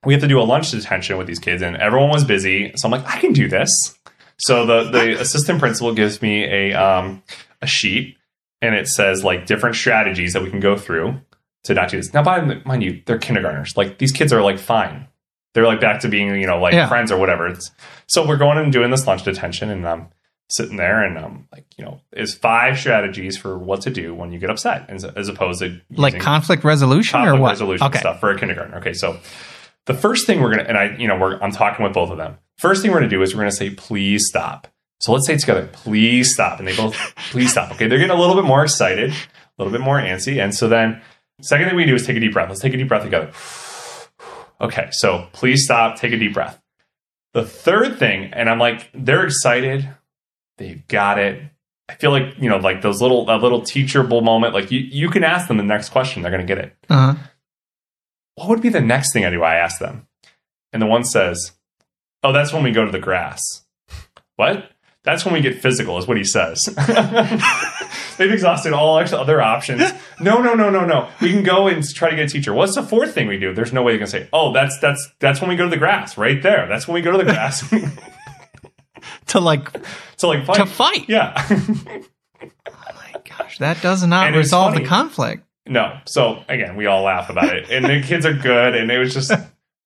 we 0.05 0.13
have 0.13 0.21
to 0.23 0.29
do 0.29 0.41
a 0.41 0.43
lunch 0.43 0.71
detention 0.73 1.17
with 1.17 1.27
these 1.27 1.39
kids, 1.39 1.63
and 1.63 1.77
everyone 1.77 2.11
was 2.11 2.25
busy. 2.25 2.73
So 2.77 2.87
I'm 2.87 2.93
like, 2.93 3.07
I 3.07 3.21
can 3.21 3.33
do 3.33 3.49
this. 3.49 3.71
So 4.37 4.67
the 4.67 4.91
the 4.91 5.21
assistant 5.21 5.61
principal 5.61 5.95
gives 5.95 6.21
me 6.21 6.45
a 6.45 6.75
um 6.75 7.23
a 7.63 7.67
sheet, 7.67 8.19
and 8.61 8.75
it 8.75 8.89
says 8.89 9.23
like 9.25 9.47
different 9.47 9.77
strategies 9.77 10.33
that 10.33 10.43
we 10.43 10.51
can 10.51 10.61
go 10.61 10.77
through 10.77 11.21
to 11.63 11.73
not 11.73 11.89
do 11.89 11.97
this. 11.97 12.13
Now, 12.13 12.23
by 12.25 12.61
mind 12.67 12.83
you, 12.83 13.01
they're 13.07 13.17
kindergartners. 13.17 13.75
Like 13.77 13.97
these 13.99 14.13
kids 14.13 14.33
are 14.35 14.43
like 14.43 14.59
fine. 14.59 15.07
They're 15.55 15.67
like 15.67 15.81
back 15.81 16.01
to 16.01 16.09
being 16.09 16.35
you 16.41 16.47
know 16.47 16.59
like 16.61 16.75
Yeah. 16.75 16.89
friends 16.89 17.11
or 17.11 17.19
whatever. 17.19 17.47
It's, 17.47 17.71
so 18.07 18.27
we're 18.27 18.37
going 18.37 18.59
and 18.59 18.73
doing 18.73 18.91
this 18.91 19.07
lunch 19.07 19.23
detention, 19.25 19.71
and 19.71 19.87
I'm 19.89 20.09
sitting 20.51 20.77
there, 20.77 21.03
and 21.03 21.19
I'm 21.19 21.49
like 21.53 21.65
you 21.79 21.85
know, 21.85 22.01
is 22.13 22.35
five 22.35 22.79
strategies 22.79 23.37
for 23.37 23.57
what 23.59 23.81
to 23.83 23.91
do 23.91 24.15
when 24.15 24.33
you 24.33 24.39
get 24.39 24.51
upset, 24.51 24.91
as, 24.91 25.05
as 25.05 25.29
opposed 25.29 25.61
to 25.61 25.81
Like 25.91 26.19
conflict 26.21 26.65
resolution 26.65 27.13
conflict 27.19 27.39
or 27.39 27.41
what? 27.41 27.49
resolution 27.51 27.87
okay. 27.87 27.99
stuff 28.01 28.21
for 28.21 28.31
a 28.31 28.39
kindergarten. 28.39 28.75
Okay, 28.75 28.93
so 28.93 29.19
the 29.87 29.95
first 29.95 30.27
thing 30.27 30.41
we're 30.43 30.51
gonna 30.51 30.69
and 30.69 30.77
I, 30.77 30.97
you 30.97 31.09
know, 31.09 31.17
we're 31.17 31.39
I'm 31.41 31.53
talking 31.53 31.85
with 31.85 31.95
both 31.95 32.11
of 32.11 32.19
them. 32.19 32.37
First 32.59 32.83
thing 32.83 32.91
we're 32.91 32.99
gonna 32.99 33.09
do 33.11 33.23
is 33.23 33.35
we're 33.35 33.41
gonna 33.43 33.53
say, 33.53 33.71
please 33.71 34.27
stop. 34.29 34.69
So 35.01 35.13
let's 35.13 35.27
say 35.27 35.37
together, 35.37 35.69
please 35.73 36.33
stop. 36.33 36.59
And 36.59 36.67
they 36.69 36.75
both, 36.77 36.95
please 37.31 37.51
stop. 37.51 37.73
Okay, 37.73 37.89
they're 37.89 37.99
getting 37.99 38.17
a 38.17 38.19
little 38.21 38.37
bit 38.37 38.45
more 38.45 38.63
excited, 38.63 39.11
a 39.11 39.15
little 39.63 39.73
bit 39.73 39.83
more 39.85 39.99
antsy. 39.99 40.43
And 40.43 40.55
so 40.55 40.69
then 40.69 41.03
second 41.43 41.67
thing 41.69 41.77
we 41.77 41.85
do 41.85 41.95
is 41.95 42.07
take 42.07 42.17
a 42.17 42.21
deep 42.21 42.33
breath. 42.33 42.49
Let's 42.49 42.61
take 42.61 42.73
a 42.75 42.77
deep 42.77 42.89
breath 42.89 43.03
together. 43.05 43.31
Okay, 44.65 44.89
so 44.93 45.29
please 45.33 45.65
stop, 45.65 45.97
take 45.97 46.13
a 46.13 46.17
deep 46.17 46.35
breath. 46.35 46.61
The 47.35 47.45
third 47.45 47.99
thing, 47.99 48.33
and 48.33 48.49
I'm 48.49 48.59
like, 48.59 48.89
they're 48.95 49.25
excited, 49.27 49.89
they've 50.59 50.87
got 50.89 51.19
it. 51.19 51.43
I 51.89 51.95
feel 51.95 52.11
like, 52.11 52.39
you 52.39 52.49
know, 52.49 52.57
like 52.57 52.81
those 52.81 53.03
little 53.03 53.29
a 53.31 53.37
little 53.37 53.61
teachable 53.61 54.23
moment, 54.23 54.55
like 54.55 54.71
you, 54.73 54.81
you 54.81 55.11
can 55.11 55.23
ask 55.23 55.49
them 55.49 55.59
the 55.59 55.63
next 55.65 55.91
question, 55.91 56.23
they're 56.23 56.31
gonna 56.31 56.45
get 56.45 56.59
it 56.59 56.75
Uh-huh. 56.89 57.15
what 58.37 58.49
would 58.49 58.63
be 58.63 58.71
the 58.71 58.81
next 58.81 59.13
thing 59.13 59.25
I 59.27 59.31
do? 59.31 59.43
I 59.43 59.57
ask 59.57 59.79
them. 59.79 60.07
And 60.73 60.81
the 60.81 60.87
one 60.87 61.05
says, 61.05 61.53
Oh, 62.23 62.33
that's 62.33 62.53
when 62.55 62.63
we 62.63 62.71
go 62.73 62.87
to 62.87 62.91
the 62.91 62.99
grass. 62.99 63.39
What? 64.37 64.71
That's 65.03 65.25
when 65.27 65.35
we 65.35 65.43
get 65.43 65.61
physical, 65.61 65.99
is 65.99 66.07
what 66.09 66.17
he 66.17 66.25
says. 66.25 66.59
They've 68.17 68.31
exhausted 68.33 68.73
all 68.73 68.97
other 68.99 69.41
options. 69.43 69.83
No, 70.21 70.41
no, 70.41 70.55
no, 70.55 70.71
no, 70.71 70.85
no. 70.87 71.09
We 71.21 71.33
can 71.33 71.43
go 71.43 71.67
and 71.67 71.83
try 71.93 72.09
to 72.11 72.15
get 72.17 72.27
a 72.27 72.29
teacher. 72.29 72.55
What's 72.55 72.77
the 72.77 72.85
fourth 72.85 73.13
thing 73.15 73.27
we 73.27 73.37
do? 73.37 73.53
There's 73.53 73.73
no 73.73 73.83
way 73.83 73.95
you 73.95 73.99
can 73.99 74.07
say, 74.07 74.29
Oh, 74.33 74.53
that's 74.53 74.79
that's 74.79 75.11
that's 75.19 75.41
when 75.41 75.51
we 75.51 75.57
go 75.57 75.65
to 75.65 75.71
the 75.71 75.77
grass, 75.77 76.17
right 76.17 76.41
there. 76.41 76.69
That's 76.69 76.87
when 76.87 76.95
we 76.95 77.01
go 77.03 77.11
to 77.11 77.19
the 77.19 77.25
grass. 77.25 77.65
To 79.29 79.41
like 79.41 79.69
so 80.17 80.29
like 80.29 80.47
fight. 80.47 80.57
to 80.57 80.67
fight. 80.67 81.09
Yeah. 81.09 81.35
Oh 82.43 82.73
my 82.95 83.21
gosh, 83.39 83.59
that 83.59 83.81
does 83.83 84.07
not 84.07 84.27
And 84.27 84.37
resolve 84.37 84.75
the 84.75 84.85
conflict. 84.85 85.45
no. 85.67 85.99
So 86.07 86.45
again, 86.49 86.77
we 86.77 86.87
all 86.87 87.03
laugh 87.03 87.31
about 87.31 87.55
it. 87.57 87.71
And 87.71 87.85
the 87.85 88.07
kids 88.07 88.27
are 88.27 88.33
good, 88.35 88.75
and 88.75 88.91
it 88.91 88.99
was 88.99 89.15
just 89.15 89.33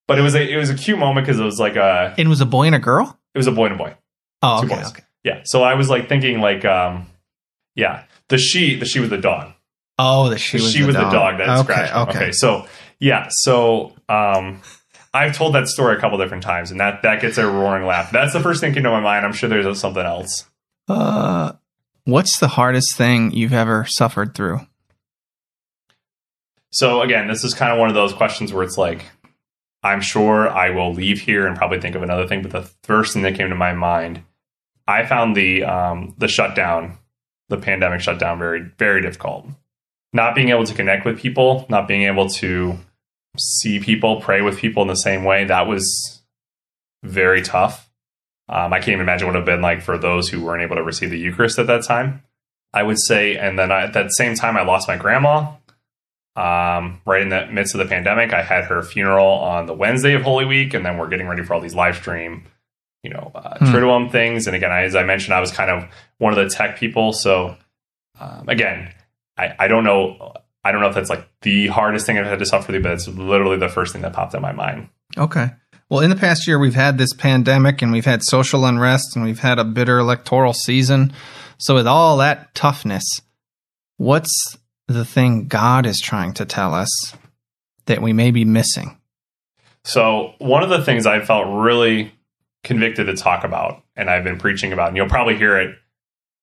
but 0.08 0.18
it 0.18 0.22
was 0.22 0.34
a 0.34 0.42
it 0.52 0.56
was 0.56 0.70
a 0.70 0.74
cute 0.74 0.98
moment 0.98 1.26
because 1.26 1.38
it 1.40 1.44
was 1.44 1.58
like 1.60 1.76
a 1.76 2.14
It 2.18 2.26
was 2.28 2.40
a 2.40 2.46
boy 2.46 2.64
and 2.66 2.74
a 2.74 2.78
girl. 2.80 3.18
it 3.34 3.38
was 3.38 3.46
a 3.46 3.52
boy 3.52 3.66
and 3.66 3.74
a 3.74 3.78
boy. 3.78 3.94
Oh, 4.42 4.60
Two 4.60 4.66
okay. 4.66 4.76
boys. 4.76 4.90
okay. 4.90 5.02
Yeah. 5.24 5.40
So 5.44 5.62
I 5.62 5.74
was 5.74 5.88
like 5.88 6.08
thinking 6.08 6.40
like 6.40 6.64
um 6.64 7.06
yeah, 7.76 8.04
the 8.28 8.38
she 8.38 8.76
the 8.76 8.84
she 8.86 9.00
was 9.00 9.10
the 9.10 9.18
dog. 9.18 9.52
Oh, 9.98 10.28
the 10.28 10.38
she 10.38 10.58
The 10.58 10.62
was 10.64 10.72
she 10.72 10.80
the 10.80 10.86
was 10.86 10.96
dog. 10.96 11.12
the 11.12 11.18
dog 11.18 11.38
that 11.38 11.48
okay, 11.48 11.62
scratched. 11.62 11.92
him. 11.92 11.98
Okay. 12.02 12.18
Okay. 12.18 12.32
So 12.32 12.66
yeah, 13.00 13.28
so 13.30 13.94
um 14.08 14.60
I've 15.14 15.34
told 15.36 15.54
that 15.54 15.68
story 15.68 15.96
a 15.96 16.00
couple 16.00 16.18
different 16.18 16.42
times 16.42 16.70
and 16.70 16.78
that 16.80 17.02
that 17.02 17.20
gets 17.20 17.38
a 17.38 17.46
roaring 17.46 17.86
laugh. 17.86 18.10
That's 18.12 18.32
the 18.32 18.40
first 18.40 18.60
thing 18.60 18.70
that 18.70 18.74
came 18.74 18.84
to 18.84 18.90
my 18.90 19.00
mind. 19.00 19.24
I'm 19.24 19.32
sure 19.32 19.48
there's 19.48 19.78
something 19.80 20.04
else. 20.04 20.44
Uh, 20.86 21.52
what's 22.04 22.38
the 22.38 22.48
hardest 22.48 22.96
thing 22.96 23.30
you've 23.32 23.52
ever 23.52 23.86
suffered 23.88 24.34
through? 24.34 24.60
So 26.70 27.00
again, 27.02 27.28
this 27.28 27.44
is 27.44 27.54
kind 27.54 27.72
of 27.72 27.78
one 27.78 27.88
of 27.88 27.94
those 27.94 28.12
questions 28.12 28.52
where 28.52 28.62
it's 28.62 28.76
like 28.78 29.04
I'm 29.82 30.00
sure 30.00 30.48
I 30.48 30.70
will 30.70 30.92
leave 30.92 31.20
here 31.20 31.46
and 31.46 31.56
probably 31.56 31.80
think 31.80 31.94
of 31.94 32.02
another 32.02 32.26
thing, 32.26 32.42
but 32.42 32.50
the 32.50 32.62
first 32.82 33.12
thing 33.14 33.22
that 33.22 33.34
came 33.36 33.48
to 33.48 33.54
my 33.54 33.72
mind, 33.72 34.22
I 34.86 35.06
found 35.06 35.36
the 35.36 35.64
um, 35.64 36.14
the 36.18 36.28
shutdown, 36.28 36.98
the 37.48 37.56
pandemic 37.56 38.00
shutdown, 38.00 38.38
very 38.38 38.60
very 38.78 39.02
difficult. 39.02 39.46
Not 40.12 40.34
being 40.34 40.48
able 40.48 40.64
to 40.64 40.74
connect 40.74 41.04
with 41.04 41.18
people, 41.18 41.66
not 41.68 41.86
being 41.86 42.02
able 42.02 42.28
to 42.30 42.78
see 43.36 43.78
people, 43.78 44.20
pray 44.20 44.40
with 44.40 44.58
people 44.58 44.82
in 44.82 44.88
the 44.88 44.94
same 44.94 45.24
way, 45.24 45.44
that 45.44 45.66
was 45.66 46.22
very 47.02 47.42
tough. 47.42 47.88
Um, 48.48 48.72
I 48.72 48.78
can't 48.78 48.88
even 48.88 49.00
imagine 49.02 49.26
what 49.26 49.36
it 49.36 49.40
would 49.40 49.48
have 49.48 49.56
been 49.56 49.62
like 49.62 49.82
for 49.82 49.98
those 49.98 50.28
who 50.28 50.42
weren't 50.42 50.62
able 50.62 50.76
to 50.76 50.82
receive 50.82 51.10
the 51.10 51.18
Eucharist 51.18 51.58
at 51.58 51.66
that 51.66 51.84
time. 51.84 52.22
I 52.72 52.82
would 52.82 52.98
say, 52.98 53.36
and 53.36 53.58
then 53.58 53.70
I, 53.70 53.82
at 53.82 53.92
that 53.94 54.12
same 54.12 54.34
time, 54.34 54.56
I 54.56 54.62
lost 54.62 54.88
my 54.88 54.96
grandma 54.96 55.52
um, 56.36 57.00
right 57.04 57.22
in 57.22 57.30
the 57.30 57.46
midst 57.46 57.74
of 57.74 57.78
the 57.78 57.86
pandemic. 57.86 58.32
I 58.32 58.42
had 58.42 58.64
her 58.64 58.82
funeral 58.82 59.26
on 59.26 59.66
the 59.66 59.74
Wednesday 59.74 60.14
of 60.14 60.22
Holy 60.22 60.44
Week, 60.44 60.72
and 60.72 60.84
then 60.84 60.96
we're 60.96 61.08
getting 61.08 61.26
ready 61.26 61.42
for 61.42 61.54
all 61.54 61.60
these 61.60 61.74
live 61.74 61.96
stream, 61.96 62.44
you 63.02 63.10
know, 63.10 63.30
uh, 63.34 63.58
Hmm. 63.58 63.66
Triduum 63.66 64.10
things. 64.10 64.46
And 64.46 64.56
again, 64.56 64.72
I, 64.72 64.82
as 64.82 64.94
I 64.94 65.04
mentioned, 65.04 65.34
I 65.34 65.40
was 65.40 65.50
kind 65.50 65.70
of 65.70 65.88
one 66.18 66.36
of 66.36 66.38
the 66.38 66.54
tech 66.54 66.78
people. 66.78 67.12
So 67.12 67.56
um, 68.20 68.48
again, 68.48 68.92
I, 69.36 69.54
I 69.58 69.68
don't 69.68 69.84
know. 69.84 70.34
I 70.64 70.72
don't 70.72 70.80
know 70.80 70.88
if 70.88 70.94
that's 70.94 71.10
like 71.10 71.28
the 71.42 71.68
hardest 71.68 72.04
thing 72.06 72.18
I've 72.18 72.26
had 72.26 72.40
to 72.40 72.46
suffer 72.46 72.72
through, 72.72 72.82
but 72.82 72.92
it's 72.92 73.08
literally 73.08 73.56
the 73.56 73.68
first 73.68 73.92
thing 73.92 74.02
that 74.02 74.12
popped 74.12 74.34
in 74.34 74.42
my 74.42 74.52
mind. 74.52 74.88
Okay. 75.16 75.50
Well, 75.88 76.00
in 76.00 76.10
the 76.10 76.16
past 76.16 76.46
year, 76.46 76.58
we've 76.58 76.74
had 76.74 76.98
this 76.98 77.14
pandemic 77.14 77.80
and 77.80 77.92
we've 77.92 78.04
had 78.04 78.22
social 78.22 78.66
unrest 78.66 79.16
and 79.16 79.24
we've 79.24 79.38
had 79.38 79.58
a 79.58 79.64
bitter 79.64 79.98
electoral 79.98 80.52
season. 80.52 81.12
So, 81.56 81.74
with 81.74 81.86
all 81.86 82.18
that 82.18 82.54
toughness, 82.54 83.04
what's 83.96 84.58
the 84.86 85.04
thing 85.04 85.46
God 85.46 85.86
is 85.86 86.00
trying 86.00 86.34
to 86.34 86.44
tell 86.44 86.74
us 86.74 86.90
that 87.86 88.02
we 88.02 88.12
may 88.12 88.30
be 88.30 88.44
missing? 88.44 88.98
So 89.84 90.34
one 90.38 90.62
of 90.62 90.68
the 90.68 90.84
things 90.84 91.06
I 91.06 91.20
felt 91.20 91.46
really 91.48 92.12
convicted 92.64 93.06
to 93.06 93.14
talk 93.14 93.44
about, 93.44 93.82
and 93.96 94.10
I've 94.10 94.24
been 94.24 94.38
preaching 94.38 94.72
about, 94.72 94.88
and 94.88 94.96
you'll 94.96 95.08
probably 95.08 95.36
hear 95.36 95.58
it, 95.58 95.76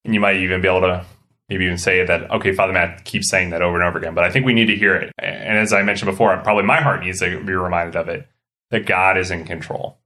and 0.03 0.13
you 0.13 0.19
might 0.19 0.37
even 0.37 0.61
be 0.61 0.67
able 0.67 0.81
to 0.81 1.05
maybe 1.49 1.65
even 1.65 1.77
say 1.77 2.05
that, 2.05 2.31
okay, 2.31 2.53
Father 2.53 2.73
Matt 2.73 3.05
keeps 3.05 3.29
saying 3.29 3.51
that 3.51 3.61
over 3.61 3.75
and 3.75 3.87
over 3.87 3.97
again, 3.97 4.15
but 4.15 4.23
I 4.23 4.31
think 4.31 4.45
we 4.45 4.53
need 4.53 4.65
to 4.65 4.75
hear 4.75 4.95
it. 4.95 5.11
And 5.19 5.57
as 5.57 5.73
I 5.73 5.83
mentioned 5.83 6.09
before, 6.09 6.35
probably 6.37 6.63
my 6.63 6.81
heart 6.81 7.03
needs 7.03 7.19
to 7.19 7.43
be 7.43 7.53
reminded 7.53 7.95
of 7.95 8.09
it 8.09 8.27
that 8.71 8.85
God 8.85 9.17
is 9.17 9.29
in 9.29 9.45
control 9.45 9.99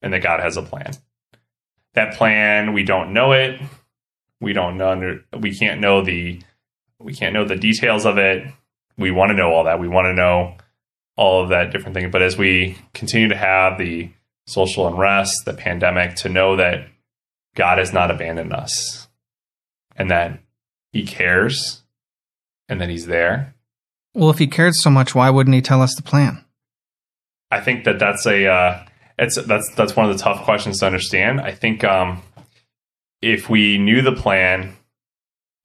and 0.00 0.12
that 0.12 0.22
God 0.22 0.40
has 0.40 0.56
a 0.56 0.62
plan. 0.62 0.92
That 1.94 2.14
plan, 2.14 2.72
we 2.72 2.84
don't 2.84 3.12
know 3.12 3.32
it. 3.32 3.60
We 4.40 4.52
don't 4.52 4.76
know, 4.76 5.20
we 5.38 5.54
can't 5.54 5.80
know 5.80 6.02
the, 6.02 6.40
we 6.98 7.14
can't 7.14 7.34
know 7.34 7.44
the 7.44 7.56
details 7.56 8.06
of 8.06 8.18
it. 8.18 8.46
We 8.98 9.10
want 9.10 9.30
to 9.30 9.36
know 9.36 9.52
all 9.52 9.64
that. 9.64 9.80
We 9.80 9.88
want 9.88 10.06
to 10.06 10.14
know 10.14 10.56
all 11.16 11.42
of 11.42 11.50
that 11.50 11.70
different 11.70 11.94
thing. 11.94 12.10
But 12.10 12.22
as 12.22 12.36
we 12.36 12.78
continue 12.94 13.28
to 13.28 13.36
have 13.36 13.78
the 13.78 14.10
social 14.46 14.86
unrest, 14.86 15.44
the 15.44 15.54
pandemic, 15.54 16.16
to 16.16 16.28
know 16.28 16.56
that 16.56 16.88
God 17.54 17.78
has 17.78 17.92
not 17.92 18.10
abandoned 18.10 18.52
us 18.52 19.08
and 19.96 20.10
that 20.10 20.40
He 20.92 21.04
cares 21.04 21.82
and 22.68 22.80
that 22.80 22.88
He's 22.88 23.06
there. 23.06 23.54
Well, 24.14 24.30
if 24.30 24.38
He 24.38 24.46
cared 24.46 24.74
so 24.74 24.90
much, 24.90 25.14
why 25.14 25.30
wouldn't 25.30 25.54
He 25.54 25.62
tell 25.62 25.82
us 25.82 25.94
the 25.94 26.02
plan? 26.02 26.44
I 27.50 27.60
think 27.60 27.84
that 27.84 27.98
that's 27.98 28.26
a 28.26 28.46
uh, 28.46 28.86
it's 29.18 29.40
that's 29.42 29.72
that's 29.74 29.96
one 29.96 30.08
of 30.10 30.16
the 30.16 30.22
tough 30.22 30.44
questions 30.44 30.80
to 30.80 30.86
understand. 30.86 31.40
I 31.40 31.52
think 31.52 31.84
um, 31.84 32.22
if 33.22 33.48
we 33.48 33.78
knew 33.78 34.02
the 34.02 34.12
plan, 34.12 34.76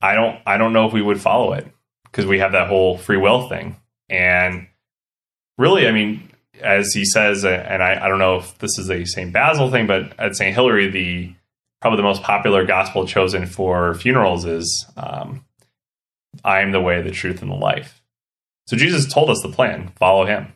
I 0.01 0.15
don't 0.15 0.39
I 0.45 0.57
don't 0.57 0.73
know 0.73 0.87
if 0.87 0.93
we 0.93 1.01
would 1.01 1.19
follow 1.19 1.53
it 1.53 1.67
because 2.03 2.25
we 2.25 2.39
have 2.39 2.53
that 2.53 2.67
whole 2.67 2.97
free 2.97 3.17
will 3.17 3.49
thing. 3.49 3.77
And 4.09 4.67
really, 5.57 5.87
I 5.87 5.91
mean, 5.91 6.29
as 6.61 6.93
he 6.93 7.05
says, 7.05 7.43
and 7.45 7.83
I, 7.83 8.05
I 8.05 8.07
don't 8.07 8.19
know 8.19 8.37
if 8.37 8.57
this 8.59 8.77
is 8.77 8.89
a 8.89 9.05
St. 9.05 9.31
Basil 9.31 9.69
thing, 9.69 9.87
but 9.87 10.13
at 10.19 10.35
St. 10.35 10.53
Hilary, 10.53 10.89
the 10.89 11.33
probably 11.81 11.97
the 11.97 12.03
most 12.03 12.21
popular 12.21 12.65
gospel 12.65 13.07
chosen 13.07 13.45
for 13.45 13.95
funerals 13.95 14.45
is 14.45 14.85
um, 14.95 15.43
I 16.43 16.61
am 16.61 16.71
the 16.71 16.81
way, 16.81 17.01
the 17.01 17.11
truth, 17.11 17.41
and 17.41 17.51
the 17.51 17.55
life. 17.55 18.01
So 18.67 18.77
Jesus 18.77 19.11
told 19.11 19.29
us 19.29 19.41
the 19.41 19.49
plan 19.49 19.91
follow 19.97 20.25
him. 20.25 20.53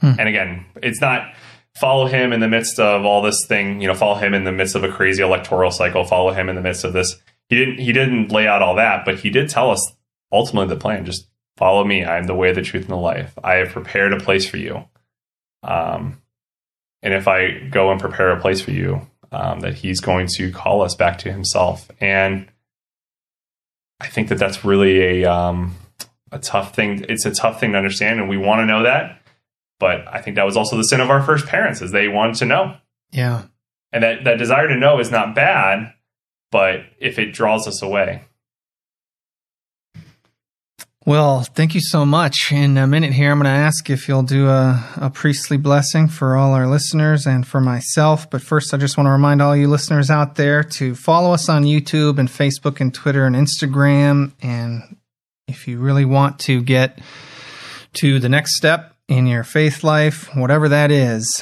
Hmm. 0.00 0.12
And 0.18 0.28
again, 0.28 0.66
it's 0.82 1.00
not 1.00 1.32
follow 1.74 2.06
him 2.06 2.32
in 2.32 2.40
the 2.40 2.48
midst 2.48 2.78
of 2.78 3.04
all 3.04 3.22
this 3.22 3.46
thing, 3.46 3.80
you 3.80 3.86
know, 3.86 3.94
follow 3.94 4.16
him 4.16 4.34
in 4.34 4.44
the 4.44 4.52
midst 4.52 4.74
of 4.74 4.84
a 4.84 4.90
crazy 4.90 5.22
electoral 5.22 5.70
cycle, 5.70 6.04
follow 6.04 6.32
him 6.32 6.48
in 6.48 6.56
the 6.56 6.62
midst 6.62 6.84
of 6.84 6.92
this. 6.92 7.16
He 7.48 7.56
didn't 7.56 7.78
he 7.78 7.92
didn't 7.92 8.32
lay 8.32 8.46
out 8.46 8.62
all 8.62 8.74
that, 8.76 9.04
but 9.04 9.20
he 9.20 9.30
did 9.30 9.48
tell 9.48 9.70
us 9.70 9.92
ultimately 10.32 10.74
the 10.74 10.80
plan. 10.80 11.04
Just 11.04 11.28
follow 11.56 11.84
me. 11.84 12.04
I 12.04 12.18
am 12.18 12.24
the 12.24 12.34
way, 12.34 12.52
the 12.52 12.62
truth, 12.62 12.82
and 12.82 12.92
the 12.92 12.96
life. 12.96 13.32
I 13.42 13.54
have 13.54 13.70
prepared 13.70 14.12
a 14.12 14.20
place 14.20 14.48
for 14.48 14.56
you. 14.56 14.84
Um, 15.62 16.20
and 17.02 17.14
if 17.14 17.28
I 17.28 17.68
go 17.70 17.90
and 17.90 18.00
prepare 18.00 18.30
a 18.30 18.40
place 18.40 18.60
for 18.60 18.72
you, 18.72 19.06
um, 19.32 19.60
that 19.60 19.74
he's 19.74 20.00
going 20.00 20.28
to 20.36 20.50
call 20.50 20.82
us 20.82 20.94
back 20.94 21.18
to 21.18 21.32
himself. 21.32 21.90
And 22.00 22.48
I 24.00 24.08
think 24.08 24.28
that 24.28 24.38
that's 24.38 24.64
really 24.64 25.22
a 25.22 25.32
um, 25.32 25.76
a 26.32 26.38
tough 26.38 26.74
thing. 26.74 27.04
It's 27.08 27.24
a 27.24 27.34
tough 27.34 27.60
thing 27.60 27.72
to 27.72 27.78
understand, 27.78 28.20
and 28.20 28.28
we 28.28 28.36
want 28.36 28.60
to 28.60 28.66
know 28.66 28.82
that. 28.82 29.22
But 29.78 30.06
I 30.08 30.20
think 30.20 30.36
that 30.36 30.46
was 30.46 30.56
also 30.56 30.76
the 30.76 30.84
sin 30.84 31.00
of 31.00 31.10
our 31.10 31.22
first 31.22 31.46
parents, 31.46 31.82
is 31.82 31.92
they 31.92 32.08
wanted 32.08 32.36
to 32.36 32.46
know. 32.46 32.76
Yeah, 33.12 33.44
and 33.92 34.02
that 34.02 34.24
that 34.24 34.38
desire 34.38 34.68
to 34.68 34.76
know 34.76 35.00
is 35.00 35.10
not 35.10 35.34
bad, 35.34 35.92
but 36.50 36.80
if 36.98 37.18
it 37.18 37.32
draws 37.32 37.66
us 37.66 37.82
away, 37.82 38.24
well, 41.06 41.42
thank 41.42 41.76
you 41.76 41.80
so 41.80 42.04
much. 42.04 42.50
In 42.50 42.76
a 42.76 42.84
minute 42.84 43.12
here, 43.12 43.30
I'm 43.30 43.38
going 43.38 43.44
to 43.44 43.50
ask 43.50 43.88
if 43.88 44.08
you'll 44.08 44.24
do 44.24 44.48
a, 44.48 44.84
a, 44.96 45.08
priestly 45.08 45.56
blessing 45.56 46.08
for 46.08 46.36
all 46.36 46.52
our 46.52 46.66
listeners 46.66 47.26
and 47.26 47.46
for 47.46 47.60
myself. 47.60 48.28
But 48.28 48.42
first, 48.42 48.74
I 48.74 48.76
just 48.76 48.96
want 48.96 49.06
to 49.06 49.12
remind 49.12 49.40
all 49.40 49.54
you 49.54 49.68
listeners 49.68 50.10
out 50.10 50.34
there 50.34 50.64
to 50.64 50.96
follow 50.96 51.32
us 51.32 51.48
on 51.48 51.62
YouTube 51.62 52.18
and 52.18 52.28
Facebook 52.28 52.80
and 52.80 52.92
Twitter 52.92 53.24
and 53.24 53.36
Instagram. 53.36 54.32
And 54.42 54.96
if 55.46 55.68
you 55.68 55.78
really 55.78 56.04
want 56.04 56.40
to 56.40 56.60
get 56.60 56.98
to 58.00 58.18
the 58.18 58.28
next 58.28 58.56
step 58.56 58.96
in 59.06 59.28
your 59.28 59.44
faith 59.44 59.84
life, 59.84 60.28
whatever 60.34 60.68
that 60.70 60.90
is, 60.90 61.40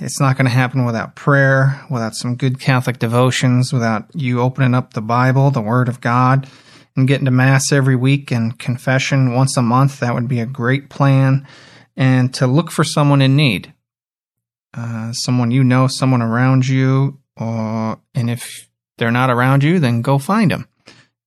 it's 0.00 0.20
not 0.20 0.36
going 0.36 0.44
to 0.44 0.52
happen 0.52 0.84
without 0.84 1.16
prayer, 1.16 1.82
without 1.90 2.14
some 2.14 2.36
good 2.36 2.60
Catholic 2.60 2.98
devotions, 2.98 3.72
without 3.72 4.04
you 4.14 4.42
opening 4.42 4.74
up 4.74 4.92
the 4.92 5.00
Bible, 5.00 5.50
the 5.50 5.62
Word 5.62 5.88
of 5.88 6.02
God 6.02 6.46
and 6.98 7.06
getting 7.06 7.26
to 7.26 7.30
Mass 7.30 7.70
every 7.70 7.94
week 7.94 8.32
and 8.32 8.58
confession 8.58 9.32
once 9.32 9.56
a 9.56 9.62
month, 9.62 10.00
that 10.00 10.14
would 10.14 10.26
be 10.26 10.40
a 10.40 10.46
great 10.46 10.90
plan. 10.90 11.46
And 11.96 12.34
to 12.34 12.46
look 12.46 12.70
for 12.72 12.82
someone 12.82 13.22
in 13.22 13.36
need, 13.36 13.72
uh, 14.74 15.12
someone 15.12 15.52
you 15.52 15.62
know, 15.62 15.86
someone 15.86 16.22
around 16.22 16.66
you, 16.66 17.20
or, 17.36 18.00
and 18.14 18.28
if 18.28 18.68
they're 18.98 19.12
not 19.12 19.30
around 19.30 19.62
you, 19.62 19.78
then 19.78 20.02
go 20.02 20.18
find 20.18 20.50
them 20.50 20.68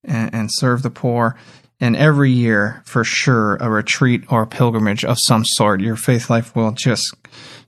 and, 0.04 0.34
and 0.34 0.50
serve 0.52 0.84
the 0.84 0.90
poor. 0.90 1.38
And 1.80 1.96
every 1.96 2.32
year, 2.32 2.84
for 2.86 3.04
sure, 3.06 3.56
a 3.56 3.70
retreat 3.70 4.26
or 4.30 4.44
a 4.44 4.48
pilgrimage 4.48 5.06
of 5.06 5.18
some 5.20 5.44
sort, 5.46 5.80
your 5.80 5.96
faith 5.96 6.30
life 6.30 6.54
will 6.56 6.74
just 6.74 7.16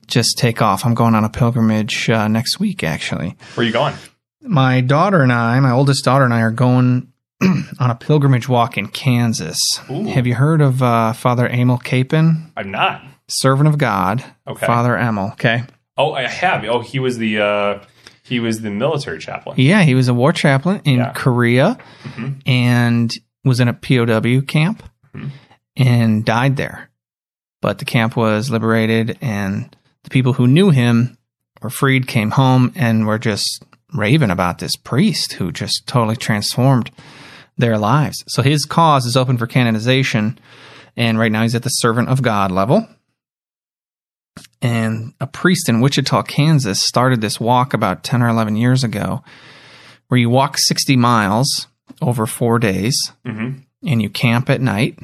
just 0.06 0.36
take 0.36 0.60
off. 0.60 0.84
I'm 0.84 0.94
going 0.94 1.14
on 1.14 1.24
a 1.24 1.30
pilgrimage 1.30 2.10
uh, 2.10 2.28
next 2.28 2.60
week, 2.60 2.84
actually. 2.84 3.38
Where 3.54 3.64
are 3.64 3.66
you 3.66 3.72
going? 3.72 3.94
My 4.42 4.82
daughter 4.82 5.22
and 5.22 5.32
I, 5.32 5.58
my 5.60 5.70
oldest 5.70 6.04
daughter 6.04 6.24
and 6.24 6.34
I, 6.34 6.42
are 6.42 6.50
going 6.50 7.10
on 7.80 7.90
a 7.90 7.94
pilgrimage 7.94 8.48
walk 8.48 8.76
in 8.76 8.88
Kansas. 8.88 9.58
Ooh. 9.90 10.04
Have 10.04 10.26
you 10.26 10.34
heard 10.34 10.60
of 10.60 10.82
uh, 10.82 11.12
Father 11.12 11.48
Emil 11.48 11.78
Kapaun? 11.78 12.50
I'm 12.56 12.70
not. 12.70 13.02
Servant 13.28 13.68
of 13.68 13.78
God. 13.78 14.24
Okay. 14.46 14.66
Father 14.66 14.96
Emil. 14.96 15.30
Okay. 15.32 15.64
Oh, 15.96 16.12
I 16.12 16.28
have. 16.28 16.64
Oh, 16.64 16.80
he 16.80 16.98
was 16.98 17.18
the 17.18 17.40
uh, 17.40 17.84
he 18.22 18.40
was 18.40 18.62
the 18.62 18.70
military 18.70 19.18
chaplain. 19.18 19.56
Yeah, 19.58 19.82
he 19.82 19.94
was 19.94 20.08
a 20.08 20.14
war 20.14 20.32
chaplain 20.32 20.80
in 20.84 20.96
yeah. 20.96 21.12
Korea 21.14 21.78
mm-hmm. 22.02 22.32
and 22.46 23.12
was 23.44 23.60
in 23.60 23.68
a 23.68 23.74
POW 23.74 24.40
camp 24.46 24.82
mm-hmm. 25.14 25.28
and 25.76 26.24
died 26.24 26.56
there. 26.56 26.90
But 27.60 27.78
the 27.78 27.84
camp 27.84 28.16
was 28.16 28.50
liberated, 28.50 29.16
and 29.20 29.74
the 30.02 30.10
people 30.10 30.34
who 30.34 30.46
knew 30.46 30.70
him 30.70 31.16
were 31.62 31.70
freed, 31.70 32.06
came 32.06 32.30
home, 32.30 32.72
and 32.74 33.06
were 33.06 33.18
just 33.18 33.64
raving 33.94 34.30
about 34.30 34.58
this 34.58 34.76
priest 34.76 35.34
who 35.34 35.52
just 35.52 35.86
totally 35.86 36.16
transformed 36.16 36.90
their 37.56 37.78
lives. 37.78 38.24
So 38.28 38.42
his 38.42 38.64
cause 38.64 39.06
is 39.06 39.16
open 39.16 39.38
for 39.38 39.46
canonization, 39.46 40.38
and 40.96 41.18
right 41.18 41.32
now 41.32 41.42
he's 41.42 41.54
at 41.54 41.62
the 41.62 41.70
servant 41.70 42.08
of 42.08 42.22
God 42.22 42.50
level. 42.50 42.88
And 44.60 45.12
a 45.20 45.26
priest 45.26 45.68
in 45.68 45.80
Wichita, 45.80 46.22
Kansas 46.22 46.80
started 46.80 47.20
this 47.20 47.38
walk 47.38 47.74
about 47.74 48.02
10 48.02 48.22
or 48.22 48.28
11 48.28 48.56
years 48.56 48.82
ago 48.82 49.22
where 50.08 50.18
you 50.18 50.30
walk 50.30 50.56
60 50.58 50.96
miles 50.96 51.68
over 52.00 52.26
four 52.26 52.58
days 52.58 52.96
mm-hmm. 53.26 53.58
and 53.86 54.02
you 54.02 54.08
camp 54.08 54.48
at 54.48 54.60
night 54.60 54.98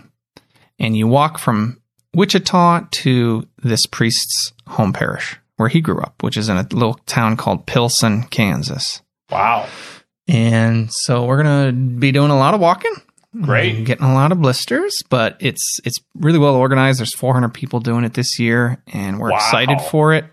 and 0.78 0.96
you 0.96 1.07
walk 1.07 1.38
from 1.38 1.80
Wichita 2.14 2.86
to 2.90 3.46
this 3.62 3.86
priest's 3.86 4.53
home 4.66 4.92
parish 4.92 5.38
where 5.57 5.68
he 5.68 5.80
grew 5.80 6.01
up, 6.01 6.22
which 6.22 6.36
is 6.36 6.48
in 6.48 6.57
a 6.57 6.66
little 6.72 6.94
town 7.07 7.36
called 7.36 7.66
Pilsen, 7.66 8.22
Kansas. 8.24 9.03
Wow. 9.30 9.68
And 10.31 10.93
so 10.93 11.24
we're 11.24 11.43
gonna 11.43 11.72
be 11.72 12.12
doing 12.12 12.31
a 12.31 12.39
lot 12.39 12.55
of 12.55 12.61
walking. 12.61 12.95
Great, 13.43 13.85
getting 13.85 14.05
a 14.05 14.14
lot 14.14 14.33
of 14.33 14.41
blisters, 14.41 14.97
but 15.09 15.37
it's 15.41 15.81
it's 15.85 15.99
really 16.14 16.39
well 16.39 16.55
organized. 16.55 17.01
There's 17.01 17.14
400 17.14 17.51
people 17.51 17.81
doing 17.81 18.05
it 18.05 18.14
this 18.14 18.39
year, 18.39 18.83
and 18.93 19.18
we're 19.18 19.31
wow. 19.31 19.37
excited 19.37 19.81
for 19.81 20.14
it. 20.14 20.24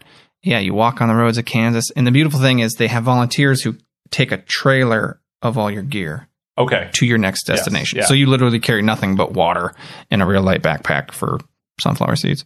Yeah, 0.44 0.60
you 0.60 0.74
walk 0.74 1.02
on 1.02 1.08
the 1.08 1.16
roads 1.16 1.38
of 1.38 1.46
Kansas, 1.46 1.90
and 1.92 2.06
the 2.06 2.12
beautiful 2.12 2.40
thing 2.40 2.60
is 2.60 2.74
they 2.74 2.88
have 2.88 3.04
volunteers 3.04 3.64
who 3.64 3.76
take 4.12 4.32
a 4.32 4.38
trailer 4.38 5.20
of 5.42 5.58
all 5.58 5.70
your 5.70 5.84
gear. 5.84 6.28
Okay. 6.60 6.90
To 6.94 7.06
your 7.06 7.20
next 7.20 7.44
destination. 7.44 7.98
Yes, 7.98 8.06
yeah. 8.06 8.08
So 8.08 8.14
you 8.16 8.26
literally 8.26 8.60
carry 8.60 8.82
nothing 8.82 9.16
but 9.16 9.34
water 9.34 9.76
and 10.10 10.24
a 10.24 10.26
real 10.26 10.42
light 10.42 10.64
backpack 10.64 11.12
for 11.12 11.40
sunflower 11.80 12.16
seeds. 12.16 12.46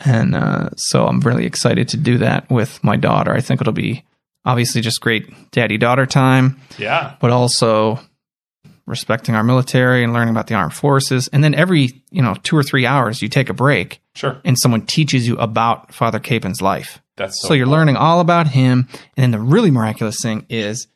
And 0.00 0.34
uh, 0.34 0.70
so 0.76 1.06
I'm 1.06 1.20
really 1.20 1.44
excited 1.44 1.88
to 1.88 1.98
do 1.98 2.16
that 2.18 2.48
with 2.50 2.82
my 2.82 2.96
daughter. 2.96 3.34
I 3.34 3.42
think 3.42 3.60
it'll 3.60 3.74
be 3.74 4.04
obviously 4.48 4.80
just 4.80 5.00
great 5.02 5.50
daddy 5.50 5.76
daughter 5.76 6.06
time. 6.06 6.58
Yeah. 6.78 7.14
But 7.20 7.30
also 7.30 8.00
respecting 8.86 9.34
our 9.34 9.44
military 9.44 10.02
and 10.02 10.14
learning 10.14 10.30
about 10.30 10.46
the 10.46 10.54
armed 10.54 10.72
forces. 10.72 11.28
And 11.30 11.44
then 11.44 11.54
every, 11.54 12.02
you 12.10 12.22
know, 12.22 12.34
two 12.42 12.56
or 12.56 12.62
three 12.62 12.86
hours 12.86 13.20
you 13.20 13.28
take 13.28 13.50
a 13.50 13.54
break. 13.54 14.00
Sure. 14.14 14.40
And 14.46 14.58
someone 14.58 14.86
teaches 14.86 15.28
you 15.28 15.36
about 15.36 15.92
Father 15.92 16.18
Kapaun's 16.18 16.62
life. 16.62 17.02
That's 17.16 17.42
so, 17.42 17.48
so 17.48 17.54
you're 17.54 17.66
cool. 17.66 17.74
learning 17.74 17.96
all 17.96 18.20
about 18.20 18.48
him. 18.48 18.88
And 19.16 19.22
then 19.22 19.30
the 19.32 19.38
really 19.38 19.70
miraculous 19.70 20.16
thing 20.22 20.46
is 20.48 20.88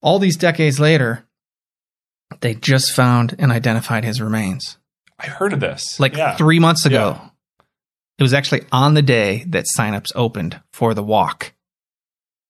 all 0.00 0.18
these 0.18 0.38
decades 0.38 0.80
later, 0.80 1.26
they 2.40 2.54
just 2.54 2.92
found 2.92 3.36
and 3.38 3.52
identified 3.52 4.04
his 4.04 4.22
remains. 4.22 4.78
I 5.18 5.26
heard 5.26 5.52
of 5.52 5.60
this. 5.60 6.00
Like 6.00 6.16
yeah. 6.16 6.36
three 6.36 6.58
months 6.58 6.86
ago. 6.86 7.18
Yeah. 7.18 7.28
It 8.18 8.22
was 8.22 8.32
actually 8.32 8.64
on 8.72 8.94
the 8.94 9.02
day 9.02 9.44
that 9.48 9.66
signups 9.76 10.12
opened 10.14 10.60
for 10.72 10.94
the 10.94 11.02
walk 11.02 11.52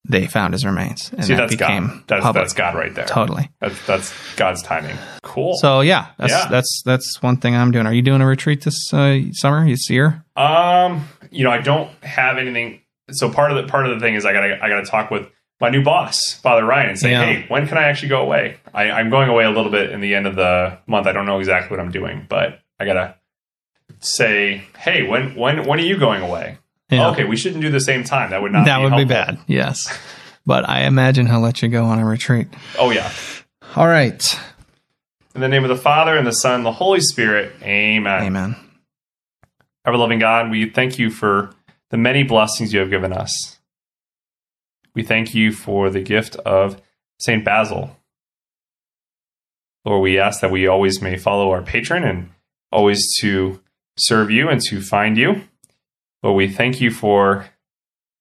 they 0.04 0.26
found 0.26 0.54
his 0.54 0.64
remains. 0.64 1.10
And 1.12 1.24
See, 1.24 1.34
that 1.34 1.50
that's 1.50 1.56
God. 1.56 2.02
That's, 2.06 2.32
that's 2.32 2.52
God 2.54 2.74
right 2.74 2.94
there. 2.94 3.06
Totally. 3.06 3.50
That's 3.60 3.86
that's 3.86 4.34
God's 4.36 4.62
timing. 4.62 4.96
Cool. 5.22 5.56
So 5.58 5.80
yeah, 5.80 6.08
that's 6.18 6.32
yeah. 6.32 6.48
that's 6.48 6.82
that's 6.84 7.22
one 7.22 7.36
thing 7.36 7.54
I'm 7.54 7.70
doing. 7.70 7.86
Are 7.86 7.92
you 7.92 8.02
doing 8.02 8.20
a 8.20 8.26
retreat 8.26 8.62
this 8.62 8.92
uh, 8.92 9.18
summer? 9.32 9.66
This 9.68 9.90
year? 9.90 10.24
Um, 10.36 11.08
you 11.30 11.44
know, 11.44 11.50
I 11.50 11.60
don't 11.60 11.90
have 12.02 12.38
anything. 12.38 12.80
So 13.10 13.30
part 13.30 13.52
of 13.52 13.62
the 13.62 13.70
part 13.70 13.86
of 13.86 13.94
the 13.94 14.00
thing 14.00 14.14
is 14.14 14.24
I 14.24 14.32
gotta 14.32 14.58
I 14.62 14.68
gotta 14.68 14.86
talk 14.86 15.10
with 15.10 15.28
my 15.60 15.68
new 15.68 15.84
boss, 15.84 16.32
Father 16.32 16.64
Ryan, 16.64 16.90
and 16.90 16.98
say, 16.98 17.10
yeah. 17.10 17.24
hey, 17.24 17.44
when 17.48 17.66
can 17.66 17.76
I 17.76 17.82
actually 17.82 18.08
go 18.08 18.22
away? 18.22 18.56
I, 18.72 18.90
I'm 18.90 19.10
going 19.10 19.28
away 19.28 19.44
a 19.44 19.50
little 19.50 19.70
bit 19.70 19.90
in 19.90 20.00
the 20.00 20.14
end 20.14 20.26
of 20.26 20.34
the 20.34 20.78
month. 20.86 21.06
I 21.06 21.12
don't 21.12 21.26
know 21.26 21.38
exactly 21.38 21.76
what 21.76 21.84
I'm 21.84 21.92
doing, 21.92 22.24
but 22.28 22.60
I 22.78 22.86
gotta 22.86 23.16
say, 24.00 24.64
hey, 24.78 25.06
when 25.06 25.34
when 25.36 25.66
when 25.66 25.78
are 25.78 25.84
you 25.84 25.98
going 25.98 26.22
away? 26.22 26.58
Yeah. 26.90 27.10
Okay, 27.10 27.24
we 27.24 27.36
shouldn't 27.36 27.62
do 27.62 27.70
the 27.70 27.80
same 27.80 28.04
time. 28.04 28.30
That 28.30 28.42
would 28.42 28.52
not. 28.52 28.64
That 28.64 28.78
be 28.78 28.84
would 28.84 28.92
helpful. 28.92 29.06
be 29.06 29.14
bad. 29.14 29.38
Yes, 29.46 29.96
but 30.44 30.68
I 30.68 30.84
imagine 30.84 31.26
he'll 31.26 31.40
let 31.40 31.62
you 31.62 31.68
go 31.68 31.84
on 31.84 31.98
a 31.98 32.04
retreat. 32.04 32.48
Oh 32.78 32.90
yeah. 32.90 33.10
All 33.76 33.86
right. 33.86 34.22
In 35.34 35.40
the 35.40 35.48
name 35.48 35.62
of 35.62 35.68
the 35.68 35.76
Father 35.76 36.16
and 36.16 36.26
the 36.26 36.32
Son, 36.32 36.56
and 36.56 36.66
the 36.66 36.72
Holy 36.72 37.00
Spirit. 37.00 37.52
Amen. 37.62 38.24
Amen. 38.24 38.56
Ever 39.86 39.96
loving 39.96 40.18
God, 40.18 40.50
we 40.50 40.68
thank 40.68 40.98
you 40.98 41.10
for 41.10 41.50
the 41.90 41.96
many 41.96 42.24
blessings 42.24 42.72
you 42.72 42.80
have 42.80 42.90
given 42.90 43.12
us. 43.12 43.58
We 44.94 45.04
thank 45.04 45.34
you 45.34 45.52
for 45.52 45.88
the 45.88 46.02
gift 46.02 46.34
of 46.36 46.82
Saint 47.20 47.44
Basil. 47.44 47.96
Lord, 49.84 50.02
we 50.02 50.18
ask 50.18 50.40
that 50.40 50.50
we 50.50 50.66
always 50.66 51.00
may 51.00 51.16
follow 51.16 51.50
our 51.50 51.62
patron 51.62 52.04
and 52.04 52.30
always 52.72 53.16
to 53.20 53.60
serve 53.96 54.30
you 54.30 54.48
and 54.48 54.60
to 54.62 54.80
find 54.80 55.16
you. 55.16 55.42
Lord, 56.22 56.36
we 56.36 56.48
thank 56.48 56.80
you 56.80 56.90
for 56.90 57.46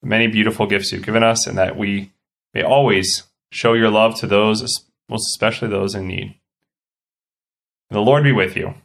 the 0.01 0.07
many 0.07 0.27
beautiful 0.27 0.65
gifts 0.65 0.91
you've 0.91 1.05
given 1.05 1.23
us 1.23 1.45
and 1.47 1.57
that 1.57 1.77
we 1.77 2.11
may 2.53 2.63
always 2.63 3.23
Show 3.51 3.73
your 3.73 3.89
love 3.89 4.15
to 4.19 4.27
those, 4.27 4.61
most 5.09 5.29
especially 5.29 5.69
those 5.69 5.95
in 5.95 6.07
need. 6.07 6.35
The 7.89 7.99
Lord 7.99 8.23
be 8.23 8.31
with 8.31 8.55
you. 8.55 8.75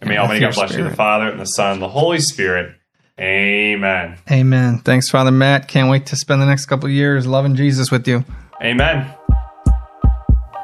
And 0.00 0.08
may 0.08 0.16
And 0.16 0.22
Almighty 0.22 0.40
God 0.40 0.54
bless 0.54 0.76
you, 0.76 0.84
the. 0.84 0.90
Father, 0.90 1.30
and 1.30 1.38
the 1.38 1.44
Son, 1.44 1.74
and 1.74 1.82
the 1.82 1.88
Holy 1.88 2.18
Spirit. 2.18 2.74
Amen. 3.20 4.18
Amen. 4.30 4.78
Thanks, 4.78 5.08
Father 5.08 5.30
Matt. 5.30 5.68
Can't 5.68 5.90
wait 5.90 6.06
to 6.06 6.16
spend 6.16 6.42
the 6.42 6.46
next 6.46 6.66
couple 6.66 6.86
of 6.86 6.92
years 6.92 7.26
loving 7.26 7.54
Jesus 7.54 7.90
with 7.90 8.08
you. 8.08 8.24
Amen. 8.62 9.14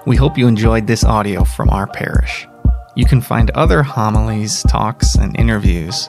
We 0.07 0.17
hope 0.17 0.39
you 0.39 0.49
enjoyed 0.49 0.87
this 0.87 1.05
audio 1.05 1.45
from 1.45 1.69
our 1.71 1.87
parish. 1.87 2.49
You 2.97 3.05
can 3.05 3.21
find 3.21 3.51
other 3.51 3.83
homilies, 3.83 4.63
talks, 4.65 5.15
and 5.17 5.39
interviews 5.39 6.09